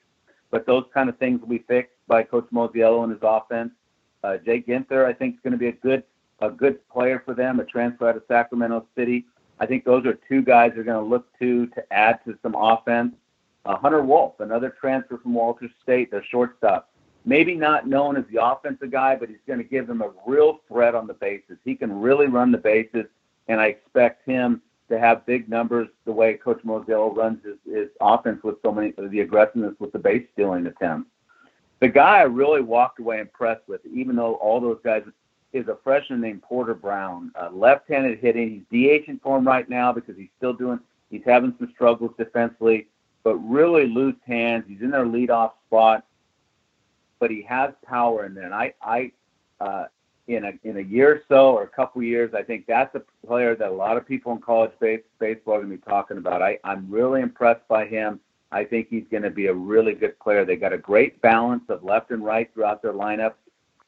but 0.50 0.66
those 0.66 0.84
kind 0.92 1.08
of 1.08 1.18
things 1.18 1.40
will 1.40 1.48
be 1.48 1.64
fixed 1.68 1.96
by 2.06 2.22
Coach 2.22 2.46
Mosiello 2.52 3.04
and 3.04 3.12
his 3.12 3.22
offense. 3.22 3.70
Uh, 4.22 4.36
Jake 4.36 4.66
Guenther, 4.66 5.04
I 5.04 5.12
think, 5.12 5.34
is 5.34 5.40
going 5.42 5.52
to 5.52 5.58
be 5.58 5.68
a 5.68 5.72
good 5.72 6.04
a 6.40 6.50
good 6.50 6.86
player 6.88 7.22
for 7.24 7.34
them, 7.34 7.60
a 7.60 7.64
transfer 7.64 8.08
out 8.08 8.16
of 8.16 8.24
Sacramento 8.26 8.84
City. 8.96 9.26
I 9.60 9.66
think 9.66 9.84
those 9.84 10.04
are 10.06 10.18
two 10.28 10.42
guys 10.42 10.72
they're 10.74 10.82
going 10.82 11.02
to 11.02 11.08
look 11.08 11.26
to 11.38 11.66
to 11.68 11.92
add 11.92 12.18
to 12.24 12.36
some 12.42 12.56
offense. 12.56 13.14
Uh, 13.64 13.76
Hunter 13.76 14.02
Wolfe, 14.02 14.40
another 14.40 14.74
transfer 14.80 15.18
from 15.18 15.34
Walters 15.34 15.70
State, 15.82 16.10
their 16.10 16.24
shortstop. 16.24 16.90
Maybe 17.24 17.54
not 17.54 17.86
known 17.86 18.16
as 18.16 18.24
the 18.32 18.44
offensive 18.44 18.90
guy, 18.90 19.14
but 19.14 19.28
he's 19.28 19.38
going 19.46 19.60
to 19.60 19.64
give 19.64 19.86
them 19.86 20.02
a 20.02 20.10
real 20.26 20.60
threat 20.66 20.96
on 20.96 21.06
the 21.06 21.14
bases. 21.14 21.56
He 21.64 21.76
can 21.76 22.00
really 22.00 22.26
run 22.26 22.50
the 22.50 22.58
bases, 22.58 23.06
and 23.46 23.60
I 23.60 23.66
expect 23.66 24.26
him 24.26 24.60
to 24.88 24.98
have 24.98 25.24
big 25.24 25.48
numbers 25.48 25.88
the 26.04 26.12
way 26.12 26.34
Coach 26.34 26.60
Mosiello 26.64 27.16
runs 27.16 27.38
his, 27.44 27.56
his 27.72 27.88
offense 28.00 28.42
with 28.42 28.56
so 28.62 28.72
many 28.72 28.92
the 28.98 29.20
aggressiveness 29.20 29.74
with 29.78 29.92
the 29.92 29.98
base 29.98 30.26
stealing 30.32 30.66
attempts. 30.66 31.08
The 31.80 31.88
guy 31.88 32.18
I 32.18 32.22
really 32.22 32.60
walked 32.60 32.98
away 32.98 33.20
impressed 33.20 33.62
with, 33.68 33.80
even 33.86 34.16
though 34.16 34.34
all 34.34 34.60
those 34.60 34.78
guys, 34.84 35.02
is 35.52 35.68
a 35.68 35.78
freshman 35.84 36.20
named 36.20 36.42
Porter 36.42 36.74
Brown, 36.74 37.30
left-handed 37.52 38.18
hitting. 38.18 38.64
He's 38.70 38.80
DHing 38.80 39.20
for 39.20 39.38
him 39.38 39.46
right 39.46 39.68
now 39.68 39.92
because 39.92 40.16
he's 40.16 40.30
still 40.38 40.52
doing. 40.52 40.80
He's 41.10 41.22
having 41.24 41.54
some 41.58 41.70
struggles 41.74 42.12
defensively, 42.18 42.88
but 43.24 43.36
really 43.36 43.86
loose 43.86 44.16
hands. 44.26 44.64
He's 44.66 44.80
in 44.80 44.90
their 44.90 45.04
leadoff 45.04 45.52
spot, 45.66 46.04
but 47.18 47.30
he 47.30 47.42
has 47.42 47.72
power 47.84 48.26
in 48.26 48.34
there. 48.34 48.44
And 48.44 48.54
I, 48.54 48.74
I, 48.82 49.12
uh, 49.60 49.84
in 50.28 50.44
a 50.44 50.52
in 50.62 50.76
a 50.78 50.80
year 50.80 51.12
or 51.12 51.22
so 51.28 51.52
or 51.52 51.64
a 51.64 51.68
couple 51.68 52.02
years, 52.02 52.32
I 52.34 52.42
think 52.42 52.66
that's 52.66 52.94
a 52.94 53.02
player 53.26 53.56
that 53.56 53.68
a 53.68 53.72
lot 53.72 53.96
of 53.96 54.06
people 54.06 54.32
in 54.32 54.40
college 54.40 54.72
base, 54.80 55.00
baseball 55.18 55.54
are 55.54 55.58
going 55.58 55.70
to 55.70 55.76
be 55.76 55.82
talking 55.82 56.16
about. 56.16 56.42
I, 56.42 56.58
I'm 56.64 56.88
really 56.90 57.22
impressed 57.22 57.66
by 57.68 57.86
him. 57.86 58.20
I 58.52 58.64
think 58.64 58.88
he's 58.88 59.04
going 59.10 59.22
to 59.22 59.30
be 59.30 59.46
a 59.46 59.54
really 59.54 59.94
good 59.94 60.18
player. 60.20 60.44
They 60.44 60.56
got 60.56 60.72
a 60.72 60.78
great 60.78 61.20
balance 61.22 61.64
of 61.68 61.82
left 61.82 62.10
and 62.10 62.24
right 62.24 62.52
throughout 62.52 62.82
their 62.82 62.92
lineup. 62.92 63.34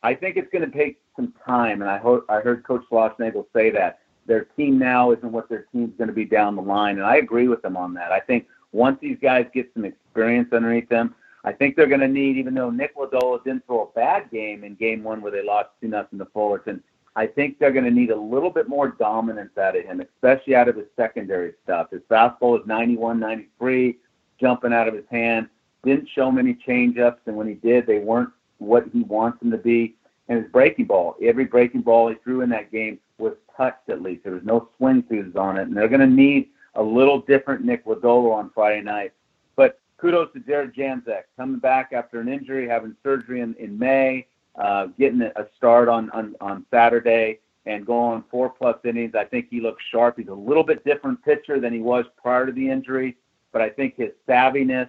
I 0.03 0.15
think 0.15 0.37
it's 0.37 0.51
going 0.51 0.69
to 0.69 0.77
take 0.77 1.01
some 1.17 1.33
time, 1.47 1.83
and 1.83 1.91
I, 1.91 1.99
ho- 1.99 2.25
I 2.29 2.41
heard 2.41 2.65
Coach 2.65 2.83
Schlossnagle 2.91 3.47
say 3.55 3.71
that 3.71 4.01
their 4.27 4.45
team 4.45 4.79
now 4.79 5.13
isn't 5.13 5.33
what 5.33 5.49
their 5.49 5.67
team's 5.73 5.97
going 5.97 6.09
to 6.09 6.15
be 6.15 6.25
down 6.25 6.57
the 6.57 6.63
line, 6.63 6.97
and 6.97 7.07
I 7.07 7.17
agree 7.17 7.49
with 7.49 7.63
them 7.63 7.77
on 7.77 7.95
that. 7.95 8.11
I 8.11 8.21
think 8.21 8.47
once 8.75 8.99
these 9.01 9.19
guys 9.23 9.47
get 9.55 9.73
some 9.73 9.85
experience 9.85 10.53
underneath 10.53 10.89
them, 10.89 11.15
I 11.45 11.53
think 11.53 11.77
they're 11.77 11.87
going 11.87 12.01
to 12.01 12.09
need, 12.09 12.37
even 12.37 12.55
though 12.55 12.71
Nick 12.71 12.97
Lodolo 12.97 13.43
didn't 13.45 13.67
throw 13.67 13.83
a 13.85 13.95
bad 13.95 14.31
game 14.31 14.65
in 14.65 14.75
game 14.75 15.05
one 15.05 15.21
where 15.21 15.31
they 15.31 15.45
lost 15.45 15.69
2 15.81 15.89
nothing 15.89 16.19
to 16.19 16.27
Fullerton, 16.27 16.83
I 17.17 17.27
think 17.27 17.59
they're 17.59 17.71
going 17.71 17.85
to 17.85 17.91
need 17.91 18.11
a 18.11 18.17
little 18.17 18.51
bit 18.51 18.69
more 18.69 18.89
dominance 18.89 19.57
out 19.57 19.77
of 19.77 19.85
him, 19.85 20.01
especially 20.01 20.57
out 20.57 20.69
of 20.69 20.77
his 20.77 20.87
secondary 20.97 21.53
stuff. 21.63 21.91
His 21.93 22.01
fastball 22.11 22.59
is 22.61 22.67
91, 22.67 23.21
93, 23.21 23.99
jumping 24.41 24.73
out 24.73 24.89
of 24.89 24.95
his 24.95 25.05
hand. 25.11 25.49
Didn't 25.85 26.09
show 26.09 26.33
many 26.33 26.55
changeups, 26.67 27.19
and 27.27 27.37
when 27.37 27.47
he 27.47 27.55
did, 27.55 27.87
they 27.87 27.99
weren't 27.99 28.31
what 28.59 28.87
he 28.93 29.03
wants 29.03 29.39
them 29.39 29.53
to 29.53 29.59
be. 29.59 29.95
And 30.29 30.43
his 30.43 30.51
breaking 30.51 30.87
ball, 30.87 31.15
every 31.23 31.45
breaking 31.45 31.83
ball 31.83 32.09
he 32.09 32.17
threw 32.25 32.41
in 32.41 32.49
that 32.49 32.73
game 32.73 32.99
was 33.19 33.35
touched 33.57 33.89
at 33.91 34.03
least. 34.03 34.25
There 34.25 34.33
was 34.33 34.43
no 34.43 34.71
swing 34.79 35.03
throughs 35.05 35.37
on 35.37 35.59
it, 35.59 35.69
and 35.69 35.77
they're 35.77 35.87
going 35.87 36.01
to 36.01 36.07
need 36.07 36.49
a 36.77 36.83
little 36.83 37.21
different 37.21 37.65
Nick 37.65 37.85
Lodolo 37.87 38.33
on 38.33 38.51
Friday 38.55 38.83
night 38.83 39.13
But 39.57 39.81
kudos 39.97 40.33
to 40.35 40.41
Jared 40.41 40.75
Janczak 40.75 41.25
coming 41.37 41.59
back 41.59 41.93
after 41.93 42.21
an 42.21 42.29
injury, 42.29 42.69
having 42.69 42.97
surgery 43.03 43.41
in, 43.41 43.55
in 43.55 43.79
May, 43.79 44.27
uh, 44.57 44.87
getting 44.99 45.23
a 45.23 45.47
start 45.57 45.89
on, 45.89 46.11
on, 46.11 46.35
on 46.41 46.65
Saturday 46.71 47.41
and 47.67 47.87
going 47.87 48.23
four 48.31 48.51
plus 48.51 48.77
innings. 48.85 49.15
I 49.15 49.25
think 49.25 49.47
he 49.51 49.61
looks 49.61 49.83
sharp. 49.91 50.19
He's 50.19 50.29
a 50.29 50.35
little 50.35 50.65
bit 50.65 50.85
different 50.85 51.25
pitcher 51.25 51.61
than 51.61 51.73
he 51.73 51.81
was 51.81 52.05
prior 52.21 52.47
to 52.47 52.53
the 52.53 52.69
injury, 52.69 53.17
but 53.53 53.63
I 53.63 53.71
think 53.71 53.97
his 53.97 54.11
savviness 54.29 54.89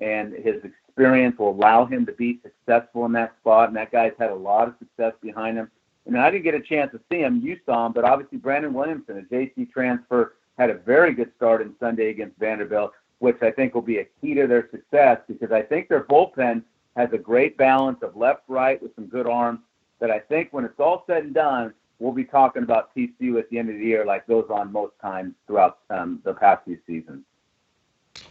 and 0.00 0.32
his 0.32 0.62
experience 0.64 1.38
will 1.38 1.50
allow 1.50 1.84
him 1.84 2.06
to 2.06 2.12
be 2.12 2.40
successful 2.42 3.06
in 3.06 3.12
that 3.12 3.34
spot. 3.40 3.68
And 3.68 3.76
that 3.76 3.90
guy's 3.90 4.12
had 4.18 4.30
a 4.30 4.34
lot 4.34 4.68
of 4.68 4.74
success 4.78 5.14
behind 5.22 5.56
him. 5.56 5.70
And 6.06 6.18
I 6.18 6.30
didn't 6.30 6.44
get 6.44 6.54
a 6.54 6.60
chance 6.60 6.90
to 6.92 7.00
see 7.10 7.20
him. 7.20 7.40
You 7.42 7.58
saw 7.64 7.86
him, 7.86 7.92
but 7.92 8.04
obviously 8.04 8.38
Brandon 8.38 8.74
Williamson, 8.74 9.18
a 9.18 9.34
JC 9.34 9.70
transfer, 9.70 10.34
had 10.58 10.70
a 10.70 10.74
very 10.74 11.14
good 11.14 11.32
start 11.36 11.62
in 11.62 11.74
Sunday 11.80 12.10
against 12.10 12.38
Vanderbilt 12.38 12.92
which 13.22 13.40
I 13.40 13.52
think 13.52 13.72
will 13.72 13.82
be 13.82 13.98
a 13.98 14.04
key 14.20 14.34
to 14.34 14.48
their 14.48 14.68
success 14.72 15.20
because 15.28 15.52
I 15.52 15.62
think 15.62 15.88
their 15.88 16.02
bullpen 16.02 16.62
has 16.96 17.08
a 17.12 17.18
great 17.18 17.56
balance 17.56 18.02
of 18.02 18.16
left, 18.16 18.42
right 18.48 18.82
with 18.82 18.92
some 18.96 19.06
good 19.06 19.28
arms. 19.28 19.60
That 20.00 20.10
I 20.10 20.18
think 20.18 20.48
when 20.50 20.64
it's 20.64 20.80
all 20.80 21.04
said 21.06 21.22
and 21.22 21.32
done, 21.32 21.72
we'll 22.00 22.10
be 22.10 22.24
talking 22.24 22.64
about 22.64 22.92
TCU 22.96 23.38
at 23.38 23.48
the 23.48 23.60
end 23.60 23.70
of 23.70 23.76
the 23.76 23.84
year, 23.84 24.04
like 24.04 24.26
goes 24.26 24.46
on 24.50 24.72
most 24.72 24.94
times 25.00 25.34
throughout 25.46 25.78
um, 25.88 26.20
the 26.24 26.34
past 26.34 26.64
few 26.64 26.76
seasons. 26.84 27.22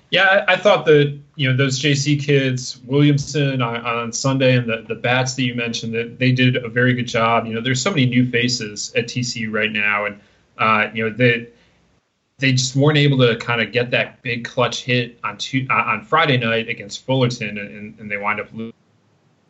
Yeah, 0.09 0.43
I, 0.49 0.57
thought 0.57 0.85
that 0.87 1.17
you 1.35 1.49
know 1.49 1.55
those 1.55 1.81
JC 1.81 2.21
kids, 2.21 2.81
Williamson 2.85 3.61
on, 3.61 4.11
Sunday, 4.11 4.57
and 4.57 4.67
the 4.67 4.83
the 4.89 4.95
bats 4.95 5.35
that 5.35 5.43
you 5.43 5.55
mentioned, 5.55 5.93
that 5.93 6.19
they 6.19 6.33
did 6.33 6.57
a 6.57 6.67
very 6.67 6.93
good 6.95 7.07
job. 7.07 7.45
You 7.45 7.53
know, 7.53 7.61
there's 7.61 7.81
so 7.81 7.91
many 7.91 8.07
new 8.07 8.29
faces 8.29 8.91
at 8.93 9.05
TCU 9.05 9.53
right 9.53 9.71
now, 9.71 10.03
and 10.03 10.19
uh, 10.57 10.89
you 10.93 11.09
know 11.09 11.15
they 11.15 11.47
they 12.41 12.51
just 12.51 12.75
weren't 12.75 12.97
able 12.97 13.17
to 13.19 13.37
kind 13.37 13.61
of 13.61 13.71
get 13.71 13.91
that 13.91 14.21
big 14.23 14.43
clutch 14.43 14.83
hit 14.83 15.19
on 15.23 15.37
two, 15.37 15.65
uh, 15.69 15.73
on 15.73 16.03
Friday 16.03 16.37
night 16.37 16.67
against 16.67 17.05
Fullerton, 17.05 17.57
and, 17.57 17.97
and 17.99 18.11
they 18.11 18.17
wind 18.17 18.39
up 18.39 18.47
lo- 18.51 18.71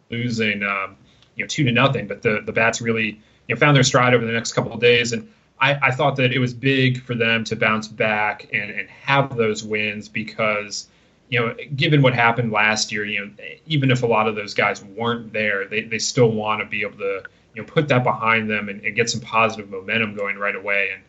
losing 0.10 0.62
um, 0.62 0.98
you 1.36 1.44
know 1.44 1.48
two 1.48 1.64
to 1.64 1.72
nothing. 1.72 2.06
But 2.06 2.22
the 2.22 2.42
the 2.46 2.52
bats 2.52 2.82
really 2.82 3.20
you 3.48 3.56
know 3.56 3.60
found 3.60 3.76
their 3.76 3.84
stride 3.84 4.14
over 4.14 4.26
the 4.26 4.34
next 4.34 4.54
couple 4.54 4.74
of 4.74 4.80
days, 4.80 5.14
and 5.14 5.28
I, 5.60 5.80
I 5.82 5.92
thought 5.92 6.18
that 6.18 6.34
it 6.34 6.40
was 6.40 6.54
big 6.54 7.02
for 7.02 7.16
them 7.16 7.44
to 7.46 7.56
bounce 7.56 7.88
back 7.88 8.50
and, 8.52 8.70
and 8.72 8.90
have 8.90 9.36
those 9.36 9.64
wins 9.64 10.10
because 10.10 10.88
you 11.30 11.40
know, 11.40 11.56
given 11.78 12.02
what 12.02 12.14
happened 12.14 12.52
last 12.52 12.92
year, 12.92 13.06
you 13.06 13.26
know, 13.26 13.32
even 13.66 13.90
if 13.90 14.04
a 14.04 14.06
lot 14.06 14.28
of 14.28 14.36
those 14.36 14.54
guys 14.54 14.84
weren't 14.84 15.32
there, 15.32 15.66
they, 15.66 15.84
they 15.84 15.98
still 15.98 16.30
want 16.30 16.62
to 16.62 16.66
be 16.66 16.82
able 16.82 16.98
to, 16.98 17.24
you 17.56 17.62
know, 17.62 17.66
put 17.66 17.88
that 17.88 18.04
behind 18.04 18.50
them 18.50 18.68
and, 18.68 18.84
and 18.84 18.98
get 18.98 19.10
some 19.10 19.22
positive 19.22 19.70
momentum 19.70 20.14
going 20.14 20.38
right 20.38 20.58
away. 20.58 20.90
And 20.94 21.02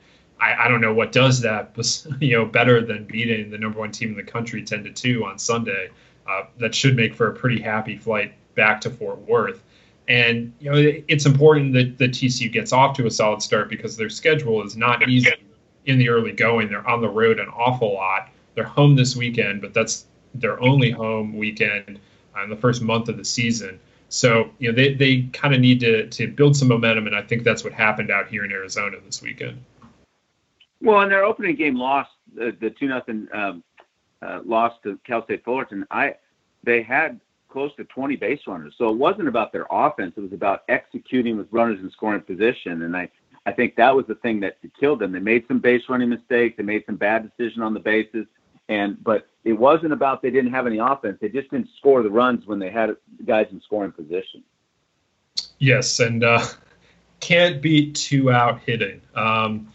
I, 0.42 0.64
I 0.64 0.68
don't 0.68 0.80
know 0.80 0.92
what 0.92 1.12
does 1.12 1.40
that, 1.42 1.70
you 2.20 2.36
know, 2.36 2.44
better 2.44 2.84
than 2.84 3.04
beating 3.04 3.50
the 3.50 3.58
number 3.58 3.78
one 3.78 3.92
team 3.92 4.10
in 4.10 4.16
the 4.16 4.30
country 4.30 4.62
ten 4.62 4.82
to 4.84 4.92
two 4.92 5.24
on 5.24 5.38
Sunday. 5.38 5.90
Uh, 6.28 6.44
that 6.58 6.74
should 6.74 6.96
make 6.96 7.14
for 7.14 7.28
a 7.28 7.34
pretty 7.34 7.60
happy 7.60 7.96
flight 7.96 8.34
back 8.54 8.80
to 8.80 8.90
Fort 8.90 9.18
Worth. 9.26 9.60
And 10.08 10.52
you 10.60 10.70
know, 10.70 11.02
it's 11.08 11.26
important 11.26 11.72
that 11.74 11.98
the 11.98 12.08
TCU 12.08 12.52
gets 12.52 12.72
off 12.72 12.96
to 12.96 13.06
a 13.06 13.10
solid 13.10 13.42
start 13.42 13.68
because 13.68 13.96
their 13.96 14.10
schedule 14.10 14.64
is 14.64 14.76
not 14.76 15.08
easy 15.08 15.32
in 15.86 15.98
the 15.98 16.08
early 16.08 16.32
going. 16.32 16.68
They're 16.68 16.86
on 16.88 17.00
the 17.00 17.08
road 17.08 17.38
an 17.38 17.48
awful 17.48 17.94
lot. 17.94 18.28
They're 18.54 18.64
home 18.64 18.94
this 18.96 19.16
weekend, 19.16 19.62
but 19.62 19.74
that's 19.74 20.06
their 20.34 20.60
only 20.60 20.90
home 20.90 21.36
weekend 21.36 21.98
in 22.42 22.50
the 22.50 22.56
first 22.56 22.82
month 22.82 23.08
of 23.08 23.16
the 23.16 23.24
season. 23.24 23.80
So 24.08 24.50
you 24.58 24.70
know, 24.70 24.76
they, 24.76 24.94
they 24.94 25.22
kind 25.32 25.54
of 25.54 25.60
need 25.60 25.80
to 25.80 26.08
to 26.08 26.26
build 26.28 26.56
some 26.56 26.68
momentum, 26.68 27.06
and 27.06 27.16
I 27.16 27.22
think 27.22 27.44
that's 27.44 27.64
what 27.64 27.72
happened 27.72 28.10
out 28.10 28.28
here 28.28 28.44
in 28.44 28.52
Arizona 28.52 28.98
this 29.04 29.22
weekend. 29.22 29.62
Well, 30.82 31.00
in 31.02 31.08
their 31.08 31.24
opening 31.24 31.56
game 31.56 31.76
loss, 31.76 32.08
the, 32.34 32.56
the 32.60 32.70
two 32.70 32.88
nothing 32.88 33.28
um, 33.32 33.62
uh, 34.20 34.40
loss 34.44 34.72
to 34.82 34.98
Cal 35.06 35.24
State 35.24 35.44
Fullerton, 35.44 35.86
I 35.90 36.16
they 36.64 36.82
had 36.82 37.20
close 37.48 37.74
to 37.76 37.84
20 37.84 38.16
base 38.16 38.40
runners. 38.46 38.74
So 38.78 38.88
it 38.88 38.96
wasn't 38.96 39.28
about 39.28 39.52
their 39.52 39.66
offense; 39.70 40.14
it 40.16 40.20
was 40.20 40.32
about 40.32 40.64
executing 40.68 41.36
with 41.36 41.48
runners 41.50 41.80
in 41.80 41.90
scoring 41.90 42.20
position. 42.20 42.82
And 42.82 42.96
I 42.96 43.10
I 43.46 43.52
think 43.52 43.76
that 43.76 43.94
was 43.94 44.06
the 44.06 44.14
thing 44.16 44.40
that 44.40 44.58
killed 44.78 45.00
them. 45.00 45.12
They 45.12 45.20
made 45.20 45.46
some 45.48 45.58
base 45.58 45.82
running 45.88 46.08
mistakes. 46.08 46.56
They 46.56 46.62
made 46.62 46.84
some 46.86 46.96
bad 46.96 47.30
decision 47.30 47.62
on 47.62 47.74
the 47.74 47.80
bases. 47.80 48.26
And 48.68 49.02
but 49.02 49.28
it 49.44 49.52
wasn't 49.52 49.92
about 49.92 50.22
they 50.22 50.30
didn't 50.30 50.52
have 50.52 50.66
any 50.66 50.78
offense. 50.78 51.18
They 51.20 51.28
just 51.28 51.50
didn't 51.50 51.68
score 51.78 52.02
the 52.02 52.10
runs 52.10 52.46
when 52.46 52.58
they 52.58 52.70
had 52.70 52.96
guys 53.24 53.48
in 53.50 53.60
scoring 53.60 53.92
position. 53.92 54.42
Yes, 55.58 56.00
and 56.00 56.22
uh, 56.22 56.44
can't 57.20 57.60
beat 57.60 57.94
two 57.94 58.30
out 58.30 58.60
hitting. 58.60 59.00
Um, 59.14 59.72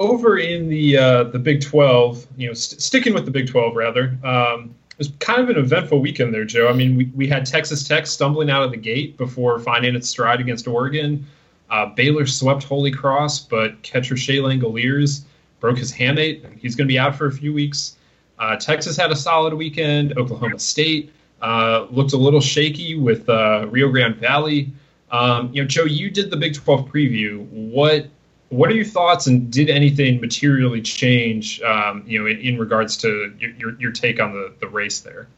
over 0.00 0.38
in 0.38 0.68
the 0.68 0.96
uh, 0.96 1.24
the 1.24 1.38
Big 1.38 1.60
12, 1.60 2.26
you 2.36 2.48
know, 2.48 2.54
st- 2.54 2.80
sticking 2.80 3.14
with 3.14 3.26
the 3.26 3.30
Big 3.30 3.48
12 3.48 3.76
rather, 3.76 4.18
um, 4.24 4.74
it 4.90 4.98
was 4.98 5.12
kind 5.20 5.40
of 5.40 5.50
an 5.50 5.56
eventful 5.56 6.00
weekend 6.00 6.34
there, 6.34 6.44
Joe. 6.44 6.68
I 6.68 6.72
mean, 6.72 6.96
we, 6.96 7.04
we 7.14 7.28
had 7.28 7.46
Texas 7.46 7.86
Tech 7.86 8.06
stumbling 8.06 8.50
out 8.50 8.62
of 8.62 8.70
the 8.70 8.76
gate 8.76 9.16
before 9.16 9.58
finding 9.60 9.94
its 9.94 10.08
stride 10.08 10.40
against 10.40 10.66
Oregon. 10.66 11.26
Uh, 11.70 11.86
Baylor 11.86 12.26
swept 12.26 12.64
Holy 12.64 12.90
Cross, 12.90 13.40
but 13.40 13.80
catcher 13.82 14.16
Shea 14.16 14.38
Langeliers 14.38 15.22
broke 15.60 15.78
his 15.78 15.92
hamate. 15.92 16.44
He's 16.58 16.74
going 16.74 16.88
to 16.88 16.92
be 16.92 16.98
out 16.98 17.14
for 17.14 17.26
a 17.26 17.32
few 17.32 17.52
weeks. 17.52 17.96
Uh, 18.38 18.56
Texas 18.56 18.96
had 18.96 19.12
a 19.12 19.16
solid 19.16 19.54
weekend. 19.54 20.16
Oklahoma 20.18 20.58
State 20.58 21.12
uh, 21.42 21.86
looked 21.90 22.14
a 22.14 22.16
little 22.16 22.40
shaky 22.40 22.96
with 22.96 23.28
uh, 23.28 23.66
Rio 23.70 23.90
Grande 23.90 24.16
Valley. 24.16 24.72
Um, 25.10 25.50
you 25.52 25.62
know, 25.62 25.68
Joe, 25.68 25.84
you 25.84 26.10
did 26.10 26.30
the 26.30 26.36
Big 26.36 26.54
12 26.54 26.88
preview. 26.88 27.46
What 27.50 28.06
what 28.50 28.68
are 28.68 28.74
your 28.74 28.84
thoughts, 28.84 29.26
and 29.26 29.50
did 29.50 29.70
anything 29.70 30.20
materially 30.20 30.82
change, 30.82 31.62
um, 31.62 32.02
you 32.06 32.18
know, 32.18 32.26
in, 32.26 32.38
in, 32.38 32.58
regards 32.58 32.96
to 32.98 33.32
your, 33.38 33.80
your 33.80 33.92
take 33.92 34.20
on 34.20 34.32
the, 34.32 34.52
the 34.60 34.68
race 34.68 35.00
there? 35.00 35.28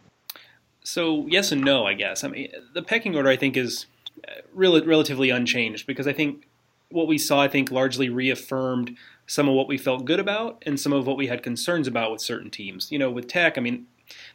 So 0.82 1.26
yes 1.28 1.52
and 1.52 1.62
no, 1.62 1.86
I 1.86 1.94
guess. 1.94 2.24
I 2.24 2.28
mean, 2.28 2.50
the 2.74 2.82
pecking 2.82 3.14
order 3.14 3.28
I 3.28 3.36
think 3.36 3.56
is 3.56 3.86
uh, 4.26 4.40
rel- 4.52 4.84
relatively 4.84 5.30
unchanged 5.30 5.86
because 5.86 6.06
I 6.06 6.12
think 6.12 6.46
what 6.88 7.06
we 7.06 7.18
saw, 7.18 7.42
I 7.42 7.48
think, 7.48 7.70
largely 7.70 8.08
reaffirmed 8.08 8.96
some 9.26 9.48
of 9.48 9.54
what 9.54 9.68
we 9.68 9.78
felt 9.78 10.04
good 10.04 10.20
about 10.20 10.62
and 10.66 10.80
some 10.80 10.92
of 10.92 11.06
what 11.06 11.16
we 11.16 11.26
had 11.26 11.42
concerns 11.42 11.86
about 11.86 12.12
with 12.12 12.20
certain 12.20 12.50
teams. 12.50 12.90
You 12.90 12.98
know, 12.98 13.10
with 13.10 13.28
Tech, 13.28 13.58
I 13.58 13.60
mean, 13.60 13.86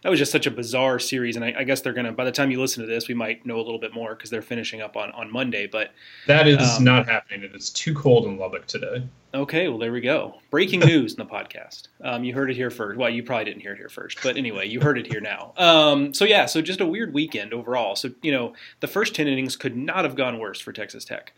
that 0.01 0.09
was 0.09 0.19
just 0.19 0.31
such 0.31 0.47
a 0.47 0.51
bizarre 0.51 0.99
series, 0.99 1.35
and 1.35 1.43
I, 1.43 1.53
I 1.59 1.63
guess 1.63 1.81
they're 1.81 1.93
gonna. 1.93 2.11
By 2.11 2.25
the 2.25 2.31
time 2.31 2.51
you 2.51 2.59
listen 2.59 2.81
to 2.81 2.87
this, 2.87 3.07
we 3.07 3.13
might 3.13 3.45
know 3.45 3.57
a 3.57 3.63
little 3.63 3.79
bit 3.79 3.93
more 3.93 4.15
because 4.15 4.29
they're 4.29 4.41
finishing 4.41 4.81
up 4.81 4.95
on 4.95 5.11
on 5.11 5.31
Monday. 5.31 5.67
But 5.67 5.91
that 6.27 6.47
is 6.47 6.77
um, 6.77 6.83
not 6.83 7.07
happening. 7.07 7.43
It 7.43 7.55
is 7.55 7.69
too 7.69 7.93
cold 7.93 8.25
in 8.25 8.37
Lubbock 8.37 8.67
today. 8.67 9.07
Okay, 9.33 9.67
well 9.67 9.77
there 9.77 9.91
we 9.91 10.01
go. 10.01 10.39
Breaking 10.49 10.79
news 10.85 11.13
in 11.13 11.17
the 11.17 11.25
podcast. 11.25 11.87
Um, 12.01 12.23
you 12.23 12.33
heard 12.33 12.49
it 12.49 12.55
here 12.55 12.69
first. 12.69 12.97
Well, 12.97 13.09
you 13.09 13.23
probably 13.23 13.45
didn't 13.45 13.61
hear 13.61 13.73
it 13.73 13.77
here 13.77 13.89
first, 13.89 14.19
but 14.23 14.37
anyway, 14.37 14.67
you 14.67 14.79
heard 14.79 14.97
it 14.97 15.07
here 15.07 15.21
now. 15.21 15.53
Um, 15.57 16.13
so 16.13 16.25
yeah, 16.25 16.45
so 16.45 16.61
just 16.61 16.81
a 16.81 16.85
weird 16.85 17.13
weekend 17.13 17.53
overall. 17.53 17.95
So 17.95 18.11
you 18.21 18.31
know, 18.31 18.53
the 18.79 18.87
first 18.87 19.15
ten 19.15 19.27
innings 19.27 19.55
could 19.55 19.75
not 19.75 20.05
have 20.05 20.15
gone 20.15 20.39
worse 20.39 20.59
for 20.59 20.71
Texas 20.71 21.05
Tech. 21.05 21.33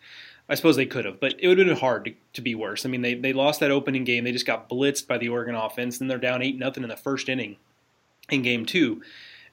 I 0.51 0.55
suppose 0.55 0.75
they 0.75 0.87
could 0.87 1.05
have, 1.05 1.19
but 1.19 1.35
it 1.37 1.47
would 1.47 1.59
have 1.59 1.67
been 1.67 1.77
hard 1.77 2.05
to, 2.05 2.13
to, 2.33 2.41
be 2.41 2.55
worse. 2.55 2.83
I 2.83 2.89
mean, 2.89 3.03
they, 3.03 3.13
they 3.13 3.33
lost 3.33 3.59
that 3.59 3.69
opening 3.69 4.03
game. 4.03 4.23
They 4.23 4.31
just 4.31 4.47
got 4.47 4.67
blitzed 4.67 5.05
by 5.05 5.19
the 5.19 5.29
Oregon 5.29 5.53
offense. 5.53 5.99
Then 5.99 6.07
they're 6.07 6.17
down 6.17 6.41
eight 6.41 6.57
nothing 6.57 6.81
in 6.81 6.89
the 6.89 6.97
first 6.97 7.29
inning 7.29 7.57
in 8.31 8.41
game 8.41 8.65
two. 8.65 9.01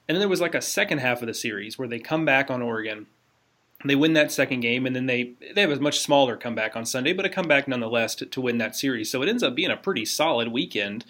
And 0.08 0.14
then 0.14 0.20
there 0.20 0.28
was 0.28 0.40
like 0.40 0.54
a 0.54 0.62
second 0.62 0.98
half 0.98 1.20
of 1.20 1.26
the 1.26 1.34
series 1.34 1.78
where 1.78 1.88
they 1.88 1.98
come 1.98 2.24
back 2.24 2.50
on 2.50 2.62
Oregon. 2.62 3.06
They 3.84 3.94
win 3.94 4.14
that 4.14 4.32
second 4.32 4.60
game, 4.60 4.86
and 4.86 4.96
then 4.96 5.06
they 5.06 5.34
they 5.54 5.60
have 5.60 5.70
a 5.70 5.80
much 5.80 6.00
smaller 6.00 6.36
comeback 6.36 6.76
on 6.76 6.86
Sunday, 6.86 7.12
but 7.12 7.26
a 7.26 7.28
comeback 7.28 7.68
nonetheless 7.68 8.14
to, 8.16 8.26
to 8.26 8.40
win 8.40 8.58
that 8.58 8.74
series. 8.74 9.10
So 9.10 9.22
it 9.22 9.28
ends 9.28 9.42
up 9.42 9.54
being 9.54 9.70
a 9.70 9.76
pretty 9.76 10.04
solid 10.04 10.48
weekend 10.48 11.04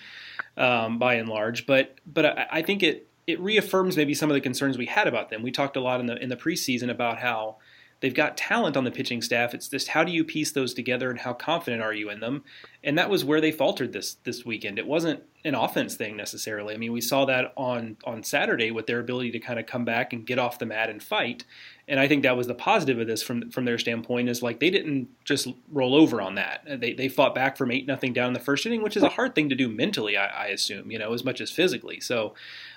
um, 0.56 0.98
by 0.98 1.14
and 1.14 1.28
large. 1.28 1.66
But 1.66 1.94
but 2.06 2.26
I, 2.26 2.46
I 2.50 2.62
think 2.62 2.82
it 2.82 3.08
it 3.26 3.38
reaffirms 3.40 3.96
maybe 3.96 4.14
some 4.14 4.30
of 4.30 4.34
the 4.34 4.40
concerns 4.40 4.78
we 4.78 4.86
had 4.86 5.06
about 5.06 5.30
them. 5.30 5.42
We 5.42 5.52
talked 5.52 5.76
a 5.76 5.80
lot 5.80 6.00
in 6.00 6.06
the 6.06 6.20
in 6.20 6.28
the 6.28 6.36
preseason 6.36 6.90
about 6.90 7.18
how 7.18 7.56
They've 8.00 8.14
got 8.14 8.36
talent 8.36 8.76
on 8.76 8.84
the 8.84 8.90
pitching 8.90 9.22
staff. 9.22 9.54
It's 9.54 9.68
just 9.68 9.88
how 9.88 10.04
do 10.04 10.12
you 10.12 10.22
piece 10.22 10.52
those 10.52 10.74
together 10.74 11.10
and 11.10 11.20
how 11.20 11.32
confident 11.32 11.82
are 11.82 11.94
you 11.94 12.10
in 12.10 12.20
them? 12.20 12.44
And 12.84 12.98
that 12.98 13.08
was 13.08 13.24
where 13.24 13.40
they 13.40 13.50
faltered 13.50 13.92
this 13.92 14.14
this 14.24 14.44
weekend. 14.44 14.78
It 14.78 14.86
wasn't 14.86 15.22
an 15.44 15.54
offense 15.54 15.94
thing 15.94 16.16
necessarily. 16.16 16.74
I 16.74 16.76
mean, 16.76 16.92
we 16.92 17.00
saw 17.00 17.24
that 17.24 17.52
on 17.56 17.96
on 18.04 18.22
Saturday 18.22 18.70
with 18.70 18.86
their 18.86 19.00
ability 19.00 19.30
to 19.32 19.38
kind 19.38 19.58
of 19.58 19.66
come 19.66 19.84
back 19.84 20.12
and 20.12 20.26
get 20.26 20.38
off 20.38 20.58
the 20.58 20.66
mat 20.66 20.90
and 20.90 21.02
fight. 21.02 21.44
And 21.88 21.98
I 21.98 22.06
think 22.06 22.22
that 22.24 22.36
was 22.36 22.48
the 22.48 22.54
positive 22.54 22.98
of 22.98 23.06
this 23.06 23.22
from 23.22 23.50
from 23.50 23.64
their 23.64 23.78
standpoint 23.78 24.28
is 24.28 24.42
like 24.42 24.60
they 24.60 24.70
didn't 24.70 25.08
just 25.24 25.48
roll 25.70 25.94
over 25.94 26.20
on 26.20 26.34
that. 26.34 26.80
They 26.80 26.92
they 26.92 27.08
fought 27.08 27.34
back 27.34 27.56
from 27.56 27.70
eight 27.70 27.86
nothing 27.86 28.12
down 28.12 28.28
in 28.28 28.34
the 28.34 28.40
first 28.40 28.66
inning, 28.66 28.82
which 28.82 28.96
is 28.96 29.02
a 29.02 29.08
hard 29.08 29.34
thing 29.34 29.48
to 29.48 29.54
do 29.54 29.68
mentally, 29.68 30.16
I, 30.16 30.26
I 30.26 30.46
assume, 30.48 30.90
you 30.90 30.98
know, 30.98 31.14
as 31.14 31.24
much 31.24 31.40
as 31.40 31.50
physically. 31.50 32.00
So 32.00 32.34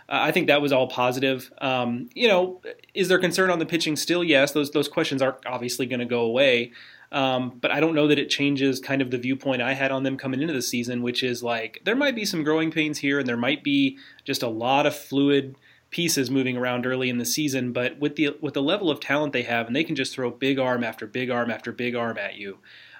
I 0.10 0.32
think 0.32 0.48
that 0.48 0.62
was 0.62 0.74
all 0.74 0.88
positive. 0.88 1.52
Um, 1.62 2.10
you 2.16 2.28
know, 2.28 2.62
is 2.96 3.08
there 3.08 3.20
concern 3.20 3.52
on 3.52 3.60
the 3.60 3.66
pitching 3.66 3.96
still? 3.96 4.24
Yes, 4.24 4.52
those 4.52 4.72
those 4.72 4.88
questions 4.88 5.22
are 5.22 5.38
obviously 5.46 5.86
going 5.86 6.00
to 6.00 6.06
go 6.06 6.22
away. 6.22 6.72
Um, 7.12 7.58
but 7.60 7.72
I 7.72 7.80
don't 7.80 7.96
know 7.96 8.08
that 8.08 8.20
it 8.20 8.30
changes 8.30 8.80
kind 8.80 9.02
of 9.02 9.10
the 9.10 9.18
viewpoint 9.18 9.62
I 9.62 9.74
had 9.74 9.92
on 9.92 10.04
them 10.04 10.18
coming 10.18 10.42
into 10.42 10.54
the 10.54 10.62
season, 10.62 11.02
which 11.02 11.24
is 11.24 11.42
like 11.42 11.82
there 11.86 11.96
might 11.96 12.16
be 12.16 12.26
some 12.26 12.44
growing 12.44 12.72
pains 12.72 13.00
here, 13.00 13.20
and 13.20 13.28
there 13.28 13.38
might 13.38 13.64
be 13.64 13.98
just 14.26 14.44
a 14.44 14.48
lot 14.48 14.86
of 14.86 14.96
fluid 14.96 15.56
pieces 15.92 16.30
moving 16.30 16.56
around 16.56 16.86
early 16.86 17.10
in 17.10 17.18
the 17.18 17.26
season. 17.26 17.72
But 17.72 18.00
with 18.00 18.16
the 18.16 18.36
with 18.42 18.56
the 18.56 18.62
level 18.62 18.90
of 18.90 19.00
talent 19.00 19.34
they 19.34 19.44
have, 19.44 19.68
and 19.68 19.76
they 19.76 19.84
can 19.84 19.96
just 19.96 20.14
throw 20.14 20.32
big 20.32 20.60
arm 20.60 20.84
after 20.84 21.06
big 21.08 21.30
arm 21.30 21.52
after 21.52 21.72
big 21.72 21.96
arm 21.96 22.18
at 22.18 22.36
you. 22.36 22.58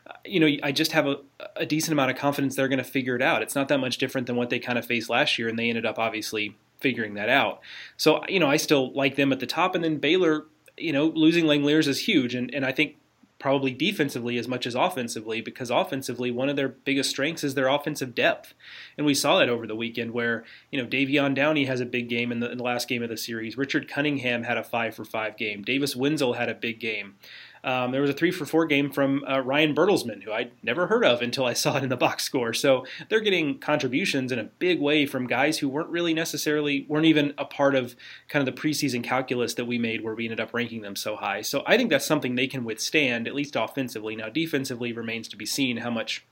Uh, 0.08 0.14
you 0.26 0.40
know, 0.40 0.58
I 0.64 0.72
just 0.72 0.92
have 0.94 1.08
a, 1.08 1.18
a 1.56 1.66
decent 1.66 1.94
amount 1.94 2.12
of 2.12 2.18
confidence 2.18 2.56
they're 2.56 2.68
going 2.68 2.80
to 2.80 2.84
figure 2.84 3.16
it 3.16 3.22
out. 3.22 3.42
It's 3.42 3.56
not 3.56 3.68
that 3.68 3.80
much 3.80 3.98
different 3.98 4.28
than 4.28 4.36
what 4.36 4.50
they 4.50 4.60
kind 4.60 4.80
of 4.80 4.86
faced 4.86 5.10
last 5.10 5.38
year, 5.38 5.48
and 5.48 5.58
they 5.58 5.70
ended 5.70 5.86
up 5.86 6.00
obviously 6.00 6.56
figuring 6.80 7.16
that 7.16 7.30
out. 7.30 7.62
So, 7.98 8.22
you 8.28 8.40
know, 8.40 8.50
I 8.50 8.58
still 8.58 8.94
like 8.94 9.16
them 9.16 9.32
at 9.32 9.40
the 9.40 9.48
top. 9.48 9.76
And 9.76 9.84
then 9.84 9.98
Baylor, 9.98 10.46
you 10.78 10.94
know, 10.94 11.08
losing 11.08 11.46
Langeliers 11.46 11.88
is 11.88 12.00
huge. 12.00 12.36
And, 12.36 12.54
and 12.54 12.66
I 12.66 12.72
think 12.72 12.96
probably 13.40 13.72
defensively 13.72 14.38
as 14.38 14.48
much 14.48 14.68
as 14.68 14.76
offensively 14.76 15.40
because 15.40 15.72
offensively 15.72 16.30
one 16.30 16.50
of 16.50 16.58
their 16.58 16.68
biggest 16.68 17.10
strengths 17.10 17.44
is 17.44 17.56
their 17.56 17.70
offensive 17.70 18.14
depth 18.14 18.54
and 18.98 19.06
we 19.06 19.14
saw 19.14 19.40
that 19.40 19.48
over 19.48 19.66
the 19.66 19.76
weekend 19.76 20.12
where 20.12 20.44
you 20.72 20.82
know 20.82 20.86
Davion 20.86 21.34
Downey 21.34 21.66
has 21.66 21.80
a 21.80 21.86
big 21.86 22.10
game 22.10 22.34
in 22.34 22.42
the, 22.42 22.52
in 22.52 22.58
the 22.58 22.64
last 22.66 22.90
game 22.90 23.02
of 23.02 23.10
the 23.10 23.16
series 23.16 23.58
Richard 23.58 23.88
Cunningham 23.88 24.44
had 24.44 24.58
a 24.58 24.64
five 24.64 24.94
for 24.94 25.06
five 25.06 25.38
game 25.38 25.64
Davis 25.64 25.96
Wenzel 25.96 26.34
had 26.34 26.50
a 26.50 26.54
big 26.54 26.82
game 26.82 27.16
Um, 27.64 27.92
there 27.92 28.02
was 28.02 28.10
a 28.10 28.14
three 28.14 28.32
for 28.32 28.46
four 28.46 28.66
game 28.66 28.92
from 28.92 29.24
uh, 29.30 29.42
Ryan 29.42 29.76
Bertelsmann, 29.76 30.24
who 30.24 30.32
I'd 30.32 30.52
never 30.64 30.88
heard 30.88 31.04
of 31.04 31.22
until 31.22 31.46
I 31.46 31.54
saw 31.60 31.78
it 31.78 31.84
in 31.84 31.90
the 31.90 31.98
box 31.98 32.24
score. 32.24 32.54
So 32.54 32.86
they're 33.10 33.20
getting 33.20 33.60
contributions 33.60 34.32
in 34.32 34.40
a 34.40 34.44
big 34.44 34.80
way 34.80 35.06
from 35.06 35.28
guys 35.28 35.60
who 35.60 35.70
weren't 35.70 35.90
really 35.90 36.14
necessarily 36.14 36.86
weren't 36.88 37.06
even 37.06 37.34
a 37.38 37.46
part 37.46 37.76
of 37.76 37.96
kind 38.28 38.48
of 38.48 38.54
the 38.54 38.62
preseason 38.62 39.04
calculus 39.04 39.54
that 39.56 39.66
we 39.66 39.78
made, 39.78 40.04
where 40.04 40.16
we 40.16 40.26
ended 40.26 40.40
up 40.40 40.54
ranking 40.54 40.82
them 40.82 40.96
so 40.96 41.16
high. 41.16 41.42
So 41.42 41.64
I 41.66 41.78
think 41.78 41.90
that's 41.90 42.06
something 42.06 42.36
they 42.36 42.48
can 42.48 42.64
withstand, 42.64 43.28
at 43.28 43.36
least 43.36 43.56
offensively. 43.56 44.16
Now 44.16 44.30
defensively 44.30 44.94
remains 44.94 45.28
to 45.30 45.38
be 45.38 45.46
seen 45.46 45.78
how 45.78 45.90
much 45.90 46.26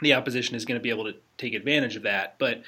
the 0.00 0.14
opposition 0.14 0.56
is 0.56 0.64
going 0.64 0.78
to 0.78 0.82
be 0.82 0.90
able 0.90 1.04
to 1.04 1.14
take 1.38 1.54
advantage 1.54 1.96
of 1.96 2.02
that, 2.02 2.36
but. 2.38 2.62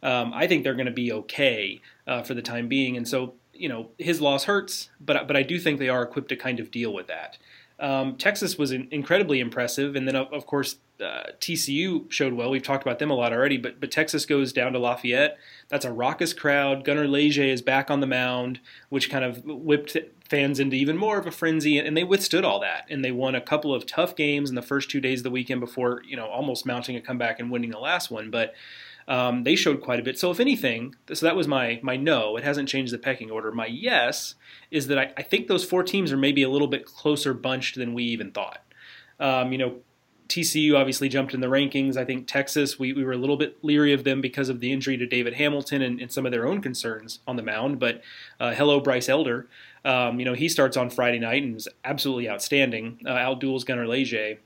Um, 0.00 0.32
I 0.32 0.46
think 0.46 0.62
they're 0.62 0.74
going 0.74 0.86
to 0.86 0.92
be 0.92 1.10
okay 1.10 1.80
uh, 2.06 2.22
for 2.22 2.32
the 2.32 2.40
time 2.40 2.68
being, 2.68 2.96
and 2.96 3.08
so 3.08 3.34
you 3.58 3.68
know 3.68 3.90
his 3.98 4.20
loss 4.20 4.44
hurts, 4.44 4.90
but 5.00 5.26
but 5.26 5.36
I 5.36 5.42
do 5.42 5.58
think 5.58 5.78
they 5.78 5.88
are 5.88 6.02
equipped 6.02 6.28
to 6.30 6.36
kind 6.36 6.60
of 6.60 6.70
deal 6.70 6.92
with 6.92 7.06
that. 7.08 7.38
Um, 7.80 8.16
Texas 8.16 8.58
was 8.58 8.72
incredibly 8.72 9.38
impressive, 9.40 9.94
and 9.94 10.06
then 10.06 10.16
of 10.16 10.46
course 10.46 10.76
uh, 11.00 11.30
TCU 11.40 12.10
showed 12.10 12.32
well. 12.32 12.50
We've 12.50 12.62
talked 12.62 12.82
about 12.82 12.98
them 12.98 13.10
a 13.10 13.14
lot 13.14 13.32
already, 13.32 13.56
but 13.56 13.80
but 13.80 13.90
Texas 13.90 14.26
goes 14.26 14.52
down 14.52 14.72
to 14.72 14.78
Lafayette. 14.78 15.38
That's 15.68 15.84
a 15.84 15.92
raucous 15.92 16.32
crowd. 16.32 16.84
Gunner 16.84 17.06
Leger 17.06 17.44
is 17.44 17.62
back 17.62 17.90
on 17.90 18.00
the 18.00 18.06
mound, 18.06 18.60
which 18.88 19.10
kind 19.10 19.24
of 19.24 19.44
whipped 19.44 19.96
fans 20.28 20.58
into 20.58 20.76
even 20.76 20.96
more 20.96 21.18
of 21.18 21.26
a 21.26 21.30
frenzy, 21.30 21.78
and 21.78 21.96
they 21.96 22.04
withstood 22.04 22.44
all 22.44 22.60
that. 22.60 22.84
And 22.90 23.04
they 23.04 23.12
won 23.12 23.34
a 23.34 23.40
couple 23.40 23.72
of 23.72 23.86
tough 23.86 24.16
games 24.16 24.50
in 24.50 24.56
the 24.56 24.62
first 24.62 24.90
two 24.90 25.00
days 25.00 25.20
of 25.20 25.24
the 25.24 25.30
weekend 25.30 25.60
before 25.60 26.02
you 26.04 26.16
know 26.16 26.26
almost 26.26 26.66
mounting 26.66 26.96
a 26.96 27.00
comeback 27.00 27.38
and 27.38 27.50
winning 27.50 27.70
the 27.70 27.78
last 27.78 28.10
one, 28.10 28.30
but 28.30 28.54
um, 29.08 29.42
they 29.42 29.56
showed 29.56 29.80
quite 29.80 29.98
a 29.98 30.02
bit. 30.02 30.18
So 30.18 30.30
if 30.30 30.38
anything, 30.38 30.94
so 31.12 31.26
that 31.26 31.34
was 31.34 31.48
my 31.48 31.80
my 31.82 31.96
no. 31.96 32.36
It 32.36 32.44
hasn't 32.44 32.68
changed 32.68 32.92
the 32.92 32.98
pecking 32.98 33.30
order. 33.30 33.50
My 33.50 33.66
yes 33.66 34.34
is 34.70 34.86
that 34.88 34.98
I, 34.98 35.12
I 35.16 35.22
think 35.22 35.48
those 35.48 35.64
four 35.64 35.82
teams 35.82 36.12
are 36.12 36.18
maybe 36.18 36.42
a 36.42 36.50
little 36.50 36.68
bit 36.68 36.84
closer 36.84 37.32
bunched 37.32 37.76
than 37.76 37.94
we 37.94 38.04
even 38.04 38.30
thought. 38.30 38.62
Um, 39.18 39.50
you 39.50 39.58
know, 39.58 39.78
TCU 40.28 40.76
obviously 40.76 41.08
jumped 41.08 41.32
in 41.32 41.40
the 41.40 41.46
rankings. 41.46 41.96
I 41.96 42.04
think 42.04 42.26
Texas, 42.26 42.78
we, 42.78 42.92
we 42.92 43.02
were 43.02 43.12
a 43.12 43.16
little 43.16 43.38
bit 43.38 43.56
leery 43.64 43.94
of 43.94 44.04
them 44.04 44.20
because 44.20 44.50
of 44.50 44.60
the 44.60 44.72
injury 44.72 44.98
to 44.98 45.06
David 45.06 45.34
Hamilton 45.34 45.80
and, 45.80 46.00
and 46.00 46.12
some 46.12 46.26
of 46.26 46.32
their 46.32 46.46
own 46.46 46.60
concerns 46.60 47.20
on 47.26 47.36
the 47.36 47.42
mound. 47.42 47.78
But 47.78 48.02
uh, 48.38 48.52
hello, 48.52 48.78
Bryce 48.78 49.08
Elder. 49.08 49.46
Um, 49.86 50.18
you 50.18 50.26
know, 50.26 50.34
he 50.34 50.50
starts 50.50 50.76
on 50.76 50.90
Friday 50.90 51.18
night 51.18 51.42
and 51.42 51.56
is 51.56 51.66
absolutely 51.82 52.28
outstanding. 52.28 53.00
Uh, 53.06 53.12
outduels 53.12 53.64
Gunner 53.64 53.88
Leger. 53.88 54.36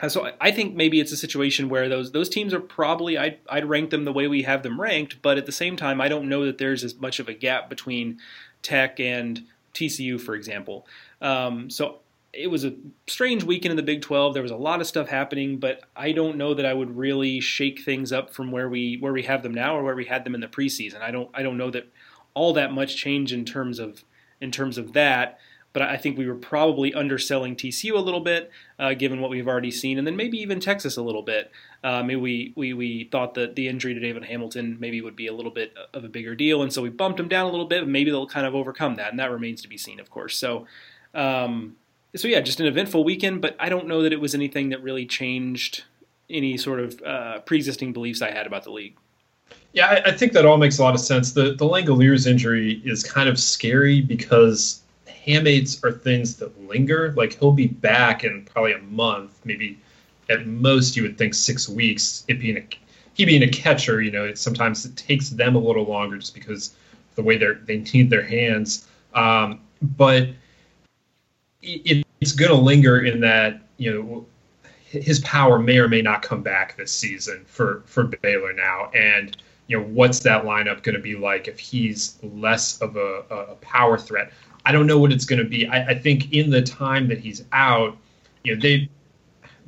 Uh, 0.00 0.08
so 0.08 0.30
I 0.40 0.50
think 0.50 0.74
maybe 0.74 1.00
it's 1.00 1.12
a 1.12 1.16
situation 1.16 1.68
where 1.68 1.88
those 1.88 2.12
those 2.12 2.28
teams 2.28 2.52
are 2.52 2.60
probably 2.60 3.16
I'd, 3.16 3.38
I'd 3.48 3.64
rank 3.64 3.90
them 3.90 4.04
the 4.04 4.12
way 4.12 4.28
we 4.28 4.42
have 4.42 4.62
them 4.62 4.80
ranked, 4.80 5.22
but 5.22 5.38
at 5.38 5.46
the 5.46 5.52
same 5.52 5.76
time 5.76 6.00
I 6.00 6.08
don't 6.08 6.28
know 6.28 6.44
that 6.44 6.58
there's 6.58 6.84
as 6.84 6.96
much 6.96 7.18
of 7.18 7.28
a 7.28 7.34
gap 7.34 7.70
between 7.70 8.18
Tech 8.62 9.00
and 9.00 9.44
TCU, 9.72 10.20
for 10.20 10.34
example. 10.34 10.86
Um, 11.22 11.70
so 11.70 12.00
it 12.32 12.48
was 12.48 12.64
a 12.64 12.74
strange 13.06 13.44
weekend 13.44 13.70
in 13.70 13.76
the 13.76 13.82
Big 13.82 14.02
12. 14.02 14.34
There 14.34 14.42
was 14.42 14.52
a 14.52 14.56
lot 14.56 14.82
of 14.82 14.86
stuff 14.86 15.08
happening, 15.08 15.58
but 15.58 15.84
I 15.96 16.12
don't 16.12 16.36
know 16.36 16.52
that 16.52 16.66
I 16.66 16.74
would 16.74 16.96
really 16.96 17.40
shake 17.40 17.80
things 17.80 18.12
up 18.12 18.34
from 18.34 18.50
where 18.50 18.68
we 18.68 18.98
where 18.98 19.12
we 19.12 19.22
have 19.22 19.42
them 19.42 19.54
now 19.54 19.76
or 19.76 19.82
where 19.82 19.96
we 19.96 20.04
had 20.04 20.24
them 20.24 20.34
in 20.34 20.40
the 20.42 20.46
preseason. 20.46 21.00
I 21.00 21.10
don't 21.10 21.30
I 21.32 21.42
don't 21.42 21.56
know 21.56 21.70
that 21.70 21.90
all 22.34 22.52
that 22.52 22.72
much 22.72 22.96
change 22.96 23.32
in 23.32 23.46
terms 23.46 23.78
of 23.78 24.04
in 24.40 24.50
terms 24.50 24.76
of 24.76 24.92
that 24.92 25.38
but 25.76 25.82
I 25.82 25.98
think 25.98 26.16
we 26.16 26.26
were 26.26 26.36
probably 26.36 26.94
underselling 26.94 27.54
TCU 27.54 27.92
a 27.92 28.00
little 28.00 28.20
bit, 28.20 28.50
uh, 28.78 28.94
given 28.94 29.20
what 29.20 29.28
we've 29.28 29.46
already 29.46 29.70
seen, 29.70 29.98
and 29.98 30.06
then 30.06 30.16
maybe 30.16 30.38
even 30.38 30.58
Texas 30.58 30.96
a 30.96 31.02
little 31.02 31.20
bit. 31.20 31.50
Uh, 31.84 32.02
maybe 32.02 32.16
we, 32.18 32.52
we, 32.56 32.72
we 32.72 33.04
thought 33.12 33.34
that 33.34 33.56
the 33.56 33.68
injury 33.68 33.92
to 33.92 34.00
David 34.00 34.24
Hamilton 34.24 34.78
maybe 34.80 35.02
would 35.02 35.16
be 35.16 35.26
a 35.26 35.34
little 35.34 35.50
bit 35.50 35.74
of 35.92 36.02
a 36.02 36.08
bigger 36.08 36.34
deal, 36.34 36.62
and 36.62 36.72
so 36.72 36.80
we 36.80 36.88
bumped 36.88 37.20
him 37.20 37.28
down 37.28 37.44
a 37.44 37.50
little 37.50 37.66
bit. 37.66 37.86
Maybe 37.86 38.10
they'll 38.10 38.26
kind 38.26 38.46
of 38.46 38.54
overcome 38.54 38.94
that, 38.94 39.10
and 39.10 39.20
that 39.20 39.30
remains 39.30 39.60
to 39.60 39.68
be 39.68 39.76
seen, 39.76 40.00
of 40.00 40.08
course. 40.08 40.34
So, 40.38 40.66
um, 41.12 41.76
so 42.14 42.26
yeah, 42.26 42.40
just 42.40 42.58
an 42.58 42.64
eventful 42.64 43.04
weekend, 43.04 43.42
but 43.42 43.54
I 43.60 43.68
don't 43.68 43.86
know 43.86 44.00
that 44.00 44.14
it 44.14 44.20
was 44.22 44.34
anything 44.34 44.70
that 44.70 44.82
really 44.82 45.04
changed 45.04 45.84
any 46.30 46.56
sort 46.56 46.80
of 46.80 47.02
uh, 47.02 47.40
pre-existing 47.40 47.92
beliefs 47.92 48.22
I 48.22 48.30
had 48.30 48.46
about 48.46 48.64
the 48.64 48.70
league. 48.70 48.96
Yeah, 49.74 49.88
I, 49.88 50.08
I, 50.08 50.12
think 50.12 50.32
that 50.32 50.46
all 50.46 50.56
makes 50.56 50.78
a 50.78 50.82
lot 50.82 50.94
of 50.94 51.00
sense. 51.00 51.32
The 51.32 51.52
the 51.52 51.66
Langeliers 51.66 52.26
injury 52.26 52.80
is 52.86 53.04
kind 53.04 53.28
of 53.28 53.38
scary 53.38 54.00
because 54.00 54.80
hamates 55.06 55.82
are 55.84 55.92
things 55.92 56.36
that 56.36 56.68
linger. 56.68 57.12
Like 57.16 57.38
he'll 57.38 57.52
be 57.52 57.66
back 57.66 58.24
in 58.24 58.44
probably 58.44 58.72
a 58.72 58.78
month, 58.78 59.40
maybe 59.44 59.78
at 60.28 60.46
most 60.46 60.96
you 60.96 61.02
would 61.02 61.18
think 61.18 61.34
six 61.34 61.68
weeks. 61.68 62.24
It 62.28 62.40
being 62.40 62.56
a 62.56 62.66
he 63.14 63.24
being 63.24 63.42
a 63.42 63.48
catcher, 63.48 64.02
you 64.02 64.10
know, 64.10 64.24
it, 64.24 64.38
sometimes 64.38 64.84
it 64.84 64.94
takes 64.96 65.30
them 65.30 65.56
a 65.56 65.58
little 65.58 65.84
longer 65.84 66.18
just 66.18 66.34
because 66.34 66.74
the 67.14 67.22
way 67.22 67.36
they're 67.36 67.54
they 67.54 67.78
need 67.78 68.10
their 68.10 68.26
hands. 68.26 68.86
Um, 69.14 69.60
but 69.80 70.28
it, 71.62 72.06
it's 72.20 72.32
going 72.32 72.50
to 72.50 72.56
linger 72.56 73.00
in 73.00 73.20
that 73.20 73.62
you 73.76 73.92
know 73.92 74.26
his 74.84 75.20
power 75.20 75.58
may 75.58 75.78
or 75.78 75.88
may 75.88 76.02
not 76.02 76.22
come 76.22 76.42
back 76.42 76.76
this 76.76 76.92
season 76.92 77.44
for 77.46 77.82
for 77.86 78.04
Baylor 78.04 78.52
now, 78.52 78.90
and 78.94 79.36
you 79.66 79.78
know 79.78 79.84
what's 79.84 80.20
that 80.20 80.44
lineup 80.44 80.82
going 80.82 80.94
to 80.94 81.00
be 81.00 81.16
like 81.16 81.48
if 81.48 81.58
he's 81.58 82.18
less 82.22 82.80
of 82.80 82.96
a, 82.96 83.24
a 83.30 83.54
power 83.56 83.98
threat. 83.98 84.32
I 84.66 84.72
don't 84.72 84.88
know 84.88 84.98
what 84.98 85.12
it's 85.12 85.24
going 85.24 85.38
to 85.38 85.48
be. 85.48 85.68
I, 85.68 85.90
I, 85.90 85.94
think 85.94 86.32
in 86.32 86.50
the 86.50 86.60
time 86.60 87.06
that 87.06 87.18
he's 87.18 87.44
out, 87.52 87.96
you 88.42 88.52
know, 88.54 88.60
they 88.60 88.88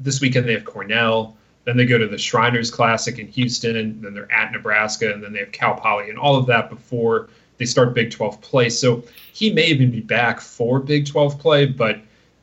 this 0.00 0.20
weekend 0.20 0.48
they 0.48 0.52
have 0.54 0.64
Cornell, 0.64 1.37
then 1.64 1.76
they 1.76 1.87
go 1.87 1.98
to 1.98 2.08
the 2.08 2.18
Shriners 2.18 2.68
Classic 2.68 3.16
in 3.16 3.28
Houston, 3.28 3.76
and 3.76 4.02
then 4.02 4.12
they're 4.12 4.30
at 4.32 4.50
Nebraska, 4.50 5.12
and 5.12 5.22
then 5.22 5.32
they 5.32 5.38
have 5.38 5.52
Cal 5.52 5.76
Poly, 5.76 6.11
and 6.11 6.18
all 6.18 6.34
of 6.34 6.46
that 6.46 6.68
before 6.68 7.28
they 7.58 7.64
start 7.64 7.94
Big 7.94 8.11
12 8.11 8.40
play. 8.40 8.68
So 8.68 9.04
he 9.32 9.52
may 9.52 9.66
even 9.66 9.92
be 9.92 10.00
back 10.00 10.40
for 10.40 10.80
Big 10.80 11.06
12 11.06 11.38
play, 11.38 11.66
but 11.66 12.00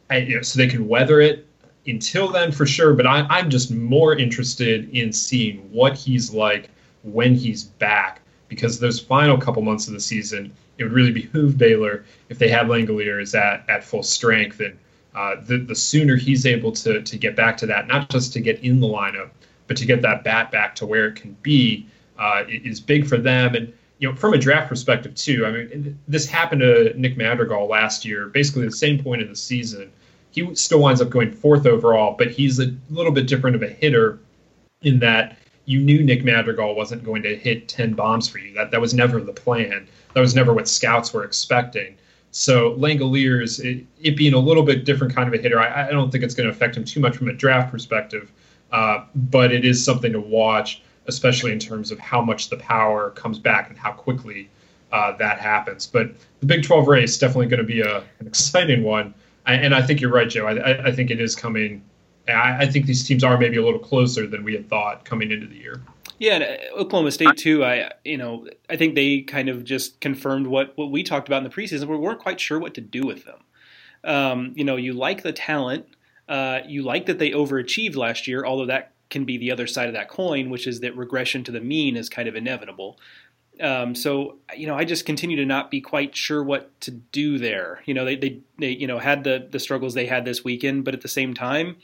I, 0.09 0.17
you 0.17 0.35
know, 0.37 0.41
so 0.41 0.57
they 0.57 0.67
can 0.67 0.87
weather 0.87 1.19
it 1.19 1.45
until 1.87 2.31
then 2.31 2.53
for 2.53 2.65
sure. 2.65 2.93
But 2.93 3.05
I, 3.05 3.25
I'm 3.29 3.49
just 3.49 3.69
more 3.69 4.15
interested 4.15 4.89
in 4.95 5.11
seeing 5.11 5.57
what 5.73 5.97
he's 5.97 6.33
like 6.33 6.69
when 7.03 7.35
he's 7.35 7.63
back 7.63 8.21
because 8.47 8.79
those 8.79 8.99
final 8.99 9.38
couple 9.38 9.62
months 9.62 9.88
of 9.88 9.93
the 9.93 9.99
season 9.99 10.53
it 10.77 10.84
would 10.84 10.93
really 10.93 11.12
behoove 11.12 11.58
Baylor 11.58 12.05
if 12.29 12.38
they 12.38 12.49
had 12.49 12.67
Langeliers 12.67 13.39
at, 13.39 13.67
at 13.69 13.84
full 13.84 14.03
strength. 14.03 14.60
And 14.60 14.77
uh, 15.13 15.36
the, 15.41 15.58
the 15.58 15.75
sooner 15.75 16.15
he's 16.15 16.45
able 16.45 16.71
to, 16.73 17.01
to 17.01 17.17
get 17.17 17.36
back 17.36 17.58
to 17.58 17.65
that, 17.67 17.88
not 17.88 18.10
just 18.10 18.34
to 18.34 18.41
get 18.41 18.60
in 18.60 18.79
the 18.79 18.88
lineup, 18.88 19.29
but 19.67 19.77
to 19.77 19.86
get 19.86 20.01
that 20.01 20.23
bat 20.23 20.51
back 20.51 20.75
to 20.75 20.86
where 20.86 21.08
it 21.08 21.15
can 21.15 21.36
be, 21.41 21.88
uh, 22.19 22.43
is 22.47 22.79
big 22.79 23.08
for 23.08 23.17
them. 23.17 23.55
And, 23.55 23.73
you 23.99 24.10
know, 24.10 24.15
from 24.15 24.34
a 24.34 24.38
draft 24.38 24.67
perspective, 24.67 25.15
too, 25.15 25.45
I 25.45 25.51
mean, 25.51 25.97
this 26.08 26.27
happened 26.27 26.62
to 26.62 26.93
Nick 26.99 27.17
Madrigal 27.17 27.67
last 27.67 28.03
year, 28.03 28.27
basically 28.27 28.65
the 28.65 28.71
same 28.71 29.01
point 29.01 29.21
in 29.21 29.29
the 29.29 29.36
season. 29.36 29.91
He 30.31 30.53
still 30.55 30.79
winds 30.81 31.01
up 31.01 31.10
going 31.10 31.31
fourth 31.31 31.65
overall, 31.65 32.15
but 32.17 32.29
he's 32.29 32.60
a 32.60 32.75
little 32.89 33.13
bit 33.13 33.27
different 33.27 33.55
of 33.55 33.63
a 33.63 33.69
hitter 33.69 34.19
in 34.81 34.99
that 34.99 35.38
you 35.65 35.80
knew 35.80 36.04
Nick 36.04 36.23
Madrigal 36.23 36.75
wasn't 36.75 37.04
going 37.04 37.23
to 37.23 37.36
hit 37.36 37.67
10 37.67 37.93
bombs 37.93 38.28
for 38.30 38.38
you. 38.38 38.54
That 38.54 38.71
that 38.71 38.82
was 38.82 38.93
never 38.93 39.19
the 39.21 39.34
plan. 39.34 39.88
That 40.13 40.21
was 40.21 40.36
never 40.36 40.54
what 40.54 40.67
scouts 40.67 41.13
were 41.13 41.23
expecting. 41.23 41.97
So 42.32 42.75
Langeliers, 42.75 43.63
it, 43.63 43.86
it 44.01 44.17
being 44.17 44.34
a 44.34 44.39
little 44.39 44.63
bit 44.63 44.86
different 44.86 45.15
kind 45.15 45.28
of 45.28 45.34
a 45.34 45.41
hitter, 45.41 45.60
I, 45.60 45.88
I 45.88 45.91
don't 45.91 46.12
think 46.12 46.23
it's 46.23 46.36
going 46.36 46.47
to 46.47 46.54
affect 46.54 46.75
him 46.75 46.84
too 46.84 46.99
much 46.99 47.15
from 47.15 47.30
a 47.30 47.34
draft 47.34 47.71
perspective. 47.71 48.32
Uh, 48.71 49.06
but 49.15 49.54
it 49.54 49.63
is 49.63 49.84
something 49.84 50.12
to 50.12 50.19
watch, 50.19 50.82
especially 51.08 51.51
in 51.51 51.60
terms 51.60 51.91
of 51.91 51.99
how 51.99 52.21
much 52.21 52.49
the 52.49 52.58
power 52.58 53.12
comes 53.12 53.39
back 53.39 53.69
and 53.69 53.78
how 53.78 53.91
quickly 53.91 54.49
uh, 54.91 55.15
that 55.17 55.39
happens. 55.39 55.88
But 55.88 56.13
the 56.41 56.45
Big 56.45 56.63
12 56.63 56.88
race 56.88 57.17
definitely 57.17 57.47
going 57.47 57.60
to 57.60 57.63
be 57.63 57.82
a, 57.82 57.99
an 58.19 58.28
exciting 58.28 58.84
one. 58.84 59.13
and 59.45 59.73
I 59.73 59.82
think 59.82 60.01
you're 60.01 60.12
right, 60.12 60.30
Joe. 60.30 60.45
I, 60.45 60.88
I 60.88 60.91
think 60.91 61.12
it 61.12 61.21
is 61.21 61.36
coming 61.36 61.82
I, 62.27 62.57
I 62.61 62.65
think 62.67 62.85
these 62.85 63.03
teams 63.03 63.23
are 63.23 63.38
maybe 63.38 63.57
a 63.57 63.63
little 63.63 63.79
closer 63.79 64.27
than 64.27 64.43
we 64.43 64.53
had 64.53 64.69
thought 64.69 65.05
coming 65.05 65.31
into 65.31 65.47
the 65.47 65.55
year. 65.55 65.81
Yeah, 66.17 66.35
and 66.35 66.43
uh, 66.43 66.79
Oklahoma 66.79 67.11
State 67.11 67.38
too. 67.38 67.63
I 67.63 67.91
you 68.03 68.17
know 68.17 68.47
I 68.69 68.75
think 68.75 68.95
they 68.95 69.21
kind 69.21 69.49
of 69.49 69.63
just 69.63 69.99
confirmed 69.99 70.47
what 70.47 70.77
what 70.77 70.91
we 70.91 71.03
talked 71.03 71.27
about 71.27 71.38
in 71.38 71.43
the 71.43 71.49
preseason. 71.49 71.88
We 71.88 71.97
weren't 71.97 72.19
quite 72.19 72.39
sure 72.39 72.59
what 72.59 72.73
to 72.75 72.81
do 72.81 73.05
with 73.05 73.25
them. 73.25 73.39
Um, 74.03 74.53
you 74.55 74.63
know, 74.63 74.75
you 74.75 74.93
like 74.93 75.23
the 75.23 75.33
talent. 75.33 75.88
Uh, 76.27 76.61
you 76.65 76.81
like 76.81 77.05
that 77.05 77.19
they 77.19 77.31
overachieved 77.31 77.95
last 77.95 78.27
year, 78.27 78.45
although 78.45 78.65
that 78.65 78.93
can 79.09 79.25
be 79.25 79.38
the 79.38 79.51
other 79.51 79.67
side 79.67 79.88
of 79.88 79.93
that 79.93 80.09
coin, 80.09 80.49
which 80.49 80.65
is 80.65 80.79
that 80.79 80.97
regression 80.97 81.43
to 81.43 81.51
the 81.51 81.61
mean 81.61 81.95
is 81.95 82.09
kind 82.09 82.27
of 82.27 82.35
inevitable. 82.35 82.97
Um, 83.61 83.93
so 83.93 84.38
you 84.55 84.67
know, 84.67 84.75
I 84.75 84.85
just 84.85 85.05
continue 85.05 85.38
to 85.38 85.45
not 85.45 85.69
be 85.69 85.81
quite 85.81 86.15
sure 86.15 86.43
what 86.43 86.79
to 86.81 86.91
do 86.91 87.38
there. 87.38 87.81
You 87.85 87.93
know, 87.93 88.05
they 88.05 88.15
they, 88.15 88.39
they 88.57 88.69
you 88.69 88.88
know 88.88 88.99
had 88.99 89.25
the 89.25 89.47
the 89.51 89.59
struggles 89.59 89.93
they 89.93 90.05
had 90.05 90.23
this 90.23 90.45
weekend, 90.45 90.85
but 90.85 90.93
at 90.93 91.01
the 91.01 91.09
same 91.09 91.33
time 91.33 91.75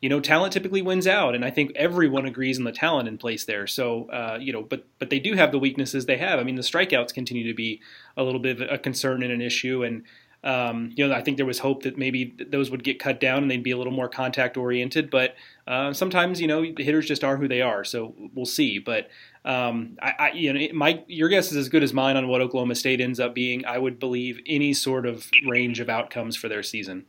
you 0.00 0.08
know, 0.08 0.20
talent 0.20 0.52
typically 0.52 0.82
wins 0.82 1.06
out, 1.06 1.34
and 1.34 1.44
I 1.44 1.50
think 1.50 1.72
everyone 1.76 2.24
agrees 2.24 2.58
on 2.58 2.64
the 2.64 2.72
talent 2.72 3.06
in 3.06 3.18
place 3.18 3.44
there. 3.44 3.66
So, 3.66 4.08
uh, 4.10 4.38
you 4.40 4.52
know, 4.52 4.62
but 4.62 4.86
but 4.98 5.10
they 5.10 5.18
do 5.18 5.34
have 5.34 5.52
the 5.52 5.58
weaknesses 5.58 6.06
they 6.06 6.16
have. 6.16 6.40
I 6.40 6.42
mean, 6.42 6.56
the 6.56 6.62
strikeouts 6.62 7.12
continue 7.12 7.46
to 7.46 7.54
be 7.54 7.80
a 8.16 8.22
little 8.22 8.40
bit 8.40 8.60
of 8.60 8.70
a 8.70 8.78
concern 8.78 9.22
and 9.22 9.32
an 9.32 9.42
issue, 9.42 9.84
and 9.84 10.04
um, 10.42 10.92
you 10.96 11.06
know, 11.06 11.14
I 11.14 11.20
think 11.20 11.36
there 11.36 11.46
was 11.46 11.58
hope 11.58 11.82
that 11.82 11.98
maybe 11.98 12.34
those 12.50 12.70
would 12.70 12.82
get 12.82 12.98
cut 12.98 13.20
down 13.20 13.42
and 13.42 13.50
they'd 13.50 13.62
be 13.62 13.72
a 13.72 13.76
little 13.76 13.92
more 13.92 14.08
contact 14.08 14.56
oriented. 14.56 15.10
But 15.10 15.34
uh, 15.66 15.92
sometimes, 15.92 16.40
you 16.40 16.46
know, 16.46 16.62
the 16.62 16.82
hitters 16.82 17.06
just 17.06 17.24
are 17.24 17.36
who 17.36 17.46
they 17.46 17.60
are. 17.60 17.84
So 17.84 18.14
we'll 18.34 18.46
see. 18.46 18.78
But 18.78 19.10
um, 19.44 19.98
I, 20.00 20.14
I, 20.18 20.30
you 20.32 20.52
know, 20.52 20.66
my 20.72 21.02
your 21.08 21.28
guess 21.28 21.50
is 21.50 21.58
as 21.58 21.68
good 21.68 21.82
as 21.82 21.92
mine 21.92 22.16
on 22.16 22.26
what 22.26 22.40
Oklahoma 22.40 22.74
State 22.74 23.02
ends 23.02 23.20
up 23.20 23.34
being. 23.34 23.66
I 23.66 23.76
would 23.76 23.98
believe 23.98 24.40
any 24.46 24.72
sort 24.72 25.04
of 25.04 25.30
range 25.46 25.78
of 25.78 25.90
outcomes 25.90 26.36
for 26.36 26.48
their 26.48 26.62
season. 26.62 27.04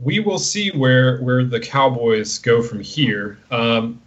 We 0.00 0.20
will 0.20 0.38
see 0.38 0.70
where 0.70 1.18
where 1.18 1.44
the 1.44 1.60
Cowboys 1.60 2.38
go 2.38 2.62
from 2.62 2.80
here. 2.80 3.38
Um, 3.50 4.00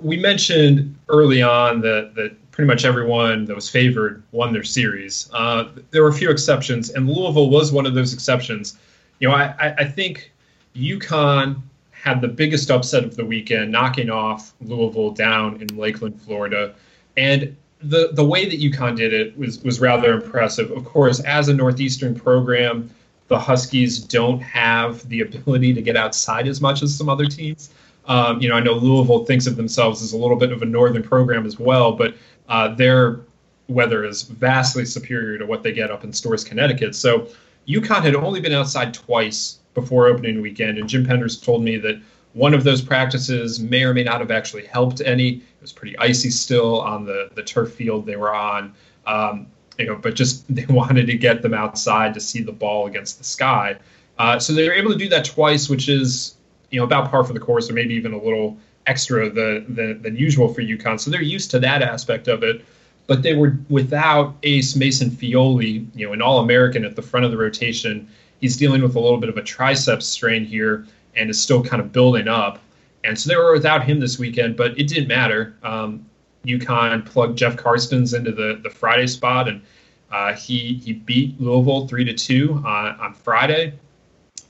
we 0.00 0.16
mentioned 0.16 0.96
early 1.08 1.42
on 1.42 1.80
that 1.80 2.14
that 2.14 2.36
pretty 2.52 2.66
much 2.66 2.84
everyone 2.84 3.44
that 3.46 3.54
was 3.54 3.68
favored 3.68 4.22
won 4.32 4.52
their 4.52 4.64
series. 4.64 5.30
Uh, 5.32 5.68
there 5.90 6.02
were 6.02 6.08
a 6.08 6.14
few 6.14 6.30
exceptions, 6.30 6.90
and 6.90 7.08
Louisville 7.08 7.50
was 7.50 7.72
one 7.72 7.86
of 7.86 7.94
those 7.94 8.12
exceptions. 8.12 8.78
You 9.18 9.28
know, 9.28 9.34
I, 9.34 9.74
I, 9.78 9.84
think 9.84 10.32
UConn 10.74 11.60
had 11.90 12.20
the 12.20 12.28
biggest 12.28 12.70
upset 12.70 13.04
of 13.04 13.16
the 13.16 13.24
weekend, 13.24 13.70
knocking 13.70 14.08
off 14.08 14.54
Louisville 14.62 15.10
down 15.10 15.60
in 15.60 15.76
Lakeland, 15.76 16.20
Florida, 16.22 16.74
and 17.16 17.56
the 17.82 18.10
the 18.12 18.24
way 18.24 18.48
that 18.48 18.60
UConn 18.60 18.96
did 18.96 19.12
it 19.12 19.36
was 19.36 19.62
was 19.62 19.80
rather 19.80 20.14
impressive. 20.14 20.70
Of 20.70 20.84
course, 20.84 21.20
as 21.20 21.48
a 21.48 21.54
Northeastern 21.54 22.14
program, 22.14 22.90
the 23.30 23.38
Huskies 23.38 24.00
don't 24.00 24.40
have 24.40 25.08
the 25.08 25.20
ability 25.20 25.72
to 25.72 25.80
get 25.80 25.96
outside 25.96 26.48
as 26.48 26.60
much 26.60 26.82
as 26.82 26.92
some 26.92 27.08
other 27.08 27.26
teams. 27.26 27.70
Um, 28.06 28.42
you 28.42 28.48
know, 28.48 28.56
I 28.56 28.60
know 28.60 28.72
Louisville 28.72 29.24
thinks 29.24 29.46
of 29.46 29.54
themselves 29.54 30.02
as 30.02 30.12
a 30.12 30.16
little 30.16 30.36
bit 30.36 30.50
of 30.50 30.62
a 30.62 30.64
northern 30.64 31.04
program 31.04 31.46
as 31.46 31.56
well, 31.56 31.92
but 31.92 32.16
uh, 32.48 32.74
their 32.74 33.20
weather 33.68 34.04
is 34.04 34.22
vastly 34.22 34.84
superior 34.84 35.38
to 35.38 35.46
what 35.46 35.62
they 35.62 35.72
get 35.72 35.92
up 35.92 36.02
in 36.02 36.12
Storrs, 36.12 36.42
Connecticut. 36.42 36.96
So 36.96 37.28
UConn 37.68 38.02
had 38.02 38.16
only 38.16 38.40
been 38.40 38.52
outside 38.52 38.92
twice 38.92 39.60
before 39.74 40.08
opening 40.08 40.42
weekend, 40.42 40.78
and 40.78 40.88
Jim 40.88 41.06
Penders 41.06 41.40
told 41.40 41.62
me 41.62 41.76
that 41.76 42.02
one 42.32 42.52
of 42.52 42.64
those 42.64 42.82
practices 42.82 43.60
may 43.60 43.84
or 43.84 43.94
may 43.94 44.02
not 44.02 44.18
have 44.18 44.32
actually 44.32 44.66
helped 44.66 45.00
any. 45.02 45.34
It 45.36 45.42
was 45.60 45.72
pretty 45.72 45.96
icy 45.98 46.30
still 46.30 46.80
on 46.80 47.04
the 47.04 47.30
the 47.36 47.44
turf 47.44 47.74
field 47.74 48.06
they 48.06 48.16
were 48.16 48.34
on. 48.34 48.74
Um, 49.06 49.46
you 49.80 49.86
know, 49.86 49.96
but 49.96 50.14
just 50.14 50.44
they 50.54 50.66
wanted 50.66 51.06
to 51.06 51.16
get 51.16 51.42
them 51.42 51.54
outside 51.54 52.14
to 52.14 52.20
see 52.20 52.42
the 52.42 52.52
ball 52.52 52.86
against 52.86 53.18
the 53.18 53.24
sky. 53.24 53.76
Uh, 54.18 54.38
so 54.38 54.52
they 54.52 54.68
were 54.68 54.74
able 54.74 54.92
to 54.92 54.98
do 54.98 55.08
that 55.08 55.24
twice, 55.24 55.68
which 55.68 55.88
is 55.88 56.36
you 56.70 56.78
know 56.78 56.84
about 56.84 57.10
par 57.10 57.24
for 57.24 57.32
the 57.32 57.40
course, 57.40 57.70
or 57.70 57.72
maybe 57.72 57.94
even 57.94 58.12
a 58.12 58.22
little 58.22 58.56
extra 58.86 59.30
the, 59.30 59.64
the, 59.68 59.94
than 59.94 60.16
usual 60.16 60.52
for 60.52 60.62
UConn. 60.62 60.98
So 60.98 61.10
they're 61.10 61.22
used 61.22 61.50
to 61.52 61.58
that 61.60 61.82
aspect 61.82 62.28
of 62.28 62.42
it. 62.42 62.64
But 63.06 63.22
they 63.22 63.34
were 63.34 63.58
without 63.68 64.36
Ace 64.44 64.76
Mason 64.76 65.10
Feole, 65.10 65.62
you 65.62 65.88
know, 65.94 66.12
an 66.12 66.22
All-American 66.22 66.84
at 66.84 66.94
the 66.94 67.02
front 67.02 67.24
of 67.26 67.32
the 67.32 67.36
rotation. 67.36 68.08
He's 68.40 68.56
dealing 68.56 68.82
with 68.82 68.94
a 68.94 69.00
little 69.00 69.18
bit 69.18 69.28
of 69.28 69.36
a 69.36 69.42
triceps 69.42 70.06
strain 70.06 70.44
here 70.44 70.86
and 71.16 71.28
is 71.28 71.40
still 71.40 71.62
kind 71.62 71.82
of 71.82 71.92
building 71.92 72.28
up. 72.28 72.60
And 73.02 73.18
so 73.18 73.28
they 73.28 73.36
were 73.36 73.52
without 73.52 73.84
him 73.84 73.98
this 73.98 74.18
weekend, 74.18 74.56
but 74.56 74.78
it 74.78 74.86
didn't 74.86 75.08
matter. 75.08 75.56
Um, 75.62 76.06
UConn 76.44 77.04
plugged 77.04 77.38
Jeff 77.38 77.56
Karstens 77.56 78.16
into 78.16 78.32
the, 78.32 78.60
the 78.62 78.70
Friday 78.70 79.06
spot, 79.06 79.48
and 79.48 79.62
uh, 80.10 80.34
he 80.34 80.74
he 80.74 80.92
beat 80.92 81.40
Louisville 81.40 81.86
three 81.86 82.04
to 82.04 82.14
two 82.14 82.62
on, 82.64 82.98
on 83.00 83.14
Friday. 83.14 83.74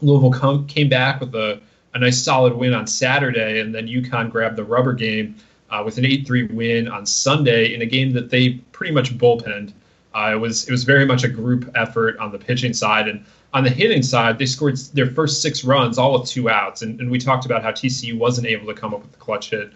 Louisville 0.01 0.33
come, 0.33 0.67
came 0.67 0.89
back 0.89 1.21
with 1.21 1.35
a 1.35 1.61
a 1.95 1.99
nice 1.99 2.23
solid 2.23 2.55
win 2.55 2.73
on 2.73 2.87
Saturday, 2.87 3.61
and 3.61 3.75
then 3.75 3.87
UConn 3.87 4.31
grabbed 4.31 4.57
the 4.57 4.65
rubber 4.65 4.93
game 4.93 5.37
uh, 5.71 5.83
with 5.85 5.99
an 5.99 6.05
8-3 6.05 6.53
win 6.53 6.89
on 6.89 7.07
Sunday 7.07 7.75
in 7.75 7.83
a 7.83 7.87
game 7.87 8.13
that 8.13 8.31
they 8.31 8.55
pretty 8.73 8.93
much 8.93 9.17
bullpenned. 9.17 9.73
Uh, 10.15 10.31
it 10.33 10.37
was 10.37 10.67
it 10.69 10.73
was 10.73 10.83
very 10.83 11.07
much 11.07 11.23
a 11.23 11.29
group 11.29 11.71
effort 11.77 12.19
on 12.19 12.33
the 12.33 12.39
pitching 12.39 12.73
side, 12.73 13.07
and 13.07 13.25
on 13.55 13.65
the 13.65 13.71
hitting 13.71 14.03
side, 14.03 14.39
they 14.39 14.47
scored 14.47 14.77
their 14.93 15.07
first 15.07 15.43
six 15.43 15.65
runs, 15.65 15.99
all 15.99 16.19
with 16.19 16.29
two 16.29 16.49
outs. 16.49 16.83
And, 16.83 17.01
and 17.01 17.11
we 17.11 17.19
talked 17.19 17.47
about 17.47 17.63
how 17.63 17.71
TCU 17.71 18.17
wasn't 18.19 18.47
able 18.47 18.67
to 18.67 18.75
come 18.75 18.93
up 18.93 19.03
with 19.03 19.13
the 19.13 19.19
clutch 19.19 19.51
hit, 19.51 19.73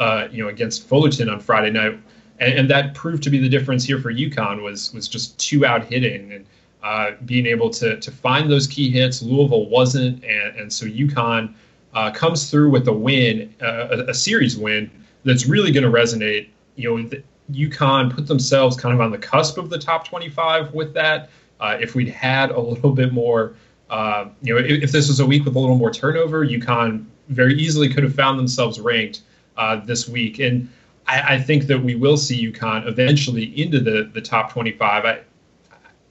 uh, 0.00 0.28
you 0.30 0.42
know, 0.42 0.48
against 0.48 0.86
Fullerton 0.86 1.28
on 1.28 1.40
Friday 1.40 1.70
night, 1.70 1.98
and, 2.38 2.54
and, 2.54 2.70
that 2.70 2.94
proved 2.94 3.22
to 3.24 3.30
be 3.30 3.38
the 3.38 3.48
difference 3.48 3.84
here 3.84 3.98
for 3.98 4.12
UConn 4.12 4.62
was 4.62 4.92
was 4.94 5.08
just 5.08 5.38
two 5.38 5.66
out 5.66 5.84
hitting 5.84 6.32
and 6.32 6.46
uh, 6.82 7.12
being 7.24 7.46
able 7.46 7.70
to 7.70 7.98
to 8.00 8.10
find 8.10 8.50
those 8.50 8.66
key 8.66 8.90
hits. 8.90 9.22
Louisville 9.22 9.68
wasn't, 9.68 10.24
and, 10.24 10.56
and 10.56 10.72
so 10.72 10.86
UConn 10.86 11.54
uh, 11.94 12.10
comes 12.10 12.50
through 12.50 12.70
with 12.70 12.86
a 12.88 12.92
win, 12.92 13.54
uh, 13.60 13.88
a, 13.90 14.10
a, 14.10 14.14
series 14.14 14.56
win 14.56 14.90
that's 15.24 15.46
really 15.46 15.72
going 15.72 15.84
to 15.84 15.90
resonate. 15.90 16.48
You 16.76 16.96
know, 16.96 17.08
the, 17.08 17.22
UConn 17.52 18.14
put 18.14 18.26
themselves 18.26 18.76
kind 18.76 18.94
of 18.94 19.00
on 19.00 19.10
the 19.10 19.18
cusp 19.18 19.58
of 19.58 19.70
the 19.70 19.78
top 19.78 20.06
25 20.06 20.74
with 20.74 20.92
that. 20.94 21.30
Uh, 21.60 21.76
if 21.80 21.94
we'd 21.94 22.08
had 22.08 22.50
a 22.50 22.60
little 22.70 22.92
bit 22.92 23.12
more, 23.12 23.54
uh, 23.90 24.26
you 24.42 24.54
know, 24.54 24.60
if, 24.60 24.82
if, 24.84 24.92
this 24.92 25.08
was 25.08 25.20
a 25.20 25.26
week 25.26 25.44
with 25.44 25.56
a 25.56 25.58
little 25.58 25.76
more 25.76 25.90
turnover, 25.90 26.46
UConn 26.46 27.06
very 27.28 27.54
easily 27.54 27.88
could 27.88 28.02
have 28.02 28.14
found 28.14 28.38
themselves 28.38 28.78
ranked 28.80 29.22
uh, 29.58 29.76
this 29.84 30.08
week. 30.08 30.38
And 30.38 30.68
I, 31.06 31.34
I, 31.34 31.40
think 31.40 31.64
that 31.64 31.82
we 31.82 31.94
will 31.94 32.16
see 32.16 32.50
UConn 32.50 32.86
eventually 32.86 33.44
into 33.60 33.80
the 33.80 34.10
the 34.12 34.20
top 34.20 34.52
25. 34.52 35.04
I, 35.04 35.20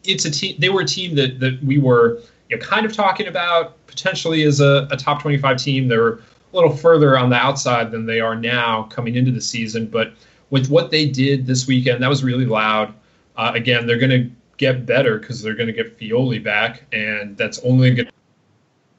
it's 0.03 0.25
a 0.25 0.31
team. 0.31 0.55
They 0.59 0.69
were 0.69 0.81
a 0.81 0.85
team 0.85 1.15
that 1.15 1.39
that 1.39 1.63
we 1.63 1.79
were 1.79 2.19
you 2.49 2.57
know 2.57 2.63
kind 2.63 2.85
of 2.85 2.93
talking 2.93 3.27
about 3.27 3.85
potentially 3.87 4.43
as 4.43 4.59
a, 4.59 4.87
a 4.91 4.97
top 4.97 5.21
25 5.21 5.57
team. 5.57 5.87
They're 5.87 6.13
a 6.13 6.19
little 6.51 6.75
further 6.75 7.17
on 7.17 7.29
the 7.29 7.35
outside 7.37 7.91
than 7.91 8.05
they 8.05 8.19
are 8.19 8.35
now 8.35 8.83
coming 8.83 9.15
into 9.15 9.31
the 9.31 9.41
season, 9.41 9.87
but 9.87 10.13
with 10.49 10.69
what 10.69 10.91
they 10.91 11.09
did 11.09 11.45
this 11.45 11.67
weekend, 11.67 12.01
that 12.01 12.09
was 12.09 12.23
really 12.23 12.45
loud. 12.45 12.93
Uh, 13.35 13.51
again, 13.53 13.85
they're 13.85 13.97
going 13.97 14.09
to 14.09 14.31
get 14.57 14.85
better 14.85 15.19
because 15.19 15.41
they're 15.41 15.55
going 15.55 15.67
to 15.67 15.73
get 15.73 15.97
Feole 15.97 16.39
back, 16.39 16.83
and 16.91 17.37
that's 17.37 17.59
only 17.59 17.93
going 17.93 18.09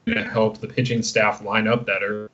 to 0.07 0.25
help 0.25 0.59
the 0.59 0.67
pitching 0.67 1.03
staff 1.03 1.43
line 1.43 1.67
up 1.67 1.87
better. 1.87 2.31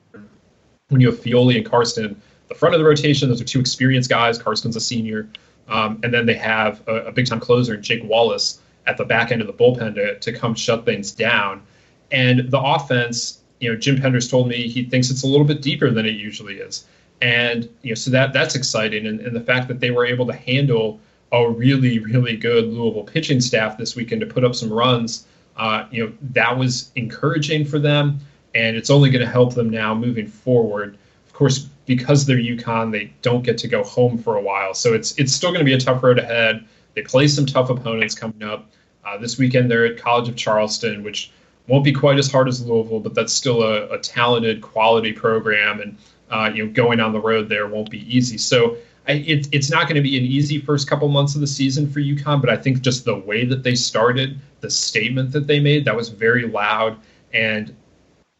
When 0.89 1.01
you 1.01 1.07
have 1.07 1.19
Feole 1.19 1.49
and 1.49 1.65
Karsten, 1.65 2.21
the 2.47 2.53
front 2.53 2.75
of 2.75 2.79
the 2.79 2.85
rotation, 2.85 3.27
those 3.29 3.41
are 3.41 3.45
two 3.45 3.59
experienced 3.59 4.07
guys. 4.07 4.37
Karsten's 4.37 4.75
a 4.75 4.79
senior. 4.79 5.27
Um, 5.67 5.99
and 6.03 6.13
then 6.13 6.27
they 6.27 6.35
have 6.35 6.87
a, 6.87 7.07
a 7.07 7.11
big 7.11 7.25
time 7.25 7.39
closer, 7.39 7.75
Jake 7.75 8.03
Wallace, 8.03 8.59
at 8.85 8.97
the 8.97 9.05
back 9.05 9.31
end 9.31 9.41
of 9.41 9.47
the 9.47 9.53
bullpen 9.53 9.95
to, 9.95 10.19
to 10.19 10.31
come 10.31 10.53
shut 10.53 10.85
things 10.85 11.11
down. 11.11 11.63
And 12.11 12.51
the 12.51 12.59
offense, 12.59 13.39
you 13.59 13.71
know, 13.71 13.75
Jim 13.75 13.95
Penders 13.95 14.29
told 14.29 14.47
me 14.47 14.67
he 14.67 14.83
thinks 14.83 15.09
it's 15.09 15.23
a 15.23 15.27
little 15.27 15.45
bit 15.45 15.63
deeper 15.63 15.89
than 15.89 16.05
it 16.05 16.11
usually 16.11 16.57
is. 16.57 16.85
And, 17.19 17.67
you 17.81 17.89
know, 17.89 17.95
so 17.95 18.11
that 18.11 18.31
that's 18.31 18.53
exciting. 18.53 19.07
And, 19.07 19.19
and 19.21 19.35
the 19.35 19.41
fact 19.41 19.67
that 19.69 19.79
they 19.79 19.89
were 19.89 20.05
able 20.05 20.27
to 20.27 20.33
handle 20.33 20.99
a 21.31 21.49
really, 21.49 21.97
really 21.97 22.37
good 22.37 22.65
Louisville 22.65 23.03
pitching 23.03 23.41
staff 23.41 23.75
this 23.75 23.95
weekend 23.95 24.21
to 24.21 24.27
put 24.27 24.43
up 24.43 24.53
some 24.53 24.71
runs, 24.71 25.25
uh, 25.57 25.85
you 25.89 26.05
know, 26.05 26.13
that 26.21 26.55
was 26.55 26.91
encouraging 26.95 27.65
for 27.65 27.79
them. 27.79 28.19
And 28.55 28.75
it's 28.75 28.89
only 28.89 29.09
going 29.09 29.25
to 29.25 29.31
help 29.31 29.53
them 29.53 29.69
now 29.69 29.93
moving 29.93 30.27
forward. 30.27 30.97
Of 31.27 31.33
course, 31.33 31.67
because 31.85 32.25
they're 32.25 32.37
UConn, 32.37 32.91
they 32.91 33.13
don't 33.21 33.43
get 33.43 33.57
to 33.59 33.67
go 33.67 33.83
home 33.83 34.17
for 34.17 34.37
a 34.37 34.41
while. 34.41 34.73
So 34.73 34.93
it's 34.93 35.17
it's 35.19 35.33
still 35.33 35.49
going 35.49 35.59
to 35.59 35.65
be 35.65 35.73
a 35.73 35.79
tough 35.79 36.01
road 36.01 36.19
ahead. 36.19 36.65
They 36.93 37.01
play 37.01 37.27
some 37.27 37.45
tough 37.45 37.69
opponents 37.69 38.15
coming 38.15 38.43
up. 38.43 38.69
Uh, 39.05 39.17
this 39.17 39.37
weekend 39.37 39.69
they're 39.69 39.85
at 39.85 39.97
College 39.97 40.29
of 40.29 40.35
Charleston, 40.35 41.03
which 41.03 41.31
won't 41.67 41.83
be 41.83 41.91
quite 41.91 42.17
as 42.17 42.31
hard 42.31 42.47
as 42.47 42.65
Louisville, 42.65 42.99
but 42.99 43.13
that's 43.13 43.33
still 43.33 43.63
a, 43.63 43.87
a 43.89 43.99
talented, 43.99 44.61
quality 44.61 45.11
program, 45.11 45.81
and 45.81 45.97
uh, 46.31 46.51
you 46.53 46.65
know 46.65 46.71
going 46.71 46.99
on 46.99 47.11
the 47.11 47.19
road 47.19 47.49
there 47.49 47.67
won't 47.67 47.89
be 47.89 48.15
easy. 48.15 48.37
So 48.37 48.77
I, 49.07 49.13
it, 49.13 49.47
it's 49.51 49.69
not 49.69 49.83
going 49.83 49.95
to 49.95 50.01
be 50.01 50.17
an 50.17 50.23
easy 50.23 50.59
first 50.59 50.87
couple 50.89 51.07
months 51.07 51.35
of 51.35 51.41
the 51.41 51.47
season 51.47 51.89
for 51.89 51.99
UConn, 51.99 52.41
but 52.41 52.49
I 52.49 52.57
think 52.57 52.81
just 52.81 53.05
the 53.05 53.17
way 53.17 53.45
that 53.45 53.63
they 53.63 53.75
started, 53.75 54.39
the 54.61 54.69
statement 54.69 55.31
that 55.33 55.47
they 55.47 55.59
made, 55.59 55.85
that 55.85 55.95
was 55.95 56.09
very 56.09 56.47
loud, 56.47 56.97
and 57.33 57.75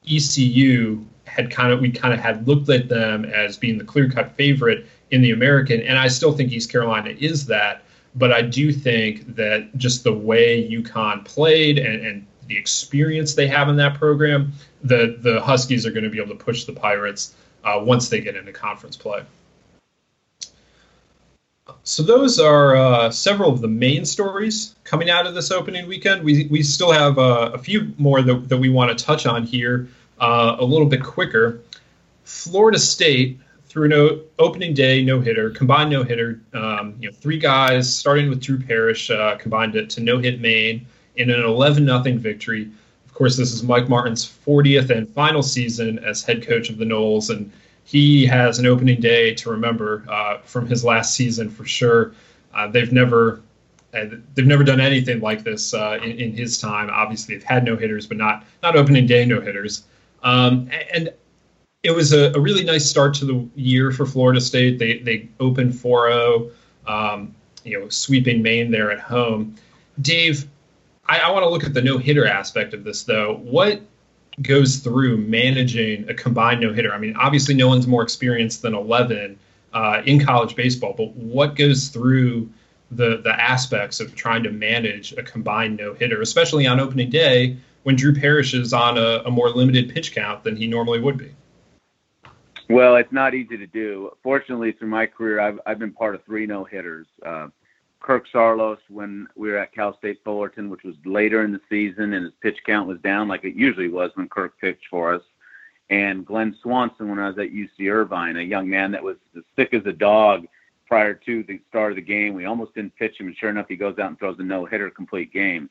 ECU 0.07 1.05
had 1.25 1.51
kind 1.51 1.73
of 1.73 1.79
we 1.81 1.91
kind 1.91 2.13
of 2.13 2.19
had 2.19 2.47
looked 2.47 2.69
at 2.69 2.87
them 2.87 3.25
as 3.25 3.57
being 3.57 3.77
the 3.77 3.83
clear-cut 3.83 4.35
favorite 4.35 4.85
in 5.11 5.21
the 5.21 5.31
American, 5.31 5.81
and 5.81 5.97
I 5.97 6.07
still 6.07 6.31
think 6.31 6.51
East 6.51 6.71
Carolina 6.71 7.09
is 7.09 7.45
that. 7.47 7.83
But 8.15 8.31
I 8.31 8.41
do 8.41 8.71
think 8.71 9.35
that 9.35 9.75
just 9.77 10.05
the 10.05 10.13
way 10.13 10.69
UConn 10.69 11.25
played 11.25 11.77
and, 11.77 12.05
and 12.05 12.25
the 12.47 12.57
experience 12.57 13.33
they 13.33 13.47
have 13.47 13.67
in 13.67 13.75
that 13.77 13.95
program, 13.95 14.53
the 14.83 15.17
the 15.21 15.41
Huskies 15.41 15.85
are 15.85 15.91
going 15.91 16.03
to 16.03 16.09
be 16.09 16.19
able 16.19 16.37
to 16.37 16.43
push 16.43 16.63
the 16.63 16.73
Pirates 16.73 17.35
uh, 17.63 17.81
once 17.83 18.09
they 18.09 18.21
get 18.21 18.35
into 18.35 18.53
conference 18.53 18.95
play. 18.95 19.23
So 21.83 22.03
those 22.03 22.39
are 22.39 22.75
uh, 22.75 23.09
several 23.09 23.51
of 23.51 23.59
the 23.59 23.67
main 23.67 24.05
stories 24.05 24.75
coming 24.83 25.09
out 25.09 25.25
of 25.25 25.33
this 25.33 25.49
opening 25.49 25.87
weekend. 25.87 26.23
We 26.23 26.45
we 26.45 26.61
still 26.61 26.91
have 26.91 27.17
uh, 27.17 27.51
a 27.53 27.57
few 27.57 27.93
more 27.97 28.21
that, 28.21 28.49
that 28.49 28.57
we 28.57 28.69
want 28.69 28.95
to 28.95 29.03
touch 29.03 29.25
on 29.25 29.43
here 29.43 29.87
uh, 30.19 30.57
a 30.59 30.65
little 30.65 30.85
bit 30.85 31.03
quicker. 31.03 31.61
Florida 32.23 32.77
State 32.77 33.39
through 33.67 33.91
an 33.91 34.21
opening 34.39 34.73
day 34.73 35.03
no 35.03 35.19
hitter, 35.19 35.49
combined 35.49 35.89
no 35.89 36.03
hitter. 36.03 36.39
Um, 36.53 36.95
you 36.99 37.09
know, 37.09 37.15
three 37.15 37.39
guys 37.39 37.93
starting 37.93 38.29
with 38.29 38.41
Drew 38.41 38.59
Parrish 38.59 39.09
uh, 39.09 39.35
combined 39.37 39.75
it 39.75 39.89
to 39.91 40.01
no 40.01 40.17
hit 40.17 40.39
Maine 40.39 40.85
in 41.17 41.29
an 41.29 41.43
11 41.43 41.83
nothing 41.83 42.17
victory. 42.19 42.69
Of 43.05 43.13
course, 43.13 43.35
this 43.35 43.51
is 43.51 43.63
Mike 43.63 43.89
Martin's 43.89 44.25
40th 44.25 44.91
and 44.91 45.09
final 45.09 45.43
season 45.43 45.99
as 45.99 46.23
head 46.23 46.45
coach 46.45 46.69
of 46.69 46.77
the 46.77 46.85
Noles, 46.85 47.29
and 47.29 47.51
he 47.85 48.25
has 48.25 48.57
an 48.59 48.65
opening 48.65 48.99
day 48.99 49.33
to 49.35 49.51
remember 49.51 50.03
uh, 50.09 50.39
from 50.39 50.67
his 50.67 50.83
last 50.83 51.15
season 51.15 51.49
for 51.49 51.65
sure. 51.65 52.13
Uh, 52.53 52.67
they've 52.67 52.91
never 52.91 53.41
uh, 53.93 54.05
they've 54.33 54.47
never 54.47 54.63
done 54.63 54.81
anything 54.81 55.21
like 55.21 55.43
this 55.43 55.73
uh, 55.73 55.99
in, 56.03 56.11
in, 56.19 56.35
his 56.35 56.59
time. 56.59 56.89
Obviously, 56.91 57.35
they've 57.35 57.43
had 57.43 57.63
no 57.63 57.77
hitters, 57.77 58.07
but 58.07 58.17
not 58.17 58.43
not 58.63 58.75
opening 58.75 59.05
day 59.05 59.23
no 59.23 59.39
hitters. 59.39 59.83
Um, 60.23 60.69
and 60.91 61.13
it 61.83 61.91
was 61.91 62.11
a, 62.11 62.31
a, 62.33 62.39
really 62.39 62.63
nice 62.63 62.89
start 62.89 63.13
to 63.15 63.25
the 63.25 63.47
year 63.55 63.91
for 63.91 64.07
Florida 64.07 64.41
State. 64.41 64.79
They 64.79 64.97
they 64.99 65.29
opened 65.39 65.73
4-0, 65.73 66.51
um, 66.87 67.35
you 67.63 67.79
know, 67.79 67.87
sweeping 67.89 68.41
Maine 68.41 68.71
there 68.71 68.89
at 68.89 68.99
home. 68.99 69.55
Dave, 70.01 70.47
I, 71.07 71.19
I 71.19 71.29
want 71.29 71.43
to 71.43 71.49
look 71.49 71.63
at 71.63 71.75
the 71.75 71.81
no 71.83 71.99
hitter 71.99 72.25
aspect 72.25 72.73
of 72.73 72.83
this 72.83 73.03
though. 73.03 73.35
What 73.35 73.81
goes 74.41 74.77
through 74.77 75.17
managing 75.17 76.07
a 76.09 76.13
combined 76.13 76.61
no 76.61 76.73
hitter? 76.73 76.93
I 76.93 76.97
mean, 76.97 77.15
obviously, 77.15 77.53
no 77.53 77.67
one's 77.67 77.87
more 77.87 78.03
experienced 78.03 78.61
than 78.61 78.73
11 78.73 79.37
uh, 79.73 80.01
in 80.05 80.23
college 80.23 80.55
baseball, 80.55 80.93
but 80.97 81.11
what 81.15 81.55
goes 81.55 81.89
through 81.89 82.49
the 82.91 83.17
the 83.23 83.33
aspects 83.41 83.99
of 83.99 84.15
trying 84.15 84.43
to 84.43 84.51
manage 84.51 85.11
a 85.13 85.23
combined 85.23 85.77
no 85.77 85.93
hitter, 85.93 86.21
especially 86.21 86.67
on 86.67 86.79
opening 86.79 87.09
day 87.09 87.57
when 87.83 87.95
Drew 87.95 88.13
Parrish 88.13 88.53
is 88.53 88.73
on 88.73 88.97
a, 88.97 89.21
a 89.25 89.31
more 89.31 89.49
limited 89.49 89.93
pitch 89.93 90.13
count 90.13 90.43
than 90.43 90.55
he 90.55 90.67
normally 90.67 90.99
would 90.99 91.17
be? 91.17 91.31
Well, 92.69 92.95
it's 92.95 93.11
not 93.11 93.35
easy 93.35 93.57
to 93.57 93.67
do. 93.67 94.11
Fortunately, 94.23 94.71
through 94.71 94.87
my 94.87 95.05
career, 95.05 95.39
I've 95.39 95.59
I've 95.65 95.79
been 95.79 95.91
part 95.91 96.15
of 96.15 96.23
three 96.23 96.45
no 96.45 96.63
hitters. 96.63 97.07
Uh, 97.23 97.47
Kirk 98.05 98.27
Saarloos 98.31 98.77
when 98.87 99.27
we 99.35 99.49
were 99.49 99.57
at 99.57 99.73
Cal 99.73 99.97
State 99.97 100.19
Fullerton, 100.23 100.69
which 100.69 100.83
was 100.83 100.93
later 101.05 101.43
in 101.43 101.51
the 101.51 101.61
season, 101.67 102.13
and 102.13 102.23
his 102.23 102.35
pitch 102.39 102.59
count 102.63 102.87
was 102.87 102.99
down 102.99 103.27
like 103.27 103.43
it 103.43 103.55
usually 103.55 103.87
was 103.87 104.11
when 104.13 104.29
Kirk 104.29 104.59
pitched 104.61 104.85
for 104.91 105.15
us. 105.15 105.23
And 105.89 106.23
Glenn 106.23 106.55
Swanson 106.61 107.09
when 107.09 107.17
I 107.17 107.27
was 107.27 107.39
at 107.39 107.51
UC 107.51 107.91
Irvine, 107.91 108.37
a 108.37 108.43
young 108.43 108.69
man 108.69 108.91
that 108.91 109.03
was 109.03 109.17
as 109.35 109.41
sick 109.55 109.73
as 109.73 109.87
a 109.87 109.91
dog 109.91 110.45
prior 110.87 111.15
to 111.15 111.41
the 111.43 111.59
start 111.67 111.93
of 111.93 111.95
the 111.95 112.01
game. 112.03 112.35
We 112.35 112.45
almost 112.45 112.75
didn't 112.75 112.95
pitch 112.95 113.19
him, 113.19 113.25
and 113.25 113.35
sure 113.35 113.49
enough, 113.49 113.67
he 113.67 113.75
goes 113.75 113.97
out 113.97 114.09
and 114.09 114.19
throws 114.19 114.37
a 114.37 114.43
no 114.43 114.65
hitter 114.65 114.91
complete 114.91 115.33
game. 115.33 115.67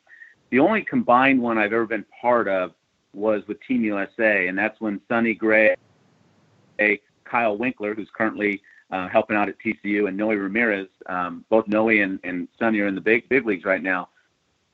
The 0.50 0.58
only 0.58 0.82
combined 0.82 1.40
one 1.40 1.56
I've 1.56 1.72
ever 1.72 1.86
been 1.86 2.04
part 2.20 2.48
of 2.48 2.72
was 3.12 3.46
with 3.46 3.62
Team 3.62 3.84
USA, 3.84 4.48
and 4.48 4.58
that's 4.58 4.80
when 4.80 5.00
Sonny 5.08 5.34
Gray, 5.34 5.76
a 6.80 7.00
Kyle 7.22 7.56
Winkler, 7.56 7.94
who's 7.94 8.10
currently 8.12 8.60
uh, 8.90 9.08
helping 9.08 9.36
out 9.36 9.48
at 9.48 9.56
TCU, 9.58 10.08
and 10.08 10.16
Noe 10.16 10.32
Ramirez, 10.32 10.88
um, 11.06 11.44
both 11.48 11.66
Noe 11.68 11.88
and, 11.88 12.18
and 12.24 12.48
Sonny 12.58 12.80
are 12.80 12.86
in 12.86 12.94
the 12.94 13.00
big 13.00 13.28
big 13.28 13.46
leagues 13.46 13.64
right 13.64 13.82
now, 13.82 14.08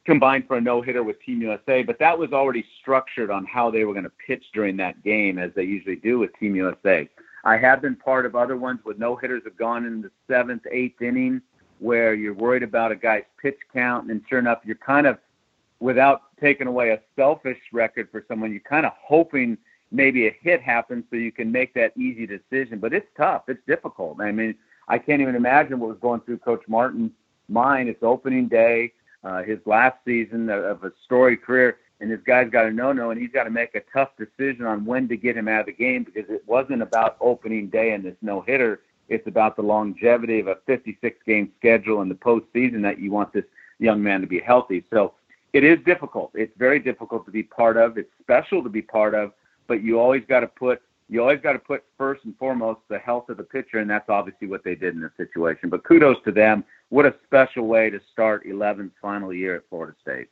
combined 0.05 0.47
for 0.47 0.57
a 0.57 0.61
no 0.61 0.81
hitter 0.83 1.03
with 1.03 1.21
Team 1.23 1.41
USA. 1.43 1.83
But 1.83 1.99
that 1.99 2.19
was 2.19 2.33
already 2.33 2.65
structured 2.81 3.31
on 3.31 3.45
how 3.47 3.71
they 3.71 3.85
were 3.85 3.93
going 3.93 4.05
to 4.05 4.13
pitch 4.27 4.45
during 4.53 4.77
that 4.79 5.03
game, 5.03 5.39
as 5.39 5.51
they 5.55 5.65
usually 5.65 5.97
do 5.97 6.19
with 6.19 6.31
Team 6.39 6.55
USA. 6.57 7.09
I 7.45 7.57
have 7.57 7.81
been 7.81 7.97
part 7.97 8.27
of 8.27 8.37
other 8.37 8.57
ones 8.57 8.81
with 8.85 8.99
no 8.99 9.17
hitters 9.17 9.43
have 9.45 9.57
gone 9.57 9.87
in 9.87 10.03
the 10.03 10.11
seventh, 10.29 10.63
eighth 10.71 11.01
inning, 11.01 11.41
where 11.79 12.13
you're 12.13 12.35
worried 12.35 12.63
about 12.63 12.93
a 12.93 12.97
guy's 12.97 13.25
pitch 13.41 13.59
count, 13.73 14.11
and 14.11 14.23
sure 14.29 14.39
enough, 14.39 14.59
you're 14.65 14.77
kind 14.77 15.07
of 15.07 15.19
without 15.81 16.23
taking 16.39 16.67
away 16.67 16.91
a 16.91 17.01
selfish 17.17 17.59
record 17.73 18.09
for 18.11 18.25
someone, 18.29 18.53
you're 18.53 18.61
kind 18.61 18.85
of 18.85 18.93
hoping 19.01 19.57
maybe 19.91 20.27
a 20.27 20.37
hit 20.41 20.63
happens 20.63 21.05
so 21.11 21.17
you 21.17 21.33
can 21.33 21.51
make 21.51 21.75
that 21.75 21.97
easy 21.97 22.27
decision. 22.27 22.79
But 22.79 22.93
it's 22.93 23.07
tough. 23.17 23.45
It's 23.49 23.65
difficult. 23.67 24.21
I 24.21 24.33
mean, 24.33 24.55
I 24.89 24.99
can't 24.99 25.21
even 25.23 25.35
imagine 25.35 25.79
what 25.79 25.89
was 25.89 25.99
going 26.01 26.21
through 26.21 26.39
Coach 26.39 26.63
Martin's 26.69 27.13
mind. 27.49 27.89
It's 27.89 28.03
opening 28.03 28.49
day, 28.49 28.93
uh, 29.25 29.43
his 29.43 29.59
last 29.67 29.97
season 30.05 30.49
of 30.51 30.85
a 30.85 30.93
storied 31.05 31.43
career, 31.43 31.79
and 32.01 32.11
this 32.11 32.21
guy's 32.27 32.51
got 32.51 32.67
a 32.67 32.71
no-no, 32.71 33.11
and 33.11 33.21
he's 33.21 33.31
got 33.31 33.45
to 33.45 33.51
make 33.51 33.75
a 33.75 33.83
tough 33.93 34.11
decision 34.19 34.65
on 34.65 34.85
when 34.85 35.07
to 35.09 35.17
get 35.17 35.37
him 35.37 35.49
out 35.49 35.61
of 35.61 35.67
the 35.67 35.73
game 35.73 36.05
because 36.05 36.29
it 36.31 36.43
wasn't 36.47 36.83
about 36.83 37.17
opening 37.21 37.69
day 37.69 37.93
and 37.93 38.05
this 38.05 38.17
no-hitter. 38.23 38.81
It's 39.09 39.27
about 39.27 39.57
the 39.57 39.63
longevity 39.63 40.41
of 40.41 40.47
a 40.47 40.57
56-game 40.69 41.53
schedule 41.59 42.01
and 42.01 42.11
the 42.11 42.15
postseason 42.15 42.81
that 42.83 43.01
you 43.01 43.11
want 43.11 43.33
this 43.33 43.45
young 43.79 44.03
man 44.03 44.21
to 44.21 44.27
be 44.27 44.41
healthy. 44.41 44.85
So 44.91 45.15
it 45.53 45.65
is 45.65 45.79
difficult. 45.85 46.31
It's 46.35 46.57
very 46.57 46.79
difficult 46.79 47.27
to 47.27 47.33
be 47.33 47.43
part 47.43 47.77
of. 47.77 47.99
It's 47.99 48.11
special 48.21 48.63
to 48.63 48.69
be 48.69 48.83
part 48.83 49.15
of, 49.15 49.33
but 49.71 49.85
you 49.85 50.01
always 50.01 50.25
got 50.29 50.41
to 50.41 50.49
put 50.49 50.83
you 51.09 51.21
always 51.21 51.41
got 51.41 51.53
to 51.53 51.61
put 51.61 51.85
first 51.97 52.25
and 52.25 52.37
foremost 52.39 52.81
the 52.89 52.99
health 52.99 53.29
of 53.29 53.37
the 53.37 53.45
pitcher, 53.45 53.79
and 53.79 53.89
that's 53.89 54.09
obviously 54.09 54.49
what 54.49 54.65
they 54.65 54.75
did 54.75 54.95
in 54.95 55.01
this 55.01 55.13
situation. 55.17 55.69
But 55.69 55.85
kudos 55.85 56.17
to 56.25 56.33
them. 56.33 56.65
What 56.89 57.07
a 57.07 57.15
special 57.25 57.67
way 57.67 57.89
to 57.89 58.01
start 58.13 58.47
11's 58.47 58.93
final 59.01 59.33
year 59.33 59.55
at 59.57 59.63
Florida 59.69 59.95
State. 60.03 60.27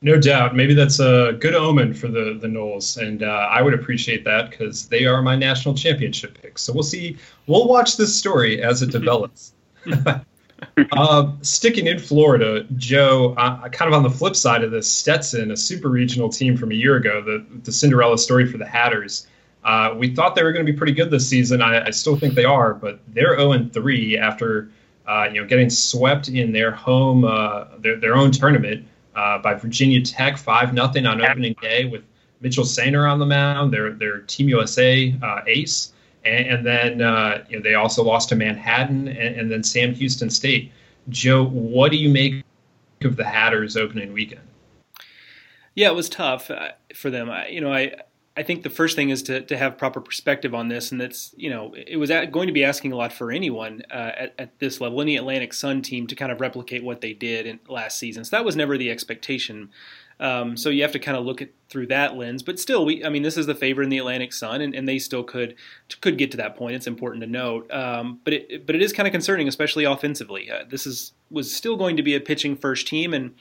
No 0.00 0.16
doubt. 0.16 0.54
Maybe 0.54 0.74
that's 0.74 1.00
a 1.00 1.36
good 1.40 1.54
omen 1.56 1.92
for 1.92 2.06
the 2.06 2.38
the 2.40 2.46
Noles, 2.46 3.02
and 3.02 3.24
uh, 3.24 3.48
I 3.50 3.62
would 3.62 3.74
appreciate 3.74 4.24
that 4.24 4.50
because 4.50 4.88
they 4.88 5.06
are 5.06 5.22
my 5.22 5.34
national 5.34 5.74
championship 5.74 6.40
picks. 6.40 6.62
So 6.62 6.72
we'll 6.72 6.84
see. 6.84 7.16
We'll 7.48 7.66
watch 7.66 7.96
this 7.96 8.14
story 8.14 8.62
as 8.62 8.82
it 8.82 8.92
develops. 8.92 9.54
uh, 10.92 11.32
sticking 11.42 11.86
in 11.86 11.98
Florida, 11.98 12.64
Joe, 12.76 13.34
uh, 13.36 13.68
kind 13.68 13.92
of 13.92 13.94
on 13.94 14.02
the 14.02 14.10
flip 14.10 14.36
side 14.36 14.64
of 14.64 14.70
this, 14.70 14.90
Stetson, 14.90 15.50
a 15.50 15.56
super 15.56 15.88
regional 15.88 16.28
team 16.28 16.56
from 16.56 16.70
a 16.70 16.74
year 16.74 16.96
ago, 16.96 17.22
the, 17.22 17.44
the 17.62 17.72
Cinderella 17.72 18.18
story 18.18 18.46
for 18.46 18.58
the 18.58 18.66
Hatters. 18.66 19.26
Uh, 19.64 19.94
we 19.96 20.14
thought 20.14 20.34
they 20.34 20.42
were 20.42 20.52
going 20.52 20.66
to 20.66 20.72
be 20.72 20.76
pretty 20.76 20.92
good 20.92 21.10
this 21.10 21.28
season. 21.28 21.62
I, 21.62 21.86
I 21.86 21.90
still 21.90 22.16
think 22.16 22.34
they 22.34 22.44
are, 22.44 22.74
but 22.74 23.00
they're 23.08 23.38
0 23.38 23.68
3 23.72 24.18
after 24.18 24.70
uh, 25.06 25.28
you 25.32 25.40
know 25.40 25.46
getting 25.46 25.70
swept 25.70 26.28
in 26.28 26.52
their 26.52 26.72
home, 26.72 27.24
uh, 27.24 27.64
their, 27.78 27.96
their 27.96 28.16
own 28.16 28.32
tournament 28.32 28.86
uh, 29.14 29.38
by 29.38 29.54
Virginia 29.54 30.00
Tech, 30.00 30.36
five 30.36 30.74
nothing 30.74 31.06
on 31.06 31.24
opening 31.24 31.54
day 31.62 31.84
with 31.84 32.02
Mitchell 32.40 32.64
Senger 32.64 33.08
on 33.08 33.20
the 33.20 33.26
mound, 33.26 33.72
their 33.72 33.92
their 33.92 34.18
Team 34.20 34.48
USA 34.48 35.14
ace 35.46 35.92
and, 36.24 36.46
and 36.46 36.66
then 36.66 37.02
uh, 37.02 37.44
you 37.48 37.56
know, 37.56 37.62
they 37.62 37.74
also 37.74 38.02
lost 38.02 38.28
to 38.30 38.36
Manhattan 38.36 39.08
and, 39.08 39.36
and, 39.36 39.50
then 39.50 39.62
Sam 39.62 39.94
Houston 39.94 40.30
State. 40.30 40.72
Joe, 41.08 41.44
what 41.44 41.90
do 41.90 41.96
you 41.96 42.08
make 42.08 42.44
of 43.02 43.16
the 43.16 43.24
Hatters 43.24 43.76
opening 43.76 44.12
weekend? 44.12 44.42
Yeah, 45.74 45.88
it 45.88 45.94
was 45.94 46.08
tough 46.08 46.50
uh, 46.50 46.72
for 46.94 47.10
them. 47.10 47.30
I, 47.30 47.48
you 47.48 47.60
know, 47.60 47.72
I 47.72 47.94
I 48.36 48.42
think 48.42 48.62
the 48.62 48.70
first 48.70 48.96
thing 48.96 49.10
is 49.10 49.22
to 49.24 49.42
to 49.42 49.56
have 49.56 49.76
proper 49.76 50.00
perspective 50.00 50.54
on 50.54 50.68
this, 50.68 50.90
and 50.90 51.00
that's 51.00 51.34
you 51.36 51.50
know 51.50 51.74
it 51.74 51.98
was 51.98 52.10
going 52.30 52.46
to 52.46 52.52
be 52.52 52.64
asking 52.64 52.92
a 52.92 52.96
lot 52.96 53.12
for 53.12 53.30
anyone 53.30 53.82
uh, 53.90 54.12
at, 54.16 54.34
at 54.38 54.58
this 54.58 54.80
level, 54.80 55.00
any 55.02 55.16
Atlantic 55.16 55.52
Sun 55.52 55.82
team, 55.82 56.06
to 56.06 56.14
kind 56.14 56.32
of 56.32 56.40
replicate 56.40 56.82
what 56.82 57.02
they 57.02 57.12
did 57.12 57.46
in 57.46 57.60
last 57.68 57.98
season. 57.98 58.24
So 58.24 58.36
that 58.36 58.44
was 58.44 58.56
never 58.56 58.78
the 58.78 58.90
expectation. 58.90 59.70
Um, 60.20 60.56
so 60.56 60.68
you 60.68 60.82
have 60.82 60.92
to 60.92 60.98
kind 60.98 61.16
of 61.16 61.24
look 61.24 61.42
at 61.42 61.50
through 61.68 61.86
that 61.86 62.16
lens. 62.16 62.42
But 62.42 62.60
still, 62.60 62.84
we 62.84 63.04
I 63.04 63.08
mean, 63.08 63.22
this 63.22 63.36
is 63.36 63.46
the 63.46 63.54
favorite 63.54 63.84
in 63.84 63.90
the 63.90 63.98
Atlantic 63.98 64.32
Sun, 64.32 64.60
and, 64.60 64.74
and 64.74 64.86
they 64.86 64.98
still 64.98 65.24
could 65.24 65.56
could 66.00 66.18
get 66.18 66.30
to 66.32 66.36
that 66.38 66.56
point. 66.56 66.76
It's 66.76 66.86
important 66.86 67.22
to 67.22 67.26
note. 67.28 67.70
Um, 67.72 68.20
but 68.24 68.34
it 68.34 68.66
but 68.66 68.76
it 68.76 68.82
is 68.82 68.92
kind 68.92 69.06
of 69.06 69.12
concerning, 69.12 69.48
especially 69.48 69.84
offensively. 69.84 70.50
Uh, 70.50 70.64
this 70.68 70.86
is 70.86 71.12
was 71.30 71.54
still 71.54 71.76
going 71.76 71.96
to 71.96 72.02
be 72.02 72.14
a 72.14 72.20
pitching 72.20 72.56
first 72.56 72.86
team, 72.86 73.14
and 73.14 73.34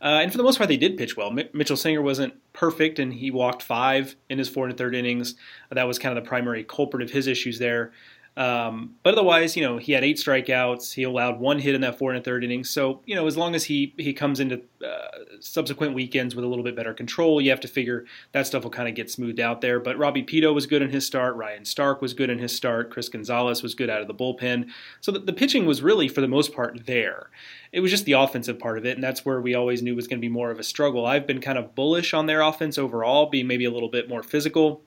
uh, 0.00 0.20
and 0.22 0.30
for 0.30 0.38
the 0.38 0.44
most 0.44 0.58
part, 0.58 0.68
they 0.68 0.76
did 0.76 0.96
pitch 0.96 1.16
well. 1.16 1.38
M- 1.38 1.48
Mitchell 1.52 1.76
Senger 1.76 2.02
wasn't 2.02 2.34
perfect, 2.52 2.98
and 2.98 3.14
he 3.14 3.30
walked 3.30 3.62
five 3.62 4.16
in 4.28 4.38
his 4.38 4.48
four 4.48 4.66
and 4.66 4.76
third 4.76 4.94
innings. 4.94 5.34
That 5.70 5.86
was 5.86 5.98
kind 5.98 6.16
of 6.16 6.22
the 6.22 6.28
primary 6.28 6.64
culprit 6.64 7.02
of 7.02 7.10
his 7.10 7.26
issues 7.26 7.58
there. 7.58 7.92
Um, 8.36 8.96
but 9.02 9.14
otherwise, 9.14 9.56
you 9.56 9.62
know, 9.62 9.78
he 9.78 9.92
had 9.92 10.04
eight 10.04 10.18
strikeouts. 10.18 10.92
He 10.92 11.04
allowed 11.04 11.40
one 11.40 11.58
hit 11.58 11.74
in 11.74 11.80
that 11.80 11.98
four 11.98 12.10
and 12.10 12.20
a 12.20 12.22
third 12.22 12.44
inning. 12.44 12.64
So, 12.64 13.00
you 13.06 13.14
know, 13.14 13.26
as 13.26 13.36
long 13.36 13.54
as 13.54 13.64
he 13.64 13.94
he 13.96 14.12
comes 14.12 14.40
into 14.40 14.60
uh, 14.86 15.08
subsequent 15.40 15.94
weekends 15.94 16.34
with 16.34 16.44
a 16.44 16.48
little 16.48 16.64
bit 16.64 16.76
better 16.76 16.92
control, 16.92 17.40
you 17.40 17.48
have 17.48 17.60
to 17.60 17.68
figure 17.68 18.04
that 18.32 18.46
stuff 18.46 18.62
will 18.62 18.70
kind 18.70 18.88
of 18.88 18.94
get 18.94 19.10
smoothed 19.10 19.40
out 19.40 19.62
there. 19.62 19.80
But 19.80 19.96
Robbie 19.96 20.22
Peto 20.22 20.52
was 20.52 20.66
good 20.66 20.82
in 20.82 20.90
his 20.90 21.06
start. 21.06 21.34
Ryan 21.36 21.64
Stark 21.64 22.02
was 22.02 22.12
good 22.12 22.28
in 22.28 22.38
his 22.38 22.54
start. 22.54 22.90
Chris 22.90 23.08
Gonzalez 23.08 23.62
was 23.62 23.74
good 23.74 23.88
out 23.88 24.02
of 24.02 24.06
the 24.06 24.14
bullpen. 24.14 24.68
So 25.00 25.12
the, 25.12 25.20
the 25.20 25.32
pitching 25.32 25.64
was 25.64 25.82
really, 25.82 26.06
for 26.06 26.20
the 26.20 26.28
most 26.28 26.52
part, 26.52 26.84
there. 26.84 27.30
It 27.72 27.80
was 27.80 27.90
just 27.90 28.04
the 28.04 28.12
offensive 28.12 28.58
part 28.58 28.76
of 28.76 28.84
it, 28.84 28.96
and 28.96 29.04
that's 29.04 29.24
where 29.24 29.40
we 29.40 29.54
always 29.54 29.82
knew 29.82 29.96
was 29.96 30.08
going 30.08 30.20
to 30.20 30.26
be 30.26 30.32
more 30.32 30.50
of 30.50 30.58
a 30.58 30.62
struggle. 30.62 31.06
I've 31.06 31.26
been 31.26 31.40
kind 31.40 31.58
of 31.58 31.74
bullish 31.74 32.12
on 32.12 32.26
their 32.26 32.42
offense 32.42 32.76
overall, 32.76 33.26
being 33.26 33.46
maybe 33.46 33.64
a 33.64 33.70
little 33.70 33.88
bit 33.88 34.08
more 34.08 34.22
physical 34.22 34.82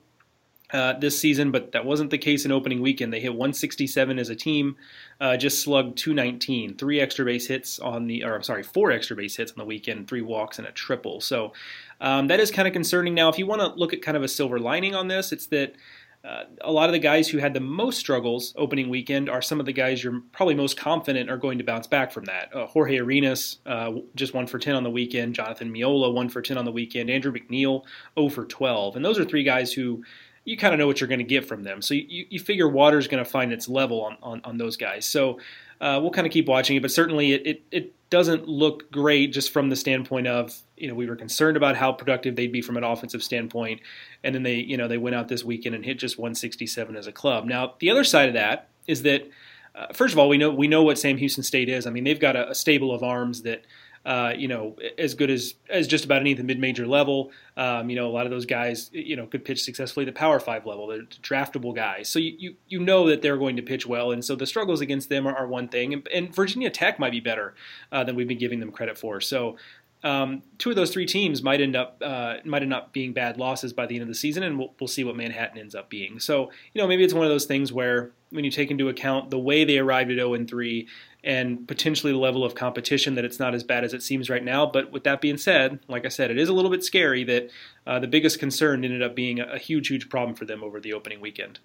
uh, 0.72 0.92
this 0.94 1.18
season, 1.18 1.50
but 1.50 1.72
that 1.72 1.84
wasn't 1.84 2.10
the 2.10 2.18
case 2.18 2.44
in 2.44 2.52
opening 2.52 2.80
weekend. 2.80 3.12
They 3.12 3.20
hit 3.20 3.32
167 3.32 4.18
as 4.18 4.28
a 4.28 4.36
team, 4.36 4.76
uh, 5.20 5.36
just 5.36 5.62
slugged 5.62 5.98
219, 5.98 6.76
three 6.76 7.00
extra 7.00 7.24
base 7.24 7.46
hits 7.46 7.78
on 7.78 8.06
the, 8.06 8.24
or 8.24 8.36
I'm 8.36 8.42
sorry, 8.42 8.62
four 8.62 8.92
extra 8.92 9.16
base 9.16 9.36
hits 9.36 9.52
on 9.52 9.58
the 9.58 9.64
weekend, 9.64 10.08
three 10.08 10.22
walks 10.22 10.58
and 10.58 10.68
a 10.68 10.72
triple. 10.72 11.20
So 11.20 11.52
um, 12.00 12.28
that 12.28 12.40
is 12.40 12.50
kind 12.50 12.68
of 12.68 12.72
concerning. 12.72 13.14
Now, 13.14 13.28
if 13.28 13.38
you 13.38 13.46
want 13.46 13.60
to 13.62 13.68
look 13.68 13.92
at 13.92 14.02
kind 14.02 14.16
of 14.16 14.22
a 14.22 14.28
silver 14.28 14.58
lining 14.58 14.94
on 14.94 15.08
this, 15.08 15.32
it's 15.32 15.46
that. 15.48 15.74
Uh, 16.22 16.44
a 16.60 16.70
lot 16.70 16.86
of 16.86 16.92
the 16.92 16.98
guys 16.98 17.30
who 17.30 17.38
had 17.38 17.54
the 17.54 17.60
most 17.60 17.98
struggles 17.98 18.52
opening 18.58 18.90
weekend 18.90 19.30
are 19.30 19.40
some 19.40 19.58
of 19.58 19.64
the 19.64 19.72
guys 19.72 20.04
you're 20.04 20.20
probably 20.32 20.54
most 20.54 20.76
confident 20.76 21.30
are 21.30 21.38
going 21.38 21.56
to 21.56 21.64
bounce 21.64 21.86
back 21.86 22.12
from 22.12 22.26
that. 22.26 22.54
Uh, 22.54 22.66
Jorge 22.66 22.98
Arenas, 22.98 23.56
uh, 23.64 23.92
just 24.16 24.34
1 24.34 24.46
for 24.46 24.58
10 24.58 24.74
on 24.74 24.82
the 24.82 24.90
weekend. 24.90 25.34
Jonathan 25.34 25.72
Miola, 25.72 26.12
1 26.12 26.28
for 26.28 26.42
10 26.42 26.58
on 26.58 26.66
the 26.66 26.72
weekend. 26.72 27.08
Andrew 27.08 27.32
McNeil, 27.32 27.84
0 28.18 28.28
for 28.28 28.44
12. 28.44 28.96
And 28.96 29.02
those 29.02 29.18
are 29.18 29.24
three 29.24 29.44
guys 29.44 29.72
who 29.72 30.04
you 30.50 30.56
kind 30.56 30.74
of 30.74 30.80
know 30.80 30.88
what 30.88 31.00
you're 31.00 31.06
going 31.06 31.20
to 31.20 31.24
get 31.24 31.46
from 31.46 31.62
them. 31.62 31.80
So 31.80 31.94
you, 31.94 32.26
you 32.28 32.40
figure 32.40 32.68
water's 32.68 33.06
going 33.06 33.22
to 33.22 33.30
find 33.30 33.52
its 33.52 33.68
level 33.68 34.02
on, 34.02 34.16
on, 34.20 34.40
on 34.42 34.58
those 34.58 34.76
guys. 34.76 35.06
So 35.06 35.38
uh, 35.80 36.00
we'll 36.02 36.10
kind 36.10 36.26
of 36.26 36.32
keep 36.32 36.46
watching 36.46 36.76
it, 36.76 36.82
but 36.82 36.90
certainly 36.90 37.32
it, 37.32 37.46
it, 37.46 37.62
it, 37.70 37.94
doesn't 38.10 38.48
look 38.48 38.90
great 38.90 39.32
just 39.32 39.52
from 39.52 39.68
the 39.68 39.76
standpoint 39.76 40.26
of, 40.26 40.52
you 40.76 40.88
know, 40.88 40.94
we 40.96 41.06
were 41.06 41.14
concerned 41.14 41.56
about 41.56 41.76
how 41.76 41.92
productive 41.92 42.34
they'd 42.34 42.50
be 42.50 42.60
from 42.60 42.76
an 42.76 42.82
offensive 42.82 43.22
standpoint. 43.22 43.80
And 44.24 44.34
then 44.34 44.42
they, 44.42 44.56
you 44.56 44.76
know, 44.76 44.88
they 44.88 44.98
went 44.98 45.14
out 45.14 45.28
this 45.28 45.44
weekend 45.44 45.76
and 45.76 45.84
hit 45.84 45.96
just 45.96 46.18
167 46.18 46.96
as 46.96 47.06
a 47.06 47.12
club. 47.12 47.44
Now, 47.44 47.74
the 47.78 47.88
other 47.88 48.02
side 48.02 48.26
of 48.26 48.34
that 48.34 48.68
is 48.88 49.02
that, 49.02 49.30
uh, 49.76 49.92
first 49.92 50.12
of 50.12 50.18
all, 50.18 50.28
we 50.28 50.38
know, 50.38 50.50
we 50.50 50.66
know 50.66 50.82
what 50.82 50.98
Sam 50.98 51.18
Houston 51.18 51.44
State 51.44 51.68
is. 51.68 51.86
I 51.86 51.90
mean, 51.90 52.02
they've 52.02 52.18
got 52.18 52.34
a, 52.34 52.50
a 52.50 52.54
stable 52.56 52.92
of 52.92 53.04
arms 53.04 53.42
that– 53.42 53.64
uh, 54.04 54.32
you 54.34 54.48
know, 54.48 54.76
as 54.96 55.14
good 55.14 55.30
as 55.30 55.54
as 55.68 55.86
just 55.86 56.06
about 56.06 56.20
any 56.20 56.32
at 56.32 56.38
the 56.38 56.44
mid 56.44 56.58
major 56.58 56.86
level. 56.86 57.30
Um, 57.56 57.90
you 57.90 57.96
know, 57.96 58.06
a 58.06 58.12
lot 58.12 58.24
of 58.24 58.30
those 58.30 58.46
guys, 58.46 58.90
you 58.92 59.14
know, 59.14 59.26
could 59.26 59.44
pitch 59.44 59.62
successfully 59.62 60.06
the 60.06 60.12
Power 60.12 60.40
Five 60.40 60.64
level. 60.64 60.86
They're 60.86 61.02
draftable 61.22 61.74
guys, 61.74 62.08
so 62.08 62.18
you, 62.18 62.34
you 62.38 62.56
you 62.68 62.80
know 62.80 63.08
that 63.08 63.20
they're 63.20 63.36
going 63.36 63.56
to 63.56 63.62
pitch 63.62 63.86
well, 63.86 64.12
and 64.12 64.24
so 64.24 64.34
the 64.34 64.46
struggles 64.46 64.80
against 64.80 65.10
them 65.10 65.26
are, 65.26 65.36
are 65.36 65.46
one 65.46 65.68
thing, 65.68 65.92
and, 65.92 66.08
and, 66.08 66.34
Virginia 66.34 66.70
Tech 66.70 66.98
might 66.98 67.12
be 67.12 67.20
better 67.20 67.54
uh, 67.92 68.02
than 68.02 68.16
we've 68.16 68.28
been 68.28 68.38
giving 68.38 68.60
them 68.60 68.72
credit 68.72 68.96
for. 68.96 69.20
So. 69.20 69.56
Um, 70.02 70.42
two 70.58 70.70
of 70.70 70.76
those 70.76 70.90
three 70.90 71.06
teams 71.06 71.42
might 71.42 71.60
end 71.60 71.76
up 71.76 72.00
uh, 72.04 72.36
might 72.44 72.62
end 72.62 72.72
up 72.72 72.92
being 72.92 73.12
bad 73.12 73.36
losses 73.36 73.72
by 73.72 73.86
the 73.86 73.94
end 73.94 74.02
of 74.02 74.08
the 74.08 74.14
season, 74.14 74.42
and 74.42 74.58
we'll, 74.58 74.72
we'll 74.80 74.88
see 74.88 75.04
what 75.04 75.16
Manhattan 75.16 75.58
ends 75.58 75.74
up 75.74 75.90
being. 75.90 76.20
So 76.20 76.50
you 76.72 76.80
know 76.80 76.86
maybe 76.86 77.04
it's 77.04 77.14
one 77.14 77.24
of 77.24 77.30
those 77.30 77.44
things 77.44 77.72
where 77.72 78.12
when 78.30 78.44
you 78.44 78.50
take 78.50 78.70
into 78.70 78.88
account 78.88 79.30
the 79.30 79.38
way 79.38 79.64
they 79.64 79.78
arrived 79.78 80.10
at 80.10 80.16
0 80.16 80.34
and 80.34 80.48
3 80.48 80.86
and 81.22 81.66
potentially 81.68 82.12
the 82.12 82.18
level 82.18 82.44
of 82.44 82.54
competition 82.54 83.14
that 83.16 83.24
it's 83.24 83.38
not 83.38 83.54
as 83.54 83.62
bad 83.62 83.84
as 83.84 83.92
it 83.92 84.02
seems 84.02 84.30
right 84.30 84.44
now. 84.44 84.64
But 84.64 84.90
with 84.90 85.04
that 85.04 85.20
being 85.20 85.36
said, 85.36 85.80
like 85.88 86.06
I 86.06 86.08
said, 86.08 86.30
it 86.30 86.38
is 86.38 86.48
a 86.48 86.52
little 86.52 86.70
bit 86.70 86.82
scary 86.82 87.24
that 87.24 87.50
uh, 87.86 87.98
the 87.98 88.06
biggest 88.06 88.38
concern 88.38 88.84
ended 88.84 89.02
up 89.02 89.14
being 89.14 89.40
a, 89.40 89.44
a 89.44 89.58
huge, 89.58 89.88
huge 89.88 90.08
problem 90.08 90.34
for 90.34 90.44
them 90.46 90.62
over 90.62 90.80
the 90.80 90.94
opening 90.94 91.20
weekend. 91.20 91.58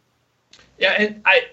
Yeah, 0.77 0.91
and 0.91 1.21
I 1.25 1.43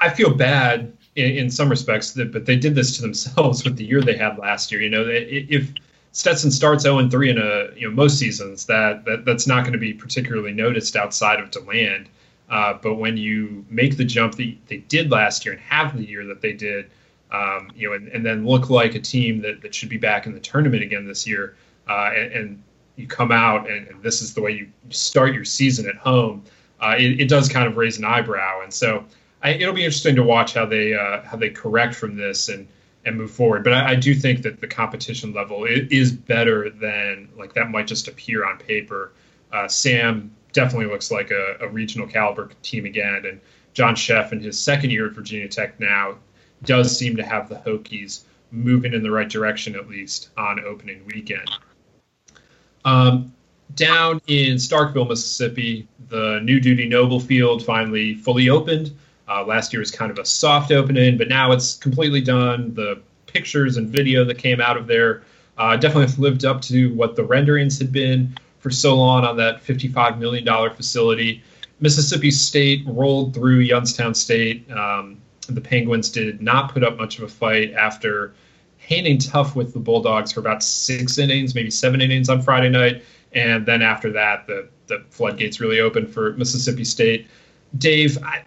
I 0.00 0.10
feel 0.10 0.34
bad 0.34 0.96
in, 1.16 1.36
in 1.36 1.50
some 1.50 1.68
respects, 1.68 2.12
that, 2.12 2.32
but 2.32 2.46
they 2.46 2.56
did 2.56 2.74
this 2.74 2.96
to 2.96 3.02
themselves 3.02 3.64
with 3.64 3.76
the 3.76 3.84
year 3.84 4.00
they 4.00 4.16
had 4.16 4.38
last 4.38 4.70
year. 4.70 4.80
You 4.80 4.90
know, 4.90 5.04
if 5.08 5.72
Stetson 6.14 6.52
starts 6.52 6.84
0 6.84 7.08
3 7.08 7.30
in 7.30 7.38
a 7.38 7.76
you 7.76 7.88
know 7.88 7.94
most 7.94 8.18
seasons, 8.18 8.64
that, 8.66 9.04
that 9.04 9.24
that's 9.24 9.48
not 9.48 9.62
going 9.62 9.72
to 9.72 9.78
be 9.78 9.92
particularly 9.92 10.52
noticed 10.52 10.94
outside 10.94 11.40
of 11.40 11.50
Deland. 11.50 12.08
Uh, 12.48 12.74
but 12.80 12.94
when 12.94 13.16
you 13.16 13.64
make 13.68 13.96
the 13.96 14.04
jump 14.04 14.36
that 14.36 14.54
they 14.68 14.76
did 14.76 15.10
last 15.10 15.44
year 15.44 15.54
and 15.54 15.62
have 15.62 15.96
the 15.96 16.06
year 16.06 16.24
that 16.24 16.40
they 16.40 16.52
did, 16.52 16.88
um, 17.32 17.72
you 17.74 17.88
know, 17.88 17.94
and, 17.96 18.06
and, 18.08 18.24
then 18.24 18.46
look 18.46 18.70
like 18.70 18.94
a 18.94 19.00
team 19.00 19.40
that, 19.40 19.60
that 19.62 19.74
should 19.74 19.88
be 19.88 19.96
back 19.96 20.26
in 20.26 20.34
the 20.34 20.38
tournament 20.38 20.82
again 20.82 21.04
this 21.04 21.26
year, 21.26 21.56
uh, 21.88 22.10
and, 22.14 22.32
and, 22.32 22.62
you 22.96 23.08
come 23.08 23.32
out 23.32 23.68
and, 23.68 23.88
and, 23.88 24.00
this 24.04 24.22
is 24.22 24.34
the 24.34 24.40
way 24.40 24.52
you 24.52 24.68
start 24.90 25.34
your 25.34 25.44
season 25.44 25.88
at 25.88 25.96
home, 25.96 26.44
uh, 26.80 26.94
it, 26.96 27.22
it, 27.22 27.28
does 27.28 27.48
kind 27.48 27.66
of 27.66 27.76
raise 27.76 27.98
an 27.98 28.04
eyebrow. 28.04 28.62
And 28.62 28.72
so 28.72 29.04
I, 29.42 29.50
it'll 29.54 29.74
be 29.74 29.84
interesting 29.84 30.14
to 30.14 30.22
watch 30.22 30.54
how 30.54 30.64
they 30.64 30.94
uh, 30.94 31.22
how 31.22 31.36
they 31.36 31.50
correct 31.50 31.96
from 31.96 32.16
this 32.16 32.48
and 32.48 32.68
and 33.06 33.16
move 33.16 33.30
forward. 33.30 33.64
But 33.64 33.72
I, 33.72 33.90
I, 33.90 33.94
do 33.94 34.14
think 34.14 34.42
that 34.42 34.60
the 34.60 34.66
competition 34.66 35.32
level 35.32 35.64
is 35.64 36.12
better 36.12 36.70
than 36.70 37.28
like 37.36 37.54
that 37.54 37.70
might 37.70 37.86
just 37.86 38.08
appear 38.08 38.44
on 38.44 38.58
paper. 38.58 39.12
Uh, 39.52 39.68
Sam 39.68 40.34
definitely 40.52 40.86
looks 40.86 41.10
like 41.10 41.30
a, 41.30 41.56
a, 41.60 41.68
regional 41.68 42.06
caliber 42.06 42.50
team 42.62 42.86
again, 42.86 43.24
and 43.26 43.40
John 43.72 43.94
Szefc 43.94 44.32
in 44.32 44.40
his 44.40 44.58
second 44.58 44.90
year 44.90 45.06
at 45.06 45.12
Virginia 45.12 45.48
Tech 45.48 45.78
now 45.78 46.16
does 46.64 46.96
seem 46.96 47.16
to 47.16 47.22
have 47.22 47.48
the 47.48 47.56
Hokies 47.56 48.22
moving 48.50 48.94
in 48.94 49.02
the 49.02 49.10
right 49.10 49.28
direction 49.28 49.74
at 49.74 49.88
least 49.88 50.30
on 50.36 50.60
opening 50.60 51.04
weekend. 51.06 51.50
Um, 52.84 53.34
down 53.74 54.20
in 54.26 54.56
Starkville, 54.56 55.08
Mississippi, 55.08 55.88
the 56.08 56.40
new 56.42 56.60
Dudy 56.60 56.86
Noble 56.86 57.20
Field 57.20 57.64
finally 57.64 58.14
fully 58.14 58.48
opened. 58.48 58.96
Uh, 59.28 59.44
last 59.44 59.72
year 59.72 59.80
was 59.80 59.90
kind 59.90 60.10
of 60.10 60.18
a 60.18 60.24
soft 60.24 60.70
opening, 60.70 61.16
but 61.16 61.28
now 61.28 61.52
it's 61.52 61.76
completely 61.76 62.20
done. 62.20 62.74
The 62.74 63.00
pictures 63.26 63.76
and 63.76 63.88
video 63.88 64.24
that 64.24 64.38
came 64.38 64.60
out 64.60 64.76
of 64.76 64.86
there 64.86 65.22
uh, 65.58 65.76
definitely 65.76 66.14
lived 66.22 66.44
up 66.44 66.60
to 66.62 66.94
what 66.94 67.16
the 67.16 67.24
renderings 67.24 67.78
had 67.78 67.92
been 67.92 68.36
for 68.58 68.70
so 68.70 68.94
long 68.96 69.24
on 69.24 69.36
that 69.36 69.62
$55 69.62 70.18
million 70.18 70.46
facility. 70.74 71.42
Mississippi 71.80 72.30
State 72.30 72.82
rolled 72.86 73.34
through 73.34 73.58
Youngstown 73.58 74.14
State. 74.14 74.70
Um, 74.70 75.20
the 75.48 75.60
Penguins 75.60 76.10
did 76.10 76.40
not 76.40 76.72
put 76.72 76.82
up 76.82 76.96
much 76.96 77.18
of 77.18 77.24
a 77.24 77.28
fight 77.28 77.72
after 77.74 78.34
hanging 78.78 79.18
tough 79.18 79.56
with 79.56 79.72
the 79.72 79.80
Bulldogs 79.80 80.32
for 80.32 80.40
about 80.40 80.62
six 80.62 81.18
innings, 81.18 81.54
maybe 81.54 81.70
seven 81.70 82.00
innings 82.00 82.28
on 82.28 82.40
Friday 82.42 82.68
night. 82.68 83.02
And 83.32 83.66
then 83.66 83.82
after 83.82 84.12
that, 84.12 84.46
the, 84.46 84.68
the 84.86 85.04
floodgates 85.10 85.60
really 85.60 85.80
opened 85.80 86.12
for 86.12 86.32
Mississippi 86.34 86.84
State. 86.84 87.26
Dave, 87.76 88.18
I, 88.22 88.44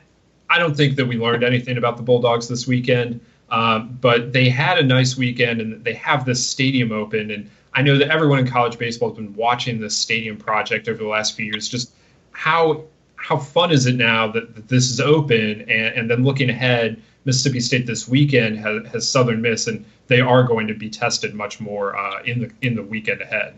I 0.50 0.60
don't 0.60 0.76
think 0.76 0.95
that 0.95 1.06
we 1.06 1.18
learned 1.18 1.43
anything 1.43 1.78
about 1.78 1.98
the 1.98 2.04
Bulldogs 2.04 2.48
this 2.48 2.68
weekend, 2.68 3.20
um, 3.50 3.98
but 4.02 4.34
they 4.34 4.50
had 4.50 4.78
a 4.78 4.84
nice 4.84 5.18
weekend 5.18 5.62
and 5.62 5.84
they 5.84 5.93
have 5.93 6.26
this 6.26 6.48
stadium 6.48 6.91
open. 6.91 7.32
And 7.32 7.50
I 7.74 7.82
know 7.82 7.98
that 7.98 8.10
everyone 8.10 8.39
in 8.39 8.48
college 8.48 8.78
baseball 8.78 9.10
has 9.10 9.18
been 9.18 9.34
watching 9.36 9.80
this 9.80 9.95
stadium 9.95 10.38
project 10.38 10.88
over 10.88 10.98
the 10.98 11.10
last 11.10 11.36
few 11.36 11.45
years. 11.45 11.68
Just 11.68 11.93
how 12.32 12.84
how 13.18 13.36
fun 13.38 13.72
is 13.72 13.88
it 13.88 13.95
now 13.95 14.32
that, 14.32 14.56
that 14.56 14.68
this 14.68 14.89
is 14.91 15.02
open? 15.02 15.62
And, 15.62 15.95
and, 15.95 16.10
then 16.10 16.24
looking 16.24 16.52
ahead, 16.52 17.02
Mississippi 17.26 17.60
State 17.60 17.88
this 17.88 18.08
weekend 18.08 18.60
has, 18.60 18.88
has, 18.91 19.10
Southern 19.10 19.41
Miss, 19.41 19.68
and 19.68 19.84
they 20.06 20.22
are 20.22 20.43
going 20.43 20.68
to 20.68 20.76
be 20.76 20.88
tested 20.88 21.34
much 21.34 21.60
more 21.60 21.98
uh, 21.98 22.22
in 22.24 22.39
the 22.39 22.52
in 22.62 22.76
the 22.76 22.84
weekend 22.84 23.22
ahead. 23.22 23.58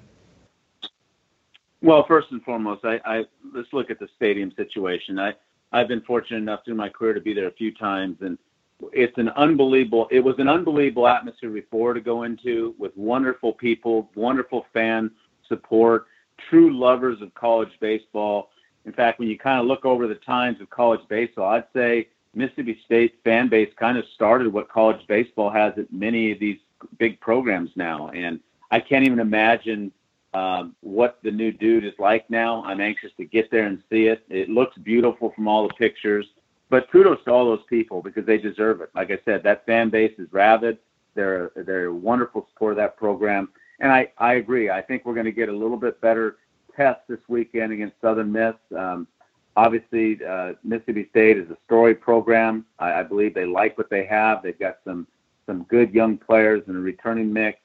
Well, 1.81 2.05
first 2.07 2.31
and 2.31 2.41
foremost, 2.43 2.83
I, 2.83 2.99
I 3.05 3.23
let's 3.53 3.71
look 3.73 3.91
at 3.91 3.99
the 3.99 4.07
stadium 4.15 4.51
situation. 4.55 5.19
I 5.19 5.33
I've 5.71 5.87
been 5.87 6.01
fortunate 6.01 6.37
enough 6.37 6.65
through 6.65 6.75
my 6.75 6.89
career 6.89 7.13
to 7.13 7.21
be 7.21 7.33
there 7.33 7.47
a 7.47 7.53
few 7.53 7.73
times, 7.73 8.17
and 8.21 8.37
it's 8.93 9.17
an 9.17 9.29
unbelievable. 9.29 10.07
It 10.11 10.21
was 10.21 10.35
an 10.39 10.47
unbelievable 10.47 11.07
atmosphere 11.07 11.49
before 11.49 11.93
to 11.93 12.01
go 12.01 12.23
into 12.23 12.75
with 12.77 12.95
wonderful 12.95 13.53
people, 13.53 14.09
wonderful 14.15 14.65
fan 14.73 15.11
support, 15.47 16.07
true 16.49 16.77
lovers 16.77 17.21
of 17.21 17.33
college 17.33 17.71
baseball. 17.79 18.49
In 18.85 18.93
fact, 18.93 19.19
when 19.19 19.27
you 19.27 19.37
kind 19.37 19.59
of 19.59 19.65
look 19.65 19.85
over 19.85 20.07
the 20.07 20.15
times 20.15 20.61
of 20.61 20.69
college 20.69 21.01
baseball, 21.09 21.51
I'd 21.51 21.65
say 21.73 22.07
Mississippi 22.33 22.79
State 22.85 23.19
fan 23.23 23.49
base 23.49 23.69
kind 23.77 23.97
of 23.97 24.05
started 24.15 24.51
what 24.51 24.69
college 24.69 25.05
baseball 25.07 25.49
has 25.49 25.73
at 25.77 25.91
many 25.91 26.31
of 26.31 26.39
these 26.39 26.59
big 26.97 27.19
programs 27.19 27.71
now, 27.75 28.09
and 28.09 28.39
I 28.71 28.79
can't 28.79 29.05
even 29.05 29.19
imagine 29.19 29.91
um, 30.33 30.75
what 30.81 31.19
the 31.23 31.31
new 31.31 31.51
Dudy 31.51 31.87
is 31.87 31.93
like 31.97 32.29
now. 32.29 32.63
I'm 32.63 32.81
anxious 32.81 33.11
to 33.17 33.25
get 33.25 33.49
there 33.49 33.65
and 33.65 33.81
see 33.89 34.05
it. 34.05 34.23
It 34.29 34.49
looks 34.49 34.77
beautiful 34.77 35.31
from 35.35 35.47
all 35.47 35.67
the 35.67 35.73
pictures. 35.73 36.25
But 36.69 36.91
kudos 36.91 37.23
to 37.25 37.31
all 37.31 37.45
those 37.45 37.65
people 37.67 38.01
because 38.01 38.25
they 38.25 38.37
deserve 38.37 38.81
it. 38.81 38.89
Like 38.93 39.09
I 39.09 39.19
said, 39.25 39.41
that 39.43 39.65
fan 39.65 39.89
base 39.89 40.13
is 40.19 40.27
rabid. 40.31 40.77
They're 41.15 41.51
they're 41.55 41.87
a 41.87 41.93
wonderful 41.93 42.47
support 42.53 42.73
of 42.73 42.77
that 42.77 42.95
program. 42.95 43.49
And 43.79 43.91
I, 43.91 44.11
I 44.17 44.35
agree. 44.35 44.69
I 44.69 44.81
think 44.81 45.05
we're 45.05 45.15
going 45.15 45.25
to 45.25 45.31
get 45.31 45.49
a 45.49 45.55
little 45.55 45.77
bit 45.77 45.99
better 46.01 46.37
test 46.75 46.99
this 47.07 47.19
weekend 47.27 47.73
against 47.73 47.95
Southern 48.01 48.31
Miss. 48.31 48.53
Um, 48.77 49.07
obviously, 49.55 50.23
uh, 50.23 50.53
Mississippi 50.63 51.07
State 51.09 51.37
is 51.37 51.49
a 51.49 51.57
story 51.65 51.95
program. 51.95 52.65
I, 52.77 52.99
I 52.99 53.03
believe 53.03 53.33
they 53.33 53.45
like 53.45 53.77
what 53.77 53.89
they 53.89 54.05
have. 54.05 54.43
They've 54.43 54.59
got 54.59 54.77
some 54.85 55.07
some 55.47 55.63
good 55.63 55.91
young 55.91 56.17
players 56.17 56.61
and 56.67 56.77
a 56.77 56.79
returning 56.79 57.33
mix. 57.33 57.57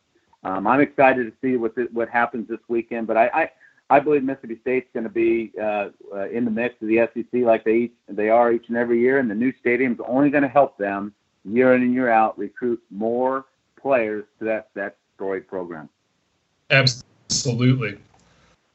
Um, 0.44 0.66
I'm 0.66 0.80
excited 0.80 1.24
to 1.24 1.32
see 1.40 1.56
what 1.56 1.72
what 1.92 2.08
happens 2.08 2.48
this 2.48 2.60
weekend, 2.68 3.06
but 3.06 3.16
I, 3.16 3.26
I, 3.28 3.50
I 3.90 4.00
believe 4.00 4.22
Mississippi 4.22 4.58
State's 4.60 4.88
going 4.92 5.04
to 5.04 5.10
be 5.10 5.52
uh, 5.60 5.88
uh, 6.12 6.28
in 6.28 6.44
the 6.44 6.50
mix 6.50 6.74
of 6.82 6.88
the 6.88 7.08
SEC 7.14 7.42
like 7.42 7.64
they 7.64 7.74
each, 7.74 7.92
they 8.08 8.28
are 8.28 8.52
each 8.52 8.68
and 8.68 8.76
every 8.76 9.00
year, 9.00 9.18
and 9.18 9.30
the 9.30 9.34
new 9.34 9.52
stadium's 9.60 9.98
only 10.06 10.30
going 10.30 10.42
to 10.42 10.48
help 10.48 10.76
them 10.76 11.14
year 11.44 11.74
in 11.74 11.82
and 11.82 11.94
year 11.94 12.10
out 12.10 12.38
recruit 12.38 12.82
more 12.90 13.46
players 13.80 14.24
to 14.38 14.44
that 14.44 14.68
that 14.74 14.96
story 15.14 15.40
program. 15.40 15.88
Absolutely. 16.70 17.98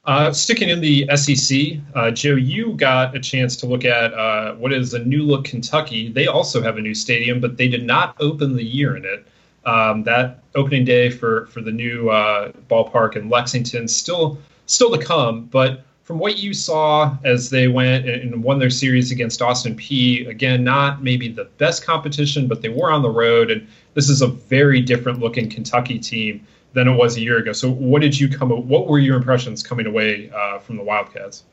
Uh, 0.05 0.31
sticking 0.31 0.69
in 0.69 0.81
the 0.81 1.07
SEC, 1.15 1.79
uh, 1.93 2.09
Joe, 2.09 2.35
you 2.35 2.73
got 2.73 3.15
a 3.15 3.19
chance 3.19 3.55
to 3.57 3.67
look 3.67 3.85
at 3.85 4.13
uh, 4.13 4.55
what 4.55 4.73
is 4.73 4.93
a 4.93 4.99
new 4.99 5.23
look 5.23 5.45
Kentucky. 5.45 6.11
They 6.11 6.25
also 6.25 6.63
have 6.63 6.77
a 6.77 6.81
new 6.81 6.95
stadium, 6.95 7.39
but 7.39 7.57
they 7.57 7.67
did 7.67 7.85
not 7.85 8.15
open 8.19 8.55
the 8.55 8.63
year 8.63 8.95
in 8.95 9.05
it. 9.05 9.27
Um, 9.69 10.03
that 10.03 10.39
opening 10.55 10.83
day 10.83 11.09
for 11.09 11.45
for 11.47 11.61
the 11.61 11.71
new 11.71 12.09
uh, 12.09 12.51
ballpark 12.69 13.15
in 13.15 13.29
Lexington 13.29 13.87
still 13.87 14.39
still 14.65 14.91
to 14.97 15.03
come. 15.03 15.45
But 15.45 15.83
from 16.03 16.17
what 16.17 16.39
you 16.39 16.55
saw 16.55 17.15
as 17.23 17.51
they 17.51 17.67
went 17.67 18.09
and 18.09 18.43
won 18.43 18.57
their 18.57 18.71
series 18.71 19.11
against 19.11 19.43
Austin 19.43 19.75
Peay, 19.75 20.27
again, 20.27 20.63
not 20.63 21.03
maybe 21.03 21.27
the 21.27 21.45
best 21.59 21.85
competition, 21.85 22.47
but 22.47 22.63
they 22.63 22.69
were 22.69 22.91
on 22.91 23.03
the 23.03 23.11
road, 23.11 23.51
and 23.51 23.67
this 23.93 24.09
is 24.09 24.23
a 24.23 24.27
very 24.27 24.81
different 24.81 25.19
looking 25.19 25.47
Kentucky 25.47 25.99
team 25.99 26.47
than 26.73 26.87
it 26.87 26.95
was 26.95 27.17
a 27.17 27.21
year 27.21 27.37
ago. 27.37 27.51
So, 27.53 27.69
what 27.69 28.01
did 28.01 28.19
you 28.19 28.27
come? 28.27 28.49
What 28.49 28.87
were 28.87 28.97
your 28.97 29.17
impressions 29.17 29.61
coming 29.61 29.85
away 29.85 30.31
uh, 30.31 30.57
from 30.57 30.77
the 30.77 30.83
Wildcats? 30.83 31.43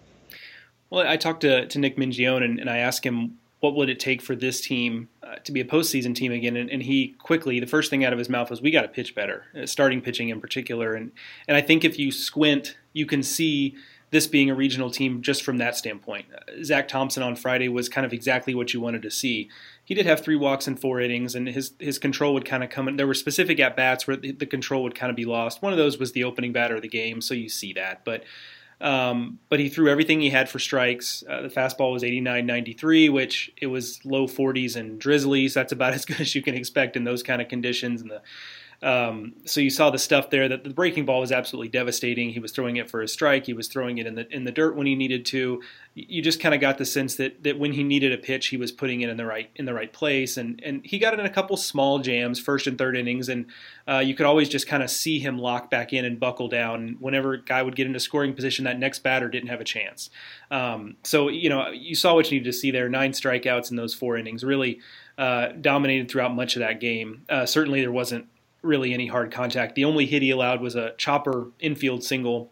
Well, 0.88 1.06
I 1.06 1.18
talked 1.18 1.42
to, 1.42 1.66
to 1.66 1.78
Nick 1.78 1.96
Mingione 1.96 2.44
and, 2.44 2.60
and 2.60 2.70
I 2.70 2.78
asked 2.78 3.04
him 3.04 3.38
what 3.60 3.74
would 3.74 3.88
it 3.88 3.98
take 3.98 4.20
for 4.20 4.36
this 4.36 4.60
team 4.60 5.08
uh, 5.22 5.36
to 5.44 5.52
be 5.52 5.60
a 5.60 5.64
postseason 5.64 6.14
team 6.14 6.32
again? 6.32 6.56
And, 6.56 6.70
and, 6.70 6.82
he 6.82 7.14
quickly, 7.18 7.58
the 7.58 7.66
first 7.66 7.90
thing 7.90 8.04
out 8.04 8.12
of 8.12 8.18
his 8.18 8.28
mouth 8.28 8.50
was, 8.50 8.60
"We 8.60 8.70
got 8.70 8.82
to 8.82 8.88
pitch 8.88 9.14
better, 9.14 9.44
uh, 9.60 9.66
starting 9.66 10.00
pitching 10.00 10.28
in 10.28 10.40
particular." 10.40 10.94
And 10.94 11.12
and 11.48 11.56
I 11.56 11.62
think 11.62 11.84
if 11.84 11.98
you 11.98 12.12
squint, 12.12 12.76
you 12.92 13.06
can 13.06 13.22
see 13.22 13.76
this 14.10 14.26
being 14.26 14.50
a 14.50 14.54
regional 14.54 14.90
team 14.90 15.20
just 15.20 15.42
from 15.42 15.58
that 15.58 15.76
standpoint. 15.76 16.26
Uh, 16.32 16.62
Zach 16.62 16.86
Thompson 16.86 17.22
on 17.22 17.34
Friday 17.34 17.68
was 17.68 17.88
kind 17.88 18.04
of 18.04 18.12
exactly 18.12 18.54
what 18.54 18.72
you 18.72 18.80
wanted 18.80 19.02
to 19.02 19.10
see. 19.10 19.50
He 19.84 19.94
did 19.94 20.06
have 20.06 20.20
three 20.20 20.36
walks 20.36 20.66
and 20.66 20.78
four 20.78 21.00
innings, 21.00 21.34
and 21.34 21.48
his 21.48 21.72
his 21.78 21.98
control 21.98 22.34
would 22.34 22.44
kind 22.44 22.62
of 22.62 22.70
come 22.70 22.88
in. 22.88 22.96
There 22.96 23.06
were 23.06 23.14
specific 23.14 23.58
at 23.58 23.74
bats 23.74 24.06
where 24.06 24.16
the, 24.16 24.32
the 24.32 24.46
control 24.46 24.82
would 24.82 24.94
kind 24.94 25.10
of 25.10 25.16
be 25.16 25.24
lost. 25.24 25.62
One 25.62 25.72
of 25.72 25.78
those 25.78 25.98
was 25.98 26.12
the 26.12 26.24
opening 26.24 26.52
batter 26.52 26.76
of 26.76 26.82
the 26.82 26.88
game, 26.88 27.20
so 27.20 27.34
you 27.34 27.48
see 27.48 27.72
that, 27.72 28.04
but. 28.04 28.24
Um, 28.80 29.38
but 29.48 29.58
he 29.58 29.68
threw 29.68 29.88
everything 29.88 30.20
he 30.20 30.30
had 30.30 30.48
for 30.48 30.58
strikes. 30.58 31.24
Uh, 31.28 31.42
the 31.42 31.48
fastball 31.48 31.92
was 31.92 32.02
89.93, 32.02 33.10
which 33.10 33.50
it 33.56 33.68
was 33.68 34.04
low 34.04 34.26
40s 34.26 34.76
and 34.76 34.98
drizzly. 34.98 35.48
So 35.48 35.60
that's 35.60 35.72
about 35.72 35.94
as 35.94 36.04
good 36.04 36.20
as 36.20 36.34
you 36.34 36.42
can 36.42 36.54
expect 36.54 36.96
in 36.96 37.04
those 37.04 37.22
kind 37.22 37.40
of 37.40 37.48
conditions. 37.48 38.02
And 38.02 38.10
the 38.10 38.22
Um, 38.82 39.34
so 39.44 39.60
you 39.60 39.70
saw 39.70 39.90
the 39.90 39.98
stuff 39.98 40.30
there 40.30 40.48
that 40.48 40.64
the 40.64 40.70
breaking 40.70 41.06
ball 41.06 41.20
was 41.20 41.32
absolutely 41.32 41.68
devastating. 41.68 42.30
He 42.30 42.40
was 42.40 42.52
throwing 42.52 42.76
it 42.76 42.90
for 42.90 43.02
a 43.02 43.08
strike. 43.08 43.46
He 43.46 43.52
was 43.52 43.68
throwing 43.68 43.98
it 43.98 44.06
in 44.06 44.14
the 44.14 44.32
in 44.34 44.44
the 44.44 44.52
dirt 44.52 44.76
when 44.76 44.86
he 44.86 44.94
needed 44.94 45.24
to. 45.26 45.62
You 45.94 46.20
just 46.20 46.40
kind 46.40 46.54
of 46.54 46.60
got 46.60 46.76
the 46.78 46.84
sense 46.84 47.16
that 47.16 47.42
that 47.44 47.58
when 47.58 47.72
he 47.72 47.82
needed 47.82 48.12
a 48.12 48.18
pitch, 48.18 48.48
he 48.48 48.56
was 48.56 48.72
putting 48.72 49.00
it 49.00 49.08
in 49.08 49.16
the 49.16 49.24
right 49.24 49.50
in 49.56 49.64
the 49.64 49.74
right 49.74 49.92
place. 49.92 50.36
And 50.36 50.60
and 50.64 50.84
he 50.84 50.98
got 50.98 51.14
in 51.14 51.20
a 51.20 51.30
couple 51.30 51.56
small 51.56 51.98
jams, 52.00 52.38
first 52.38 52.66
and 52.66 52.76
third 52.76 52.96
innings, 52.96 53.28
and 53.28 53.46
uh, 53.88 53.98
you 53.98 54.14
could 54.14 54.26
always 54.26 54.48
just 54.48 54.66
kind 54.66 54.82
of 54.82 54.90
see 54.90 55.18
him 55.18 55.38
lock 55.38 55.70
back 55.70 55.92
in 55.92 56.04
and 56.04 56.20
buckle 56.20 56.48
down. 56.48 56.96
Whenever 57.00 57.34
a 57.34 57.42
guy 57.42 57.62
would 57.62 57.76
get 57.76 57.86
into 57.86 58.00
scoring 58.00 58.34
position, 58.34 58.66
that 58.66 58.78
next 58.78 59.00
batter 59.00 59.28
didn't 59.28 59.48
have 59.48 59.60
a 59.60 59.64
chance. 59.64 60.10
Um, 60.50 60.96
so 61.02 61.28
you 61.28 61.48
know 61.48 61.70
you 61.70 61.94
saw 61.94 62.14
what 62.14 62.30
you 62.30 62.38
needed 62.38 62.50
to 62.50 62.56
see 62.56 62.70
there. 62.70 62.88
Nine 62.88 63.12
strikeouts 63.12 63.70
in 63.70 63.76
those 63.76 63.94
four 63.94 64.18
innings, 64.18 64.44
really 64.44 64.80
uh, 65.16 65.48
dominated 65.60 66.10
throughout 66.10 66.34
much 66.34 66.56
of 66.56 66.60
that 66.60 66.78
game. 66.78 67.22
Uh, 67.28 67.46
certainly 67.46 67.80
there 67.80 67.92
wasn't 67.92 68.26
really 68.66 68.92
any 68.92 69.06
hard 69.06 69.32
contact. 69.32 69.74
The 69.74 69.84
only 69.84 70.06
hit 70.06 70.22
he 70.22 70.30
allowed 70.30 70.60
was 70.60 70.74
a 70.74 70.92
chopper 70.96 71.48
infield 71.60 72.04
single 72.04 72.50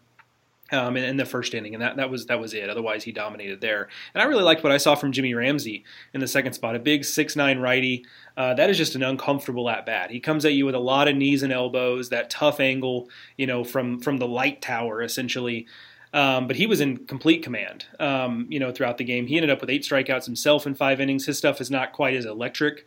um, 0.71 0.97
in, 0.97 1.03
in, 1.03 1.17
the 1.17 1.25
first 1.25 1.53
inning, 1.53 1.75
and 1.75 1.83
that, 1.83 1.97
that 1.97 2.09
was 2.09 2.25
that 2.25 2.39
was 2.39 2.53
it. 2.53 2.69
Otherwise, 2.69 3.03
he 3.03 3.11
dominated 3.11 3.61
there. 3.61 3.87
And 4.13 4.21
I 4.21 4.25
really 4.25 4.43
liked 4.43 4.63
what 4.63 4.71
I 4.71 4.77
saw 4.77 4.95
from 4.95 5.11
Jimmy 5.11 5.33
Ramsey 5.33 5.83
in 6.13 6.21
the 6.21 6.27
second 6.27 6.53
spot. 6.53 6.75
A 6.75 6.79
big 6.79 7.05
six 7.05 7.35
nine 7.35 7.59
righty. 7.59 8.05
Uh, 8.35 8.55
that 8.55 8.69
is 8.69 8.77
just 8.77 8.95
an 8.95 9.03
uncomfortable 9.03 9.69
at 9.69 9.85
bat. 9.85 10.09
He 10.09 10.19
comes 10.19 10.43
at 10.43 10.53
you 10.53 10.65
with 10.65 10.75
a 10.75 10.79
lot 10.79 11.07
of 11.07 11.15
knees 11.15 11.43
and 11.43 11.53
elbows, 11.53 12.09
that 12.09 12.31
tough 12.31 12.59
angle, 12.59 13.09
you 13.37 13.45
know, 13.45 13.63
from 13.63 13.99
from 13.99 14.17
the 14.17 14.27
light 14.27 14.61
tower 14.61 15.03
essentially. 15.03 15.67
Um, 16.13 16.47
but 16.47 16.55
he 16.55 16.65
was 16.65 16.79
in 16.79 17.05
complete 17.05 17.43
command, 17.43 17.85
um, 17.99 18.47
you 18.49 18.57
know, 18.57 18.71
throughout 18.71 18.97
the 18.97 19.03
game. 19.03 19.27
He 19.27 19.35
ended 19.35 19.49
up 19.49 19.59
with 19.59 19.69
eight 19.69 19.83
strikeouts 19.83 20.25
himself 20.25 20.65
in 20.65 20.73
five 20.73 21.01
innings. 21.01 21.25
His 21.25 21.37
stuff 21.37 21.59
is 21.59 21.69
not 21.69 21.91
quite 21.91 22.15
as 22.15 22.25
electric 22.25 22.85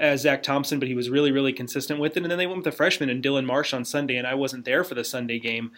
as 0.00 0.22
Zach 0.22 0.42
Thompson, 0.42 0.78
but 0.78 0.88
he 0.88 0.94
was 0.94 1.10
really, 1.10 1.30
really 1.30 1.52
consistent 1.52 2.00
with 2.00 2.16
it. 2.16 2.22
And 2.22 2.30
then 2.30 2.38
they 2.38 2.46
went 2.46 2.58
with 2.58 2.64
the 2.64 2.72
freshman 2.72 3.10
and 3.10 3.22
Dylan 3.22 3.44
Marsh 3.44 3.74
on 3.74 3.84
Sunday, 3.84 4.16
and 4.16 4.26
I 4.26 4.34
wasn't 4.34 4.64
there 4.64 4.82
for 4.82 4.94
the 4.94 5.04
Sunday 5.04 5.38
game. 5.38 5.72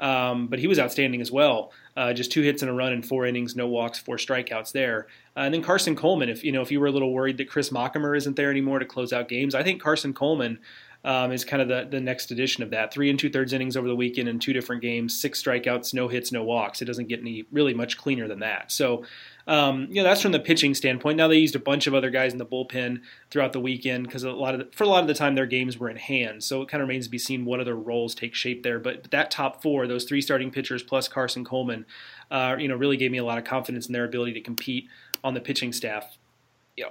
Um, 0.00 0.46
but 0.46 0.58
he 0.58 0.66
was 0.66 0.78
outstanding 0.78 1.20
as 1.20 1.32
well. 1.32 1.72
Uh, 1.96 2.12
just 2.12 2.30
two 2.30 2.42
hits 2.42 2.62
and 2.62 2.70
a 2.70 2.74
run 2.74 2.92
in 2.92 3.02
four 3.02 3.26
innings, 3.26 3.56
no 3.56 3.66
walks, 3.66 3.98
four 3.98 4.16
strikeouts 4.16 4.72
there. 4.72 5.08
Uh, 5.36 5.40
and 5.40 5.54
then 5.54 5.62
Carson 5.62 5.96
Coleman, 5.96 6.28
if 6.28 6.44
you 6.44 6.52
know 6.52 6.62
if 6.62 6.70
you 6.70 6.78
were 6.78 6.86
a 6.86 6.92
little 6.92 7.12
worried 7.12 7.36
that 7.38 7.48
Chris 7.48 7.70
Machamer 7.70 8.16
isn't 8.16 8.36
there 8.36 8.50
anymore 8.50 8.78
to 8.78 8.84
close 8.84 9.12
out 9.12 9.28
games, 9.28 9.54
I 9.54 9.62
think 9.62 9.82
Carson 9.82 10.12
Coleman 10.12 10.60
um, 11.04 11.32
is 11.32 11.44
kind 11.44 11.62
of 11.62 11.68
the, 11.68 11.86
the 11.90 12.00
next 12.00 12.30
edition 12.30 12.62
of 12.62 12.70
that. 12.70 12.92
Three 12.92 13.10
and 13.10 13.18
two 13.18 13.30
thirds 13.30 13.52
innings 13.52 13.76
over 13.76 13.88
the 13.88 13.96
weekend 13.96 14.28
in 14.28 14.38
two 14.38 14.52
different 14.52 14.82
games, 14.82 15.18
six 15.18 15.42
strikeouts, 15.42 15.94
no 15.94 16.08
hits, 16.08 16.32
no 16.32 16.42
walks. 16.42 16.82
It 16.82 16.86
doesn't 16.86 17.08
get 17.08 17.20
any 17.20 17.44
really 17.52 17.74
much 17.74 17.96
cleaner 17.96 18.28
than 18.28 18.40
that. 18.40 18.72
So 18.72 19.04
um, 19.48 19.86
you 19.88 19.94
know, 19.94 20.04
that's 20.04 20.20
from 20.20 20.32
the 20.32 20.40
pitching 20.40 20.74
standpoint. 20.74 21.16
Now 21.16 21.26
they 21.26 21.38
used 21.38 21.56
a 21.56 21.58
bunch 21.58 21.86
of 21.86 21.94
other 21.94 22.10
guys 22.10 22.32
in 22.32 22.38
the 22.38 22.44
bullpen 22.44 23.00
throughout 23.30 23.54
the 23.54 23.60
weekend 23.60 24.04
because 24.04 24.22
a 24.22 24.30
lot 24.30 24.52
of 24.52 24.60
the, 24.60 24.76
for 24.76 24.84
a 24.84 24.86
lot 24.86 25.00
of 25.00 25.08
the 25.08 25.14
time 25.14 25.34
their 25.34 25.46
games 25.46 25.78
were 25.78 25.88
in 25.88 25.96
hand. 25.96 26.44
So 26.44 26.60
it 26.60 26.68
kind 26.68 26.82
of 26.82 26.88
remains 26.88 27.06
to 27.06 27.10
be 27.10 27.18
seen 27.18 27.46
what 27.46 27.58
other 27.58 27.74
roles 27.74 28.14
take 28.14 28.34
shape 28.34 28.62
there. 28.62 28.78
But 28.78 29.10
that 29.10 29.30
top 29.30 29.62
four, 29.62 29.86
those 29.86 30.04
three 30.04 30.20
starting 30.20 30.50
pitchers 30.50 30.82
plus 30.82 31.08
Carson 31.08 31.46
Coleman, 31.46 31.86
uh, 32.30 32.56
you 32.58 32.68
know, 32.68 32.76
really 32.76 32.98
gave 32.98 33.10
me 33.10 33.16
a 33.16 33.24
lot 33.24 33.38
of 33.38 33.44
confidence 33.44 33.86
in 33.86 33.94
their 33.94 34.04
ability 34.04 34.34
to 34.34 34.42
compete 34.42 34.86
on 35.24 35.32
the 35.32 35.40
pitching 35.40 35.72
staff. 35.72 36.18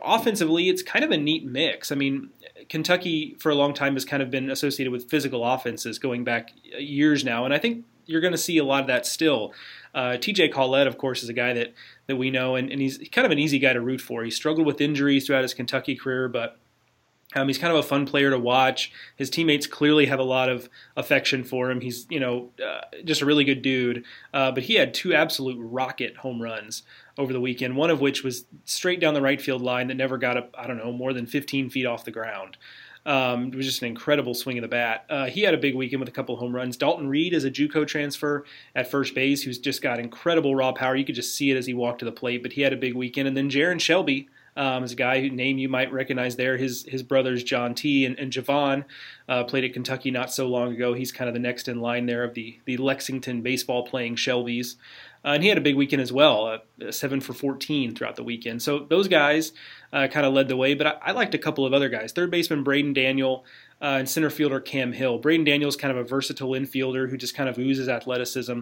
Offensively, 0.01 0.68
it's 0.68 0.82
kind 0.82 1.05
of 1.05 1.12
a 1.12 1.18
neat 1.18 1.45
mix. 1.45 1.91
I 1.91 1.95
mean, 1.95 2.32
Kentucky 2.70 3.36
for 3.39 3.49
a 3.49 3.55
long 3.55 3.74
time 3.74 3.93
has 3.93 4.05
kind 4.05 4.22
of 4.22 4.30
been 4.30 4.49
associated 4.49 4.91
with 4.91 5.09
physical 5.09 5.45
offenses 5.45 5.99
going 5.99 6.24
back 6.24 6.51
years 6.78 7.24
now, 7.24 7.45
and 7.45 7.53
I 7.53 7.57
think 7.57 7.86
you're 8.05 8.22
going 8.22 8.34
to 8.34 8.38
see 8.38 8.57
a 8.57 8.63
lot 8.63 8.82
of 8.82 8.88
that 8.88 9.05
still. 9.05 9.53
Uh, 9.93 10.11
TJ 10.11 10.51
Collett, 10.51 10.88
of 10.88 10.97
course, 10.97 11.24
is 11.24 11.30
a 11.30 11.34
guy 11.34 11.53
that 11.53 11.74
that 12.07 12.15
we 12.15 12.32
know, 12.32 12.55
and, 12.55 12.72
and 12.72 12.82
he's 12.82 12.97
kind 13.11 13.26
of 13.26 13.32
an 13.32 13.39
easy 13.39 13.59
guy 13.59 13.74
to 13.74 13.82
root 13.82 14.01
for. 14.01 14.24
He 14.24 14.32
struggled 14.32 14.65
with 14.65 14.82
injuries 14.82 15.26
throughout 15.26 15.43
his 15.43 15.53
Kentucky 15.53 15.95
career, 15.95 16.30
but 16.30 16.57
um, 17.36 17.47
he's 17.47 17.57
kind 17.57 17.74
of 17.74 17.80
a 17.80 17.84
fun 17.84 18.05
player 18.05 18.30
to 18.30 18.39
watch. 18.39 18.91
His 19.18 19.30
teammates 19.30 19.68
clearly 19.68 20.05
have 20.05 20.20
a 20.20 20.24
lot 20.24 20.49
of 20.49 20.70
affection 20.95 21.43
for 21.43 21.70
him. 21.70 21.82
He's, 21.82 22.07
you 22.09 22.20
know, 22.20 22.51
uh, 22.65 22.82
just 23.03 23.22
a 23.22 23.26
really 23.26 23.43
good 23.43 23.61
dude. 23.61 24.05
Uh, 24.34 24.51
but 24.51 24.63
he 24.63 24.76
had 24.76 24.93
two 24.93 25.13
absolute 25.13 25.57
rocket 25.59 26.18
home 26.18 26.41
runs 26.41 26.84
over 27.18 27.34
the 27.34 27.41
weekend, 27.41 27.76
one 27.76 27.89
of 27.89 27.99
which 27.99 28.24
was 28.24 28.45
straight 28.65 28.99
down 28.99 29.13
the 29.13 29.22
right 29.22 29.41
field 29.41 29.61
line 29.61 29.88
that 29.88 29.95
never 29.95 30.18
got 30.18 30.38
up, 30.38 30.53
I 30.57 30.68
don't 30.68 30.78
know, 30.78 30.91
more 30.91 31.13
than 31.13 31.26
15 31.26 31.70
feet 31.70 31.86
off 31.86 32.05
the 32.05 32.11
ground. 32.11 32.57
Um, 33.05 33.47
it 33.47 33.55
was 33.55 33.65
just 33.65 33.82
an 33.82 33.88
incredible 33.88 34.34
swing 34.34 34.57
of 34.57 34.63
the 34.63 34.68
bat. 34.68 35.05
Uh, 35.09 35.28
he 35.28 35.41
had 35.41 35.53
a 35.53 35.57
big 35.57 35.76
weekend 35.76 36.01
with 36.01 36.09
a 36.09 36.11
couple 36.11 36.36
home 36.36 36.53
runs. 36.53 36.76
Dalton 36.76 37.07
Reed 37.07 37.34
is 37.34 37.45
a 37.45 37.51
JUCO 37.51 37.88
transfer 37.88 38.43
at 38.76 38.91
first 38.91 39.15
base, 39.15 39.43
who's 39.43 39.57
just 39.57 39.82
got 39.82 39.97
incredible 39.97 40.55
raw 40.55 40.74
power. 40.74 40.93
You 40.93 41.05
could 41.05 41.15
just 41.15 41.34
see 41.34 41.49
it 41.49 41.55
as 41.55 41.65
he 41.65 41.74
walked 41.74 41.99
to 41.99 42.05
the 42.05 42.11
plate. 42.11 42.43
But 42.43 42.51
he 42.51 42.61
had 42.61 42.74
a 42.74 42.78
big 42.78 42.95
weekend. 42.95 43.30
And 43.30 43.38
then 43.38 43.49
Jaron 43.49 43.80
Shelby 43.80 44.28
um, 44.57 44.84
is 44.84 44.91
a 44.91 44.95
guy 44.95 45.22
whose 45.22 45.32
name 45.32 45.57
you 45.57 45.70
might 45.70 45.93
recognize 45.93 46.36
there. 46.36 46.57
His 46.57 46.84
his 46.84 47.03
brothers 47.03 47.43
John 47.43 47.76
T 47.76 48.05
and, 48.05 48.18
and 48.20 48.34
Javon 48.34 48.84
uh, 49.30 49.43
played 49.43 49.63
at 49.63 49.72
Kentucky 49.72 50.11
not 50.11 50.34
so 50.34 50.47
long 50.47 50.74
ago. 50.74 50.93
He's 50.93 51.11
kind 51.11 51.30
of 51.30 51.34
the 51.34 51.39
next 51.39 51.68
in 51.68 51.80
line 51.80 52.07
there 52.07 52.24
of 52.24 52.34
the 52.34 52.59
the 52.65 52.76
Lexington 52.78 53.41
baseball 53.41 53.86
playing 53.86 54.15
Shelbys. 54.15 54.76
Uh, 55.28 55.32
and 55.32 55.43
he 55.43 55.49
had 55.49 55.57
a 55.57 55.61
big 55.61 55.75
weekend 55.75 56.01
as 56.01 56.13
well, 56.13 56.45
uh, 56.82 56.89
seven 56.89 57.19
for 57.19 57.34
14 57.34 57.93
throughout 57.93 58.15
the 58.15 58.23
weekend. 58.23 58.61
So 58.61 58.80
those 58.80 59.09
guys 59.09 59.51
uh, 59.91 60.07
kind 60.07 60.25
of 60.25 60.34
led 60.34 60.47
the 60.47 60.55
way, 60.55 60.73
but 60.73 60.88
I, 60.88 60.93
I, 61.07 61.11
liked 61.11 61.36
a 61.36 61.38
couple 61.38 61.65
of 61.65 61.73
other 61.73 61.89
guys. 61.89 62.13
Third 62.13 62.32
baseman 62.32 62.63
Braden 62.63 62.93
Daniel 62.93 63.43
uh, 63.82 63.97
and 63.99 64.07
center 64.09 64.30
fielder 64.30 64.61
Cam 64.61 64.93
Hill. 64.93 65.17
Braden 65.17 65.43
Daniel 65.43 65.67
is 65.67 65.75
kind 65.75 65.91
of 65.91 65.97
a 65.97 66.07
versatile 66.07 66.51
infielder 66.51 67.09
who 67.09 67.17
just 67.17 67.36
kind 67.36 67.49
of 67.49 67.57
oozes 67.57 67.89
athleticism. 67.89 68.61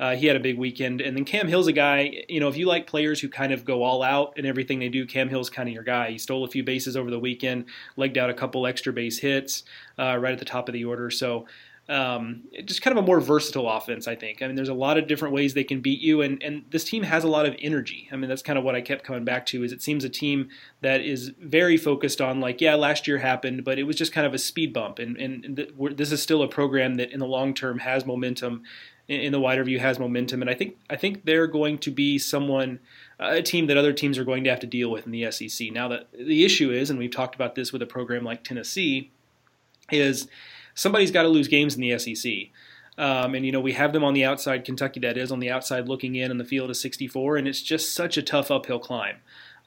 Uh, 0.00 0.16
he 0.16 0.26
had 0.26 0.36
a 0.36 0.40
big 0.40 0.56
weekend. 0.56 1.02
And 1.02 1.14
then 1.14 1.26
Cam 1.26 1.48
Hill's 1.48 1.66
a 1.66 1.72
guy, 1.72 2.24
you 2.30 2.40
know, 2.40 2.48
if 2.48 2.56
you 2.56 2.64
like 2.64 2.86
players 2.86 3.20
who 3.20 3.28
kind 3.28 3.52
of 3.52 3.66
go 3.66 3.82
all 3.82 4.02
out 4.02 4.38
in 4.38 4.46
everything 4.46 4.78
they 4.78 4.88
do, 4.88 5.04
Cam 5.04 5.28
Hill's 5.28 5.50
kind 5.50 5.68
of 5.68 5.74
your 5.74 5.84
guy. 5.84 6.12
He 6.12 6.18
stole 6.18 6.44
a 6.44 6.48
few 6.48 6.64
bases 6.64 6.96
over 6.96 7.10
the 7.10 7.20
weekend, 7.20 7.66
legged 7.96 8.16
out 8.16 8.30
a 8.30 8.34
couple 8.34 8.66
extra 8.66 8.90
base 8.90 9.18
hits 9.18 9.64
uh, 9.98 10.16
right 10.16 10.32
at 10.32 10.38
the 10.38 10.46
top 10.46 10.66
of 10.66 10.72
the 10.72 10.86
order. 10.86 11.10
So 11.10 11.46
um, 11.88 12.42
just 12.64 12.82
kind 12.82 12.96
of 12.98 13.04
a 13.04 13.06
more 13.06 13.20
versatile 13.20 13.70
offense, 13.70 14.08
I 14.08 14.16
think. 14.16 14.42
I 14.42 14.46
mean, 14.46 14.56
there's 14.56 14.68
a 14.68 14.74
lot 14.74 14.98
of 14.98 15.06
different 15.06 15.32
ways 15.32 15.54
they 15.54 15.62
can 15.62 15.80
beat 15.80 16.00
you, 16.00 16.20
and, 16.20 16.42
and 16.42 16.64
this 16.70 16.82
team 16.82 17.04
has 17.04 17.22
a 17.22 17.28
lot 17.28 17.46
of 17.46 17.54
energy. 17.60 18.08
I 18.10 18.16
mean, 18.16 18.28
that's 18.28 18.42
kind 18.42 18.58
of 18.58 18.64
what 18.64 18.74
I 18.74 18.80
kept 18.80 19.04
coming 19.04 19.24
back 19.24 19.46
to. 19.46 19.62
Is 19.62 19.70
it 19.70 19.82
seems 19.82 20.02
a 20.02 20.08
team 20.08 20.48
that 20.80 21.00
is 21.00 21.32
very 21.40 21.76
focused 21.76 22.20
on 22.20 22.40
like, 22.40 22.60
yeah, 22.60 22.74
last 22.74 23.06
year 23.06 23.18
happened, 23.18 23.64
but 23.64 23.78
it 23.78 23.84
was 23.84 23.94
just 23.94 24.12
kind 24.12 24.26
of 24.26 24.34
a 24.34 24.38
speed 24.38 24.72
bump, 24.72 24.98
and 24.98 25.16
and 25.16 25.56
th- 25.56 25.70
this 25.96 26.10
is 26.10 26.20
still 26.20 26.42
a 26.42 26.48
program 26.48 26.96
that 26.96 27.12
in 27.12 27.20
the 27.20 27.26
long 27.26 27.54
term 27.54 27.78
has 27.80 28.04
momentum. 28.04 28.64
In, 29.08 29.20
in 29.20 29.32
the 29.32 29.38
wider 29.38 29.62
view, 29.62 29.78
has 29.78 30.00
momentum, 30.00 30.40
and 30.42 30.50
I 30.50 30.54
think 30.54 30.76
I 30.90 30.96
think 30.96 31.24
they're 31.24 31.46
going 31.46 31.78
to 31.78 31.92
be 31.92 32.18
someone, 32.18 32.80
uh, 33.20 33.34
a 33.34 33.42
team 33.42 33.68
that 33.68 33.76
other 33.76 33.92
teams 33.92 34.18
are 34.18 34.24
going 34.24 34.42
to 34.42 34.50
have 34.50 34.58
to 34.58 34.66
deal 34.66 34.90
with 34.90 35.06
in 35.06 35.12
the 35.12 35.30
SEC. 35.30 35.70
Now, 35.70 35.86
that 35.86 36.08
the 36.12 36.44
issue 36.44 36.72
is, 36.72 36.90
and 36.90 36.98
we've 36.98 37.12
talked 37.12 37.36
about 37.36 37.54
this 37.54 37.72
with 37.72 37.80
a 37.80 37.86
program 37.86 38.24
like 38.24 38.42
Tennessee, 38.42 39.12
is 39.92 40.26
somebody's 40.76 41.10
got 41.10 41.22
to 41.22 41.28
lose 41.28 41.48
games 41.48 41.74
in 41.74 41.80
the 41.80 41.98
SEC. 41.98 42.32
Um, 42.98 43.34
and 43.34 43.44
you 43.44 43.52
know 43.52 43.60
we 43.60 43.72
have 43.72 43.92
them 43.92 44.04
on 44.04 44.14
the 44.14 44.24
outside, 44.24 44.64
Kentucky 44.64 45.00
that 45.00 45.18
is 45.18 45.30
on 45.30 45.40
the 45.40 45.50
outside 45.50 45.88
looking 45.88 46.14
in, 46.14 46.30
and 46.30 46.40
the 46.40 46.44
field 46.44 46.70
is 46.70 46.80
64, 46.80 47.36
and 47.36 47.48
it's 47.48 47.60
just 47.60 47.92
such 47.92 48.16
a 48.16 48.22
tough 48.22 48.50
uphill 48.50 48.78
climb. 48.78 49.16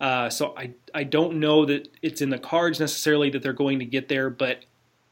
Uh, 0.02 0.30
so 0.30 0.56
I 0.58 0.72
I 0.96 1.04
don't 1.04 1.40
know 1.40 1.66
that 1.66 1.90
it's 2.02 2.22
in 2.22 2.30
the 2.30 2.40
cards 2.40 2.80
necessarily 2.80 3.30
that 3.32 3.44
they're 3.44 3.54
going 3.54 3.80
to 3.80 3.86
get 3.86 4.08
there, 4.08 4.30
but 4.30 4.66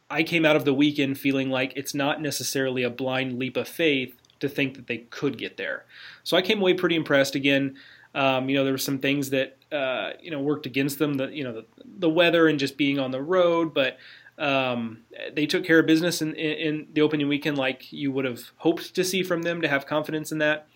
I 0.09 0.23
came 0.23 0.45
out 0.45 0.55
of 0.55 0.65
the 0.65 0.73
weekend 0.73 1.19
feeling 1.19 1.49
like 1.49 1.73
it's 1.75 1.93
not 1.93 2.21
necessarily 2.21 2.81
a 2.81 2.89
blind 2.89 3.37
leap 3.37 3.57
of 3.57 3.67
faith 3.67 4.15
to 4.39 4.49
think 4.49 4.75
that 4.75 4.87
they 4.87 4.99
could 4.99 5.37
get 5.37 5.57
there. 5.57 5.85
So 6.23 6.37
I 6.37 6.41
came 6.41 6.59
away 6.59 6.73
pretty 6.73 6.95
impressed. 6.95 7.35
Again, 7.35 7.77
um, 8.15 8.49
you 8.49 8.55
know 8.55 8.63
there 8.63 8.73
were 8.73 8.79
some 8.79 8.97
things 8.97 9.29
that 9.29 9.57
uh, 9.71 10.13
you 10.21 10.31
know 10.31 10.39
worked 10.39 10.65
against 10.65 10.97
them, 10.97 11.15
the 11.15 11.27
you 11.27 11.43
know 11.43 11.53
the, 11.53 11.65
the 11.85 12.09
weather 12.09 12.47
and 12.47 12.57
just 12.57 12.77
being 12.77 12.97
on 12.97 13.11
the 13.11 13.21
road, 13.21 13.75
but 13.75 13.97
um, 14.37 14.99
they 15.33 15.45
took 15.45 15.65
care 15.65 15.79
of 15.79 15.87
business 15.87 16.21
in, 16.21 16.35
in, 16.35 16.51
in, 16.57 16.87
the 16.93 17.01
opening 17.01 17.27
weekend 17.27 17.57
like 17.57 17.91
you 17.91 18.11
would 18.11 18.25
have 18.25 18.51
hoped 18.57 18.93
to 18.93 19.03
see 19.03 19.23
from 19.23 19.41
them 19.41 19.61
to 19.61 19.67
have 19.67 19.87
confidence 19.87 20.31
in 20.31 20.37
that. 20.37 20.67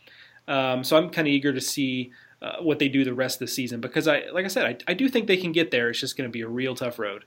Um, 0.47 0.83
so 0.83 0.97
I'm 0.97 1.09
kind 1.09 1.27
of 1.27 1.33
eager 1.33 1.53
to 1.53 1.61
see 1.61 2.11
uh, 2.41 2.57
what 2.61 2.79
they 2.79 2.89
do 2.89 3.03
the 3.03 3.13
rest 3.13 3.35
of 3.35 3.47
the 3.47 3.53
season 3.53 3.79
because 3.79 4.07
I, 4.07 4.23
like 4.33 4.45
I 4.45 4.47
said, 4.47 4.65
I, 4.65 4.91
I 4.91 4.93
do 4.95 5.07
think 5.07 5.27
they 5.27 5.37
can 5.37 5.51
get 5.51 5.69
there. 5.69 5.89
It's 5.89 5.99
just 5.99 6.17
going 6.17 6.27
to 6.27 6.31
be 6.31 6.41
a 6.41 6.47
real 6.47 6.73
tough 6.73 6.97
road. 6.97 7.25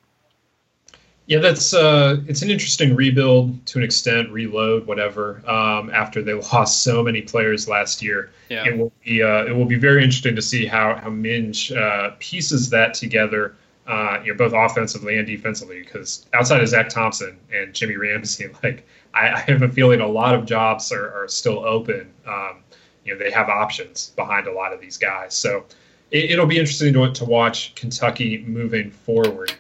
Yeah, 1.26 1.38
that's 1.38 1.72
uh, 1.72 2.18
it's 2.26 2.42
an 2.42 2.50
interesting 2.50 2.94
rebuild 2.94 3.64
to 3.66 3.78
an 3.78 3.84
extent, 3.84 4.30
reload, 4.30 4.86
whatever. 4.86 5.42
Um, 5.48 5.90
after 5.90 6.20
they 6.22 6.34
lost 6.52 6.82
so 6.82 7.02
many 7.02 7.22
players 7.22 7.66
last 7.66 8.02
year, 8.02 8.30
yeah. 8.50 8.66
it 8.66 8.76
will 8.76 8.92
be 9.02 9.22
uh, 9.22 9.44
it 9.44 9.56
will 9.56 9.64
be 9.64 9.78
very 9.78 10.04
interesting 10.04 10.36
to 10.36 10.42
see 10.42 10.66
how 10.66 10.96
how 10.96 11.08
Minge 11.08 11.72
uh, 11.72 12.10
pieces 12.18 12.68
that 12.70 12.92
together 12.92 13.54
uh, 13.86 14.20
you 14.24 14.32
know, 14.32 14.38
both 14.38 14.52
offensively 14.52 15.18
and 15.18 15.26
defensively. 15.26 15.82
Because 15.82 16.26
outside 16.34 16.60
of 16.60 16.68
Zach 16.68 16.88
Thompson 16.88 17.38
and 17.52 17.74
Jimmy 17.74 17.96
Ramsey, 17.96 18.48
like 18.62 18.86
I, 19.12 19.30
I 19.30 19.38
have 19.40 19.62
a 19.62 19.68
feeling 19.68 20.00
a 20.00 20.08
lot 20.08 20.34
of 20.34 20.46
jobs 20.46 20.92
are, 20.92 21.24
are 21.24 21.28
still 21.28 21.64
open. 21.64 22.10
Um, 22.26 22.58
you 23.04 23.12
know, 23.12 23.18
they 23.22 23.30
have 23.30 23.48
options 23.48 24.12
behind 24.16 24.46
a 24.46 24.52
lot 24.52 24.72
of 24.72 24.80
these 24.80 24.96
guys. 24.96 25.34
So 25.34 25.64
it, 26.10 26.38
will 26.38 26.46
be 26.46 26.58
interesting 26.58 26.92
to, 26.94 27.12
to 27.12 27.24
watch 27.24 27.74
Kentucky 27.74 28.38
moving 28.46 28.90
forward. 28.90 29.52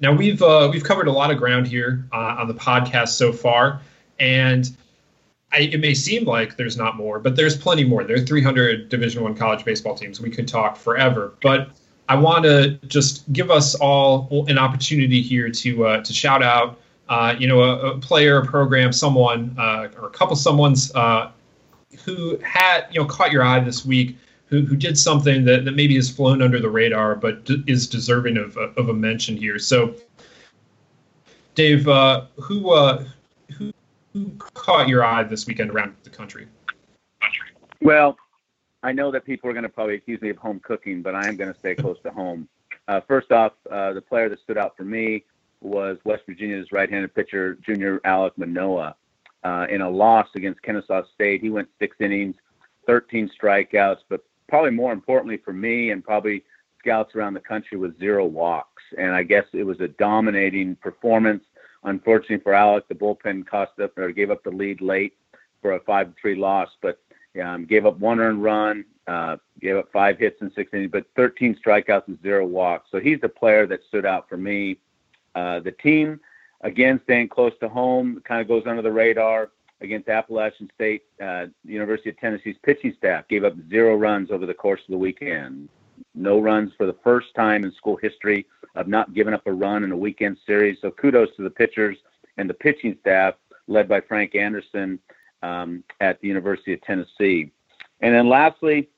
Now 0.00 0.12
we've 0.12 0.42
uh, 0.42 0.68
we've 0.72 0.84
covered 0.84 1.08
a 1.08 1.12
lot 1.12 1.30
of 1.30 1.38
ground 1.38 1.66
here 1.66 2.06
uh, 2.12 2.36
on 2.38 2.48
the 2.48 2.54
podcast 2.54 3.08
so 3.08 3.32
far, 3.32 3.80
and 4.20 4.68
I, 5.50 5.60
it 5.60 5.80
may 5.80 5.94
seem 5.94 6.24
like 6.24 6.56
there's 6.56 6.76
not 6.76 6.96
more, 6.96 7.18
but 7.18 7.34
there's 7.34 7.56
plenty 7.56 7.84
more. 7.84 8.04
There 8.04 8.16
are 8.16 8.20
300 8.20 8.88
Division 8.88 9.22
One 9.22 9.34
college 9.34 9.64
baseball 9.64 9.96
teams. 9.96 10.20
We 10.20 10.30
could 10.30 10.46
talk 10.46 10.76
forever, 10.76 11.34
but 11.42 11.70
I 12.08 12.16
want 12.16 12.44
to 12.44 12.78
just 12.86 13.30
give 13.32 13.50
us 13.50 13.74
all 13.74 14.46
an 14.48 14.58
opportunity 14.58 15.20
here 15.20 15.50
to 15.50 15.86
uh, 15.86 16.02
to 16.02 16.12
shout 16.12 16.42
out 16.42 16.78
uh, 17.08 17.34
you 17.38 17.46
know, 17.46 17.62
a, 17.62 17.92
a, 17.92 17.98
player, 17.98 18.38
a 18.38 18.44
program, 18.44 18.92
someone, 18.92 19.54
uh, 19.58 19.88
or 19.98 20.06
a 20.06 20.10
couple 20.10 20.36
someone's 20.36 20.94
uh, 20.94 21.30
who 22.04 22.38
had, 22.38 22.86
you 22.90 23.00
know, 23.00 23.06
caught 23.06 23.32
your 23.32 23.42
eye 23.42 23.60
this 23.60 23.84
week, 23.84 24.16
who, 24.46 24.64
who 24.64 24.76
did 24.76 24.98
something 24.98 25.44
that, 25.44 25.64
that 25.64 25.72
maybe 25.72 25.94
has 25.96 26.10
flown 26.10 26.42
under 26.42 26.60
the 26.60 26.68
radar, 26.68 27.14
but 27.14 27.44
d- 27.44 27.64
is 27.66 27.86
deserving 27.86 28.36
of, 28.36 28.56
of 28.56 28.88
a 28.88 28.94
mention 28.94 29.36
here. 29.36 29.58
So, 29.58 29.94
Dave, 31.54 31.88
uh, 31.88 32.26
who, 32.36 32.70
uh, 32.70 33.04
who, 33.56 33.72
who 34.12 34.30
caught 34.38 34.88
your 34.88 35.04
eye 35.04 35.22
this 35.22 35.46
weekend 35.46 35.70
around 35.70 35.94
the 36.04 36.10
country? 36.10 36.46
Well, 37.80 38.18
I 38.82 38.92
know 38.92 39.10
that 39.10 39.24
people 39.24 39.50
are 39.50 39.52
going 39.52 39.64
to 39.64 39.68
probably 39.68 39.96
accuse 39.96 40.20
me 40.20 40.30
of 40.30 40.36
home 40.36 40.60
cooking, 40.60 41.02
but 41.02 41.14
I 41.14 41.26
am 41.26 41.36
going 41.36 41.52
to 41.52 41.58
stay 41.58 41.74
close 41.74 41.98
to 42.04 42.10
home. 42.10 42.48
Uh, 42.86 43.00
first 43.06 43.32
off, 43.32 43.52
uh, 43.70 43.92
the 43.92 44.00
player 44.00 44.28
that 44.28 44.40
stood 44.40 44.56
out 44.56 44.76
for 44.76 44.84
me 44.84 45.24
was 45.60 45.98
West 46.04 46.22
Virginia's 46.26 46.70
right-handed 46.70 47.14
pitcher, 47.14 47.58
junior 47.66 47.98
Alek 48.00 48.32
Manoah. 48.36 48.94
Uh, 49.44 49.66
in 49.70 49.80
a 49.80 49.90
loss 49.90 50.28
against 50.36 50.62
Kennesaw 50.62 51.02
State, 51.14 51.40
he 51.42 51.50
went 51.50 51.68
six 51.78 51.96
innings, 52.00 52.36
13 52.86 53.30
strikeouts, 53.40 53.98
but 54.08 54.24
probably 54.48 54.70
more 54.70 54.92
importantly 54.92 55.36
for 55.36 55.52
me 55.52 55.90
and 55.90 56.04
probably 56.04 56.44
scouts 56.78 57.14
around 57.14 57.34
the 57.34 57.40
country 57.40 57.76
was 57.76 57.92
zero 57.98 58.24
walks. 58.24 58.82
And 58.96 59.12
I 59.12 59.22
guess 59.22 59.44
it 59.52 59.64
was 59.64 59.80
a 59.80 59.88
dominating 59.88 60.76
performance. 60.76 61.44
Unfortunately 61.84 62.38
for 62.38 62.52
Alek, 62.52 62.82
the 62.88 62.94
bullpen 62.94 63.46
cost 63.46 63.78
up 63.80 63.96
or 63.98 64.10
gave 64.12 64.30
up 64.30 64.42
the 64.42 64.50
lead 64.50 64.80
late 64.80 65.14
for 65.60 65.72
a 65.72 65.80
five-three 65.80 66.36
loss, 66.36 66.70
but 66.80 67.00
um, 67.42 67.64
gave 67.64 67.86
up 67.86 67.98
one 67.98 68.20
earned 68.20 68.42
run, 68.42 68.84
uh, 69.06 69.36
gave 69.60 69.76
up 69.76 69.90
five 69.92 70.18
hits 70.18 70.40
in 70.42 70.52
six 70.54 70.72
innings, 70.72 70.90
but 70.92 71.06
13 71.16 71.58
strikeouts 71.64 72.08
and 72.08 72.20
zero 72.22 72.46
walks. 72.46 72.90
So 72.90 73.00
he's 73.00 73.20
the 73.20 73.28
player 73.28 73.66
that 73.66 73.80
stood 73.88 74.06
out 74.06 74.28
for 74.28 74.36
me. 74.36 74.78
Uh, 75.34 75.60
the 75.60 75.72
team, 75.72 76.20
again, 76.62 77.00
staying 77.04 77.28
close 77.28 77.52
to 77.60 77.68
home, 77.68 78.20
kind 78.26 78.40
of 78.40 78.48
goes 78.48 78.64
under 78.66 78.82
the 78.82 78.92
radar 78.92 79.50
against 79.80 80.08
Appalachian 80.08 80.70
State. 80.74 81.04
Uh, 81.22 81.46
University 81.64 82.10
of 82.10 82.18
Tennessee's 82.18 82.56
pitching 82.62 82.94
staff 82.96 83.26
gave 83.28 83.44
up 83.44 83.54
zero 83.70 83.96
runs 83.96 84.30
over 84.30 84.46
the 84.46 84.54
course 84.54 84.80
of 84.80 84.90
the 84.90 84.98
weekend. 84.98 85.68
No 86.14 86.40
runs 86.40 86.72
for 86.76 86.86
the 86.86 86.96
first 87.04 87.34
time 87.34 87.64
in 87.64 87.72
school 87.72 87.96
history 87.96 88.46
of 88.74 88.88
not 88.88 89.14
giving 89.14 89.34
up 89.34 89.46
a 89.46 89.52
run 89.52 89.84
in 89.84 89.92
a 89.92 89.96
weekend 89.96 90.38
series. 90.46 90.78
So 90.80 90.90
kudos 90.90 91.28
to 91.36 91.42
the 91.42 91.50
pitchers 91.50 91.96
and 92.36 92.48
the 92.48 92.54
pitching 92.54 92.96
staff 93.00 93.34
led 93.66 93.88
by 93.88 94.00
Frank 94.00 94.34
Anderson 94.34 94.98
um, 95.42 95.84
at 96.00 96.20
the 96.20 96.28
University 96.28 96.72
of 96.74 96.82
Tennessee. 96.82 97.50
And 98.00 98.14
then 98.14 98.28
lastly, 98.28 98.88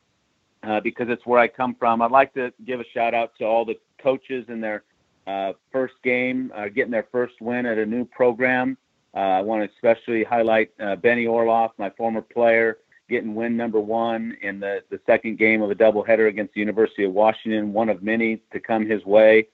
uh, 0.63 0.81
because 0.81 1.09
it's 1.09 1.25
where 1.25 1.41
I 1.41 1.49
come 1.49 1.75
from, 1.75 2.03
I'd 2.03 2.11
like 2.11 2.35
to 2.35 2.53
give 2.67 2.81
a 2.81 2.85
shout 2.93 3.15
out 3.15 3.33
to 3.39 3.45
all 3.45 3.65
the 3.65 3.79
coaches 4.03 4.47
in 4.49 4.61
their 4.61 4.85
uh, 5.27 5.53
first 5.73 5.95
game, 6.03 6.53
uh, 6.55 6.69
getting 6.69 6.91
their 6.91 7.07
first 7.11 7.41
win 7.41 7.67
at 7.67 7.79
a 7.79 7.87
new 7.87 8.05
program. 8.05 8.77
Uh, 9.15 9.19
I 9.19 9.41
want 9.41 9.63
to 9.63 9.75
especially 9.75 10.23
highlight 10.23 10.71
uh, 10.81 10.97
Benny 10.97 11.25
Orloff, 11.25 11.71
my 11.79 11.91
former 11.91 12.21
player, 12.21 12.79
getting 13.09 13.35
win 13.35 13.57
number 13.57 13.81
one 13.81 14.37
in 14.43 14.61
the, 14.61 14.83
the 14.91 15.01
second 15.07 15.39
game 15.39 15.63
of 15.63 15.71
a 15.71 15.75
doubleheader 15.75 16.29
against 16.29 16.55
the 16.55 16.61
University 16.61 17.05
of 17.05 17.13
Washington, 17.13 17.73
one 17.73 17.89
of 17.89 18.03
many 18.03 18.41
to 18.53 18.61
come 18.61 18.87
his 18.87 19.05
way. 19.05 19.49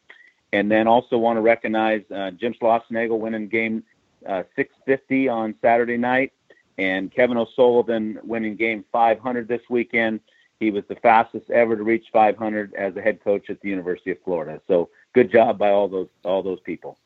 And 0.53 0.71
then 0.71 0.87
also 0.87 1.19
want 1.19 1.37
to 1.37 1.41
recognize 1.41 2.03
uh, 2.15 2.33
Jim 2.33 2.55
Schlossnagle 2.61 3.19
winning 3.19 3.49
game 3.49 3.83
650 4.27 5.29
on 5.29 5.55
Saturday 5.63 5.97
night 5.97 6.33
and 6.79 7.13
Kevin 7.13 7.37
O'Sullivan 7.37 8.19
winning 8.23 8.57
game 8.57 8.85
500 8.93 9.49
this 9.49 9.63
weekend. 9.71 10.21
He 10.61 10.71
was 10.71 10.85
the 10.89 10.97
fastest 10.97 11.51
ever 11.51 11.77
to 11.77 11.83
reach 11.83 12.07
500 12.13 12.75
as 12.75 12.97
a 12.97 13.03
head 13.03 13.23
coach 13.23 13.51
at 13.51 13.61
the 13.61 13.69
University 13.69 14.11
of 14.11 14.19
Florida. 14.25 14.61
So 14.67 14.89
good 15.13 15.31
job 15.31 15.59
by 15.59 15.71
all 15.71 15.89
those 15.89 16.09
all 16.25 16.43
those 16.43 16.61
people. 16.61 16.99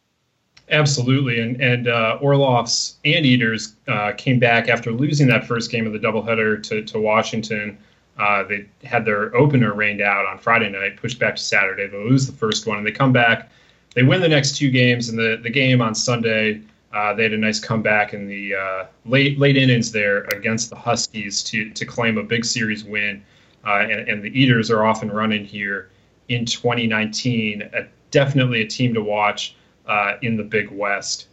Absolutely, 0.70 1.40
and 1.40 1.60
and 1.60 1.88
uh, 1.88 2.18
Orloff's 2.22 2.98
Anteaters 3.04 3.74
uh, 3.88 4.12
came 4.16 4.38
back 4.38 4.68
after 4.68 4.92
losing 4.92 5.26
that 5.28 5.46
first 5.46 5.70
game 5.70 5.86
of 5.86 5.92
the 5.92 5.98
doubleheader 5.98 6.62
to 6.64 6.84
to 6.84 7.00
Washington. 7.00 7.76
Uh, 8.18 8.44
they 8.44 8.66
had 8.84 9.04
their 9.04 9.34
opener 9.34 9.72
rained 9.72 10.00
out 10.00 10.26
on 10.26 10.38
Friday 10.38 10.70
night, 10.70 10.96
pushed 10.96 11.18
back 11.18 11.34
to 11.36 11.42
Saturday. 11.42 11.88
They 11.88 11.96
lose 11.96 12.26
the 12.26 12.32
first 12.32 12.66
one, 12.66 12.78
and 12.78 12.86
they 12.86 12.92
come 12.92 13.12
back. 13.12 13.50
They 13.94 14.02
win 14.02 14.20
the 14.20 14.28
next 14.28 14.56
two 14.56 14.70
games, 14.70 15.08
and 15.08 15.18
the 15.18 15.40
the 15.42 15.50
game 15.50 15.82
on 15.82 15.94
Sunday 15.94 16.60
uh, 16.92 17.14
they 17.14 17.22
had 17.22 17.32
a 17.32 17.38
nice 17.38 17.60
comeback 17.60 18.14
in 18.14 18.26
the 18.26 18.54
uh, 18.54 18.86
late 19.06 19.38
late 19.38 19.56
innings 19.56 19.92
there 19.92 20.24
against 20.24 20.70
the 20.70 20.76
Huskies 20.76 21.42
to 21.44 21.70
to 21.70 21.84
claim 21.84 22.18
a 22.18 22.22
big 22.22 22.44
series 22.44 22.84
win. 22.84 23.22
Uh, 23.64 23.80
and, 23.80 24.08
and, 24.08 24.22
the 24.22 24.30
Eaters 24.30 24.70
are 24.70 24.86
off 24.86 25.02
and 25.02 25.12
running 25.12 25.44
here 25.44 25.90
in 26.28 26.46
2019. 26.46 27.70
definitely 28.10 28.62
a 28.62 28.66
team 28.66 28.94
to 28.94 29.02
watch 29.02 29.54
uh, 29.86 30.14
in 30.22 30.34
the 30.34 30.42
Big 30.42 30.70
West. 30.70 31.26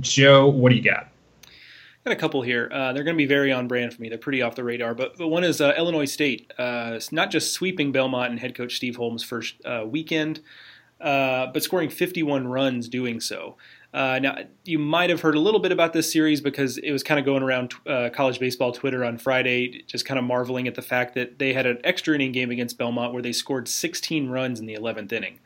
Joe, 0.00 0.46
what 0.46 0.68
do 0.68 0.76
you 0.76 0.82
got? 0.82 1.08
Got 2.04 2.12
a 2.12 2.16
couple 2.16 2.42
here. 2.42 2.68
Uh, 2.70 2.92
they're 2.92 3.02
going 3.02 3.16
to 3.16 3.18
be 3.18 3.24
very 3.24 3.50
on 3.50 3.66
brand 3.66 3.94
for 3.94 4.02
me. 4.02 4.10
They're 4.10 4.18
pretty 4.18 4.42
off 4.42 4.56
the 4.56 4.62
radar, 4.62 4.94
but, 4.94 5.16
but 5.16 5.28
one 5.28 5.42
is 5.42 5.62
uh, 5.62 5.72
Illinois 5.78 6.04
State. 6.04 6.52
not 6.58 7.30
just 7.30 7.54
sweeping 7.54 7.92
Belmont 7.92 8.30
and 8.30 8.38
head 8.38 8.54
coach 8.54 8.76
Steve 8.76 8.96
Holm's 8.96 9.22
first 9.22 9.54
weekend, 9.86 10.40
but 10.98 11.62
scoring 11.62 11.88
51 11.88 12.46
runs 12.46 12.88
doing 12.88 13.20
so. 13.20 13.56
Uh, 13.92 14.20
now, 14.20 14.38
you 14.64 14.78
might 14.78 15.10
have 15.10 15.20
heard 15.20 15.34
a 15.34 15.40
little 15.40 15.58
bit 15.58 15.72
about 15.72 15.92
this 15.92 16.12
series 16.12 16.40
because 16.40 16.78
it 16.78 16.92
was 16.92 17.02
kind 17.02 17.18
of 17.18 17.26
going 17.26 17.42
around 17.42 17.74
uh, 17.86 18.08
college 18.12 18.38
baseball 18.38 18.70
Twitter 18.70 19.04
on 19.04 19.18
Friday, 19.18 19.82
just 19.86 20.04
kind 20.04 20.18
of 20.18 20.24
marveling 20.24 20.68
at 20.68 20.76
the 20.76 20.82
fact 20.82 21.14
that 21.14 21.38
they 21.40 21.52
had 21.52 21.66
an 21.66 21.78
extra 21.82 22.14
inning 22.14 22.30
game 22.30 22.50
against 22.50 22.78
Belmont 22.78 23.12
where 23.12 23.22
they 23.22 23.32
scored 23.32 23.66
16 23.66 24.28
runs 24.28 24.60
in 24.60 24.66
the 24.66 24.74
11th 24.74 25.12
inning. 25.12 25.40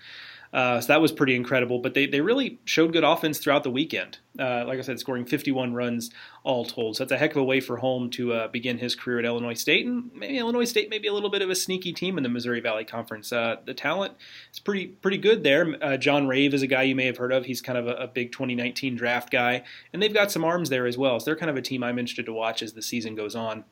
Uh, 0.55 0.81
so 0.81 0.87
that 0.87 1.01
was 1.01 1.11
pretty 1.11 1.35
incredible. 1.35 1.81
But 1.81 1.95
they, 1.95 2.07
they 2.07 2.21
really 2.21 2.61
showed 2.65 2.93
good 2.93 3.03
offense 3.03 3.39
throughout 3.39 3.65
the 3.65 3.73
weekend. 3.73 4.19
Uh, 4.39 4.65
like 4.67 4.79
I 4.79 4.83
said, 4.83 5.01
scoring 5.01 5.25
51 5.25 5.75
runs 5.75 6.11
all 6.45 6.65
told. 6.65 6.97
So 6.97 7.05
that's 7.05 7.13
a 7.13 7.19
heck 7.19 7.33
of 7.33 7.39
a 7.39 7.45
way 7.45 7.59
for 7.59 7.79
Holm 7.79 8.09
to 8.11 8.33
uh, 8.33 8.49
begin 8.49 8.79
his 8.79 8.95
career 8.95 9.19
at 9.19 9.25
Illinois 9.25 9.55
State. 9.55 9.85
And 9.85 10.13
maybe 10.15 10.39
Illinois 10.39 10.65
State 10.65 10.91
may 10.91 10.99
be 10.99 11.09
a 11.09 11.13
little 11.13 11.29
bit 11.29 11.43
of 11.43 11.51
a 11.51 11.57
sneaky 11.57 11.93
team 11.93 12.17
in 12.17 12.23
the 12.23 12.29
Missouri 12.29 12.61
Valley 12.61 12.85
Conference. 12.85 13.33
Uh, 13.33 13.57
the 13.65 13.75
talent 13.75 14.15
is 14.53 14.61
pretty 14.61 14.87
pretty 14.87 15.19
good 15.19 15.43
there. 15.43 15.77
Uh, 15.83 15.97
John 15.97 16.29
Rave 16.29 16.55
is 16.55 16.63
a 16.63 16.69
guy 16.69 16.83
you 16.83 16.95
may 16.95 17.07
have 17.07 17.17
heard 17.17 17.33
of. 17.33 17.47
He's 17.47 17.61
kind 17.61 17.77
of 17.77 17.89
a, 17.89 17.95
a, 17.95 18.07
big 18.07 18.31
2019 18.31 18.95
draft 18.95 19.31
guy. 19.31 19.65
And 19.93 20.01
they've 20.01 20.15
got 20.15 20.31
some 20.31 20.45
arms 20.45 20.69
there 20.69 20.87
as 20.87 20.97
well. 20.97 21.19
So 21.19 21.25
they're 21.25 21.37
kind 21.37 21.51
of 21.51 21.57
a 21.57 21.63
team 21.63 21.83
I'm 21.83 21.99
interested 21.99 22.27
to 22.27 22.33
watch 22.33 22.63
as 22.63 22.75
the 22.75 22.83
season 22.83 23.17
goes 23.17 23.35
on. 23.35 23.65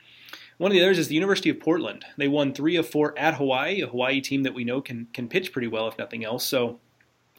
One 0.62 0.70
of 0.70 0.74
the 0.74 0.82
others 0.84 0.98
is 1.00 1.08
the 1.08 1.16
University 1.16 1.50
of 1.50 1.58
Portland. 1.58 2.04
They 2.16 2.28
won 2.28 2.54
three 2.54 2.76
of 2.76 2.88
four 2.88 3.18
at 3.18 3.34
Hawaii, 3.34 3.80
a 3.80 3.88
Hawaii 3.88 4.20
team 4.20 4.44
that 4.44 4.54
we 4.54 4.62
know 4.62 4.80
can 4.80 5.08
can 5.12 5.26
pitch 5.26 5.50
pretty 5.50 5.66
well 5.66 5.88
if 5.88 5.98
nothing 5.98 6.24
else. 6.24 6.46
So 6.46 6.78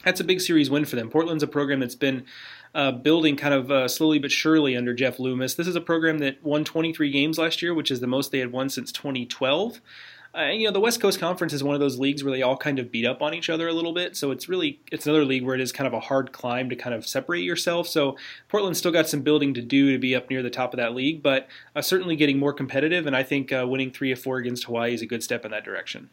that's 0.04 0.20
a 0.20 0.24
big 0.24 0.42
series 0.42 0.68
win 0.68 0.84
for 0.84 0.96
them. 0.96 1.08
Portland's 1.08 1.42
a 1.42 1.46
program 1.46 1.80
that's 1.80 1.94
been 1.94 2.26
uh, 2.74 2.92
building 2.92 3.34
kind 3.34 3.54
of 3.54 3.70
uh, 3.70 3.88
slowly 3.88 4.18
but 4.18 4.30
surely 4.30 4.76
under 4.76 4.92
Geoff 4.92 5.18
Loomis. 5.18 5.54
This 5.54 5.66
is 5.66 5.74
a 5.74 5.80
program 5.80 6.18
that 6.18 6.44
won 6.44 6.64
23 6.64 7.10
games 7.10 7.38
last 7.38 7.62
year, 7.62 7.72
which 7.72 7.90
is 7.90 8.00
the 8.00 8.06
most 8.06 8.30
they 8.30 8.40
had 8.40 8.52
won 8.52 8.68
since 8.68 8.92
2012. 8.92 9.80
Uh, 10.36 10.46
you 10.46 10.66
know, 10.66 10.72
the 10.72 10.80
West 10.80 11.00
Coast 11.00 11.20
Conference 11.20 11.52
is 11.52 11.62
one 11.62 11.74
of 11.74 11.80
those 11.80 11.98
leagues 11.98 12.24
where 12.24 12.32
they 12.32 12.42
all 12.42 12.56
kind 12.56 12.80
of 12.80 12.90
beat 12.90 13.06
up 13.06 13.22
on 13.22 13.34
each 13.34 13.48
other 13.48 13.68
a 13.68 13.72
little 13.72 13.92
bit. 13.92 14.16
So 14.16 14.32
it's 14.32 14.48
really 14.48 14.80
it's 14.90 15.06
another 15.06 15.24
league 15.24 15.44
where 15.44 15.54
it 15.54 15.60
is 15.60 15.70
kind 15.70 15.86
of 15.86 15.92
a 15.92 16.00
hard 16.00 16.32
climb 16.32 16.68
to 16.70 16.76
kind 16.76 16.94
of 16.94 17.06
separate 17.06 17.42
yourself. 17.42 17.86
So 17.86 18.16
Portland's 18.48 18.80
still 18.80 18.90
got 18.90 19.08
some 19.08 19.20
building 19.20 19.54
to 19.54 19.62
do 19.62 19.92
to 19.92 19.98
be 19.98 20.16
up 20.16 20.28
near 20.28 20.42
the 20.42 20.50
top 20.50 20.74
of 20.74 20.78
that 20.78 20.94
league, 20.94 21.22
but 21.22 21.46
uh, 21.76 21.82
certainly 21.82 22.16
getting 22.16 22.38
more 22.38 22.52
competitive. 22.52 23.06
And 23.06 23.14
I 23.14 23.22
think 23.22 23.52
uh, 23.52 23.64
winning 23.68 23.92
three 23.92 24.10
or 24.10 24.16
four 24.16 24.38
against 24.38 24.64
Hawaii 24.64 24.92
is 24.92 25.02
a 25.02 25.06
good 25.06 25.22
step 25.22 25.44
in 25.44 25.52
that 25.52 25.64
direction. 25.64 26.10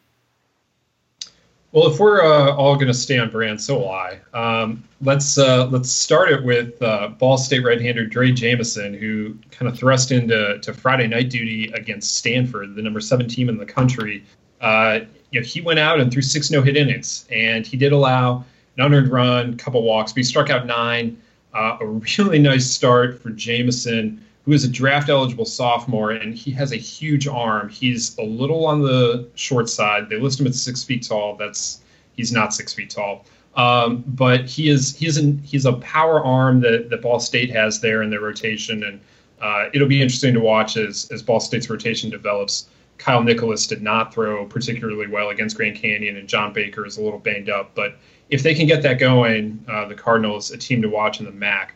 Well, 1.72 1.90
if 1.90 1.98
we're 1.98 2.22
uh, 2.22 2.54
all 2.54 2.74
going 2.74 2.88
to 2.88 2.94
stay 2.94 3.18
on 3.18 3.30
brand, 3.30 3.58
so 3.58 3.78
will 3.78 3.90
I. 3.90 4.18
Um, 4.34 4.84
let's 5.00 5.38
uh, 5.38 5.66
let's 5.68 5.90
start 5.90 6.30
it 6.30 6.44
with 6.44 6.80
uh, 6.82 7.08
Ball 7.08 7.38
State 7.38 7.64
right-hander 7.64 8.06
Drey 8.06 8.34
Jameson, 8.34 8.92
who 8.92 9.38
kind 9.50 9.72
of 9.72 9.78
thrust 9.78 10.12
into 10.12 10.58
to 10.58 10.74
Friday 10.74 11.06
night 11.06 11.30
duty 11.30 11.72
against 11.72 12.16
Stanford, 12.16 12.74
the 12.74 12.82
number 12.82 13.00
seven 13.00 13.26
team 13.26 13.48
in 13.48 13.56
the 13.56 13.64
country. 13.64 14.22
Uh, 14.60 15.00
you 15.30 15.40
know, 15.40 15.46
he 15.46 15.62
went 15.62 15.78
out 15.78 15.98
and 15.98 16.12
threw 16.12 16.20
six 16.20 16.50
no-hit 16.50 16.76
innings, 16.76 17.26
and 17.32 17.66
he 17.66 17.78
did 17.78 17.92
allow 17.92 18.44
an 18.76 18.84
unearned 18.84 19.10
run, 19.10 19.56
couple 19.56 19.82
walks, 19.82 20.12
but 20.12 20.18
he 20.18 20.24
struck 20.24 20.50
out 20.50 20.66
nine. 20.66 21.20
Uh, 21.54 21.78
a 21.80 21.86
really 22.18 22.38
nice 22.38 22.70
start 22.70 23.22
for 23.22 23.30
Jameson 23.30 24.22
who 24.44 24.52
is 24.52 24.64
a 24.64 24.68
draft 24.68 25.08
eligible 25.08 25.44
sophomore, 25.44 26.10
and 26.10 26.34
he 26.34 26.50
has 26.50 26.72
a 26.72 26.76
huge 26.76 27.28
arm. 27.28 27.68
He's 27.68 28.16
a 28.18 28.24
little 28.24 28.66
on 28.66 28.82
the 28.82 29.28
short 29.34 29.68
side. 29.68 30.08
They 30.08 30.18
list 30.18 30.40
him 30.40 30.46
at 30.46 30.54
six 30.54 30.82
feet 30.82 31.06
tall. 31.06 31.36
That's 31.36 31.80
he's 32.16 32.32
not 32.32 32.52
six 32.52 32.74
feet 32.74 32.90
tall. 32.90 33.24
Um, 33.54 34.02
but 34.06 34.46
he 34.46 34.68
is 34.68 34.96
he's 34.96 35.16
an 35.16 35.38
he's 35.44 35.66
a 35.66 35.74
power 35.74 36.24
arm 36.24 36.60
that, 36.60 36.90
that 36.90 37.02
Ball 37.02 37.20
State 37.20 37.50
has 37.50 37.80
there 37.80 38.02
in 38.02 38.10
their 38.10 38.20
rotation, 38.20 38.82
and 38.84 39.00
uh, 39.40 39.68
it'll 39.72 39.88
be 39.88 40.02
interesting 40.02 40.34
to 40.34 40.40
watch 40.40 40.76
as 40.76 41.08
as 41.12 41.22
Ball 41.22 41.40
State's 41.40 41.70
rotation 41.70 42.10
develops. 42.10 42.68
Kyle 42.98 43.22
Nicholas 43.22 43.66
did 43.66 43.82
not 43.82 44.14
throw 44.14 44.46
particularly 44.46 45.08
well 45.08 45.30
against 45.30 45.56
Grand 45.56 45.76
Canyon, 45.76 46.16
and 46.16 46.28
John 46.28 46.52
Baker 46.52 46.86
is 46.86 46.98
a 46.98 47.02
little 47.02 47.18
banged 47.18 47.50
up. 47.50 47.74
But 47.74 47.96
if 48.30 48.42
they 48.42 48.54
can 48.54 48.66
get 48.66 48.82
that 48.82 48.98
going, 48.98 49.64
uh, 49.68 49.86
the 49.86 49.94
Cardinals 49.94 50.50
a 50.50 50.56
team 50.56 50.80
to 50.82 50.88
watch 50.88 51.18
in 51.18 51.26
the 51.26 51.32
MAC. 51.32 51.74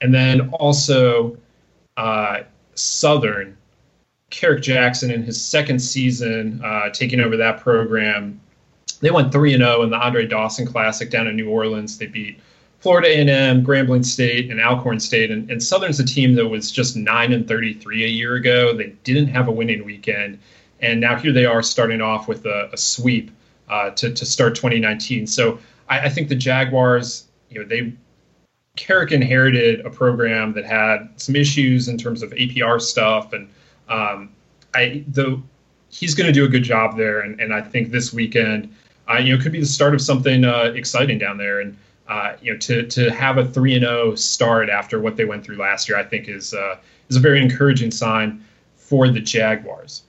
And 0.00 0.12
then 0.12 0.48
also 0.50 1.36
uh, 1.96 2.40
Southern, 2.74 3.56
Kerrick 4.30 4.62
Jackson 4.62 5.10
in 5.10 5.22
his 5.22 5.42
second 5.42 5.78
season 5.78 6.60
uh, 6.64 6.90
taking 6.90 7.20
over 7.20 7.36
that 7.36 7.60
program. 7.60 8.40
They 9.00 9.10
went 9.10 9.32
3 9.32 9.54
and 9.54 9.62
0 9.62 9.82
in 9.82 9.90
the 9.90 9.96
Andre 9.96 10.26
Dawson 10.26 10.66
Classic 10.66 11.10
down 11.10 11.26
in 11.26 11.36
New 11.36 11.50
Orleans. 11.50 11.98
They 11.98 12.06
beat 12.06 12.40
Florida 12.80 13.08
A&M, 13.08 13.64
Grambling 13.64 14.04
State, 14.04 14.50
and 14.50 14.60
Alcorn 14.60 14.98
State, 14.98 15.30
and, 15.30 15.48
and 15.50 15.62
Southern's 15.62 16.00
a 16.00 16.04
team 16.04 16.34
that 16.34 16.48
was 16.48 16.70
just 16.70 16.96
nine 16.96 17.32
and 17.32 17.46
33 17.46 18.04
a 18.04 18.08
year 18.08 18.34
ago. 18.34 18.76
They 18.76 18.94
didn't 19.04 19.28
have 19.28 19.48
a 19.48 19.52
winning 19.52 19.84
weekend, 19.84 20.38
and 20.80 21.00
now 21.00 21.16
here 21.16 21.32
they 21.32 21.44
are 21.44 21.62
starting 21.62 22.00
off 22.00 22.26
with 22.26 22.44
a, 22.46 22.70
a 22.72 22.76
sweep 22.76 23.30
uh, 23.68 23.90
to 23.90 24.12
to 24.12 24.26
start 24.26 24.54
2019. 24.54 25.26
So 25.26 25.58
I, 25.88 26.00
I 26.00 26.08
think 26.08 26.28
the 26.28 26.34
Jaguars, 26.34 27.28
you 27.50 27.60
know, 27.60 27.66
they 27.66 27.92
Kerrick 28.76 29.12
inherited 29.12 29.84
a 29.84 29.90
program 29.90 30.52
that 30.54 30.64
had 30.64 31.08
some 31.16 31.36
issues 31.36 31.88
in 31.88 31.98
terms 31.98 32.22
of 32.22 32.30
APR 32.30 32.80
stuff, 32.80 33.32
and 33.32 33.48
um, 33.88 34.30
I 34.74 35.04
the 35.08 35.42
he's 35.90 36.14
going 36.14 36.26
to 36.26 36.32
do 36.32 36.44
a 36.44 36.48
good 36.48 36.62
job 36.62 36.96
there, 36.96 37.20
and, 37.20 37.38
and 37.38 37.52
I 37.52 37.60
think 37.60 37.90
this 37.90 38.12
weekend, 38.12 38.74
uh, 39.10 39.18
you 39.18 39.36
know, 39.36 39.42
could 39.42 39.52
be 39.52 39.60
the 39.60 39.66
start 39.66 39.94
of 39.94 40.00
something 40.00 40.44
uh, 40.44 40.72
exciting 40.74 41.18
down 41.18 41.36
there, 41.36 41.60
and 41.60 41.76
uh, 42.08 42.34
you 42.40 42.52
know, 42.52 42.58
to 42.60 42.86
to 42.86 43.10
have 43.10 43.36
a 43.36 43.44
three 43.44 43.74
and 43.74 43.84
zero 43.84 44.14
start 44.14 44.70
after 44.70 45.00
what 45.00 45.16
they 45.16 45.26
went 45.26 45.44
through 45.44 45.56
last 45.56 45.88
year, 45.88 45.98
I 45.98 46.04
think 46.04 46.28
is 46.28 46.54
uh, 46.54 46.76
is 47.10 47.16
a 47.16 47.20
very 47.20 47.42
encouraging 47.42 47.90
sign 47.90 48.42
for 48.76 49.08
the 49.08 49.20
Jaguars. 49.20 50.04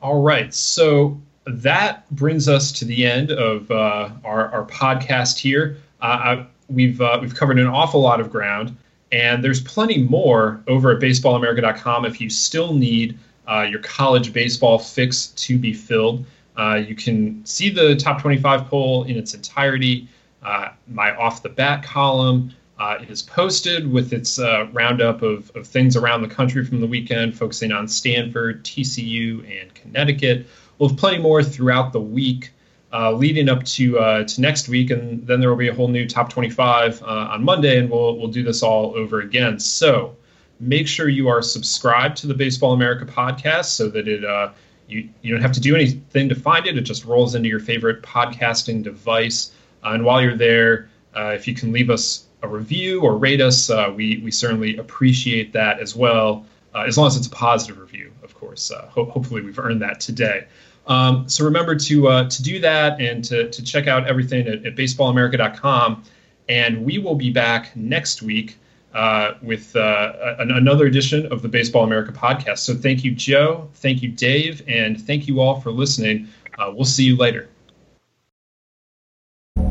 All 0.00 0.22
right, 0.22 0.52
so 0.52 1.20
that 1.46 2.10
brings 2.10 2.48
us 2.48 2.72
to 2.72 2.84
the 2.84 3.06
end 3.06 3.30
of 3.30 3.70
uh, 3.70 4.10
our 4.24 4.50
our 4.50 4.66
podcast 4.66 5.38
here. 5.38 5.78
Uh, 6.00 6.04
I, 6.04 6.46
we've 6.72 7.00
uh, 7.00 7.18
we've 7.20 7.34
covered 7.34 7.58
an 7.58 7.66
awful 7.66 8.00
lot 8.00 8.20
of 8.20 8.30
ground, 8.30 8.76
and 9.10 9.44
there's 9.44 9.60
plenty 9.60 9.98
more 9.98 10.62
over 10.66 10.90
at 10.90 11.00
BaseballAmerica.com 11.00 12.04
if 12.04 12.20
you 12.20 12.30
still 12.30 12.74
need 12.74 13.18
uh, 13.48 13.66
your 13.68 13.80
college 13.80 14.32
baseball 14.32 14.78
fix 14.78 15.28
to 15.28 15.58
be 15.58 15.72
filled. 15.72 16.24
Uh, 16.56 16.74
you 16.74 16.94
can 16.94 17.44
see 17.46 17.70
the 17.70 17.96
top 17.96 18.20
25 18.20 18.66
poll 18.66 19.04
in 19.04 19.16
its 19.16 19.34
entirety. 19.34 20.08
Uh, 20.42 20.70
my 20.88 21.14
off 21.16 21.42
the 21.42 21.48
bat 21.48 21.82
column 21.82 22.52
uh, 22.78 22.98
is 23.08 23.22
posted 23.22 23.90
with 23.90 24.12
its 24.12 24.38
uh, 24.38 24.66
roundup 24.72 25.22
of, 25.22 25.50
of 25.54 25.66
things 25.66 25.96
around 25.96 26.22
the 26.22 26.28
country 26.28 26.64
from 26.64 26.80
the 26.80 26.86
weekend, 26.86 27.36
focusing 27.36 27.72
on 27.72 27.86
Stanford, 27.86 28.64
TCU, 28.64 29.60
and 29.60 29.72
Connecticut. 29.74 30.46
We'll 30.78 30.88
have 30.88 30.98
plenty 30.98 31.18
more 31.18 31.42
throughout 31.42 31.92
the 31.92 32.00
week 32.00 32.50
uh, 32.92 33.10
leading 33.12 33.48
up 33.48 33.64
to 33.64 33.98
uh, 33.98 34.24
to 34.24 34.40
next 34.40 34.68
week, 34.68 34.90
and 34.90 35.26
then 35.26 35.40
there 35.40 35.48
will 35.48 35.56
be 35.56 35.68
a 35.68 35.74
whole 35.74 35.88
new 35.88 36.06
top 36.06 36.28
25 36.28 37.02
uh, 37.02 37.06
on 37.06 37.44
Monday, 37.44 37.78
and 37.78 37.90
we'll 37.90 38.18
we'll 38.18 38.28
do 38.28 38.42
this 38.42 38.62
all 38.62 38.94
over 38.94 39.20
again. 39.20 39.58
So 39.58 40.16
make 40.60 40.86
sure 40.86 41.08
you 41.08 41.28
are 41.28 41.42
subscribed 41.42 42.18
to 42.18 42.26
the 42.26 42.34
Baseball 42.34 42.72
America 42.72 43.06
podcast 43.06 43.66
so 43.66 43.88
that 43.88 44.08
it 44.08 44.24
uh, 44.24 44.50
you 44.88 45.08
you 45.22 45.32
don't 45.32 45.40
have 45.40 45.52
to 45.52 45.60
do 45.60 45.74
anything 45.74 46.28
to 46.28 46.34
find 46.34 46.66
it. 46.66 46.76
It 46.76 46.82
just 46.82 47.04
rolls 47.04 47.34
into 47.34 47.48
your 47.48 47.60
favorite 47.60 48.02
podcasting 48.02 48.82
device. 48.82 49.52
Uh, 49.82 49.92
and 49.92 50.04
while 50.04 50.20
you're 50.20 50.36
there, 50.36 50.90
uh, 51.16 51.28
if 51.28 51.48
you 51.48 51.54
can 51.54 51.72
leave 51.72 51.88
us 51.88 52.26
a 52.42 52.48
review 52.48 53.00
or 53.02 53.16
rate 53.16 53.40
us, 53.40 53.70
we 53.94 54.20
we 54.22 54.30
certainly 54.30 54.76
appreciate 54.76 55.52
that 55.54 55.80
as 55.80 55.96
well. 55.96 56.44
as 56.74 56.98
long 56.98 57.06
as 57.06 57.16
it's 57.16 57.26
a 57.26 57.30
positive 57.30 57.78
review, 57.78 58.12
of 58.22 58.34
course. 58.34 58.70
Ho- 58.90 59.06
hopefully, 59.06 59.40
we've 59.40 59.58
earned 59.58 59.80
that 59.80 60.00
today. 60.00 60.46
Um, 60.86 61.28
so 61.28 61.44
remember 61.44 61.76
to 61.76 62.08
uh, 62.08 62.28
to 62.28 62.42
do 62.42 62.58
that 62.60 63.00
and 63.00 63.24
to, 63.24 63.50
to 63.50 63.62
check 63.62 63.86
out 63.86 64.06
everything 64.08 64.46
at, 64.48 64.66
at 64.66 64.74
baseballamerica.com. 64.76 66.04
And 66.48 66.84
we 66.84 66.98
will 66.98 67.14
be 67.14 67.30
back 67.30 67.74
next 67.76 68.20
week 68.20 68.58
uh, 68.94 69.34
with 69.42 69.74
uh, 69.76 70.34
an, 70.38 70.50
another 70.50 70.86
edition 70.86 71.30
of 71.32 71.42
the 71.42 71.48
Baseball 71.48 71.84
America 71.84 72.12
podcast. 72.12 72.58
So 72.58 72.74
thank 72.74 73.04
you, 73.04 73.14
Joe. 73.14 73.68
Thank 73.74 74.02
you, 74.02 74.10
Dave. 74.10 74.62
And 74.66 75.00
thank 75.00 75.26
you 75.28 75.40
all 75.40 75.60
for 75.60 75.70
listening. 75.70 76.28
Uh, 76.58 76.72
we'll 76.74 76.84
see 76.84 77.04
you 77.04 77.16
later. 77.16 77.48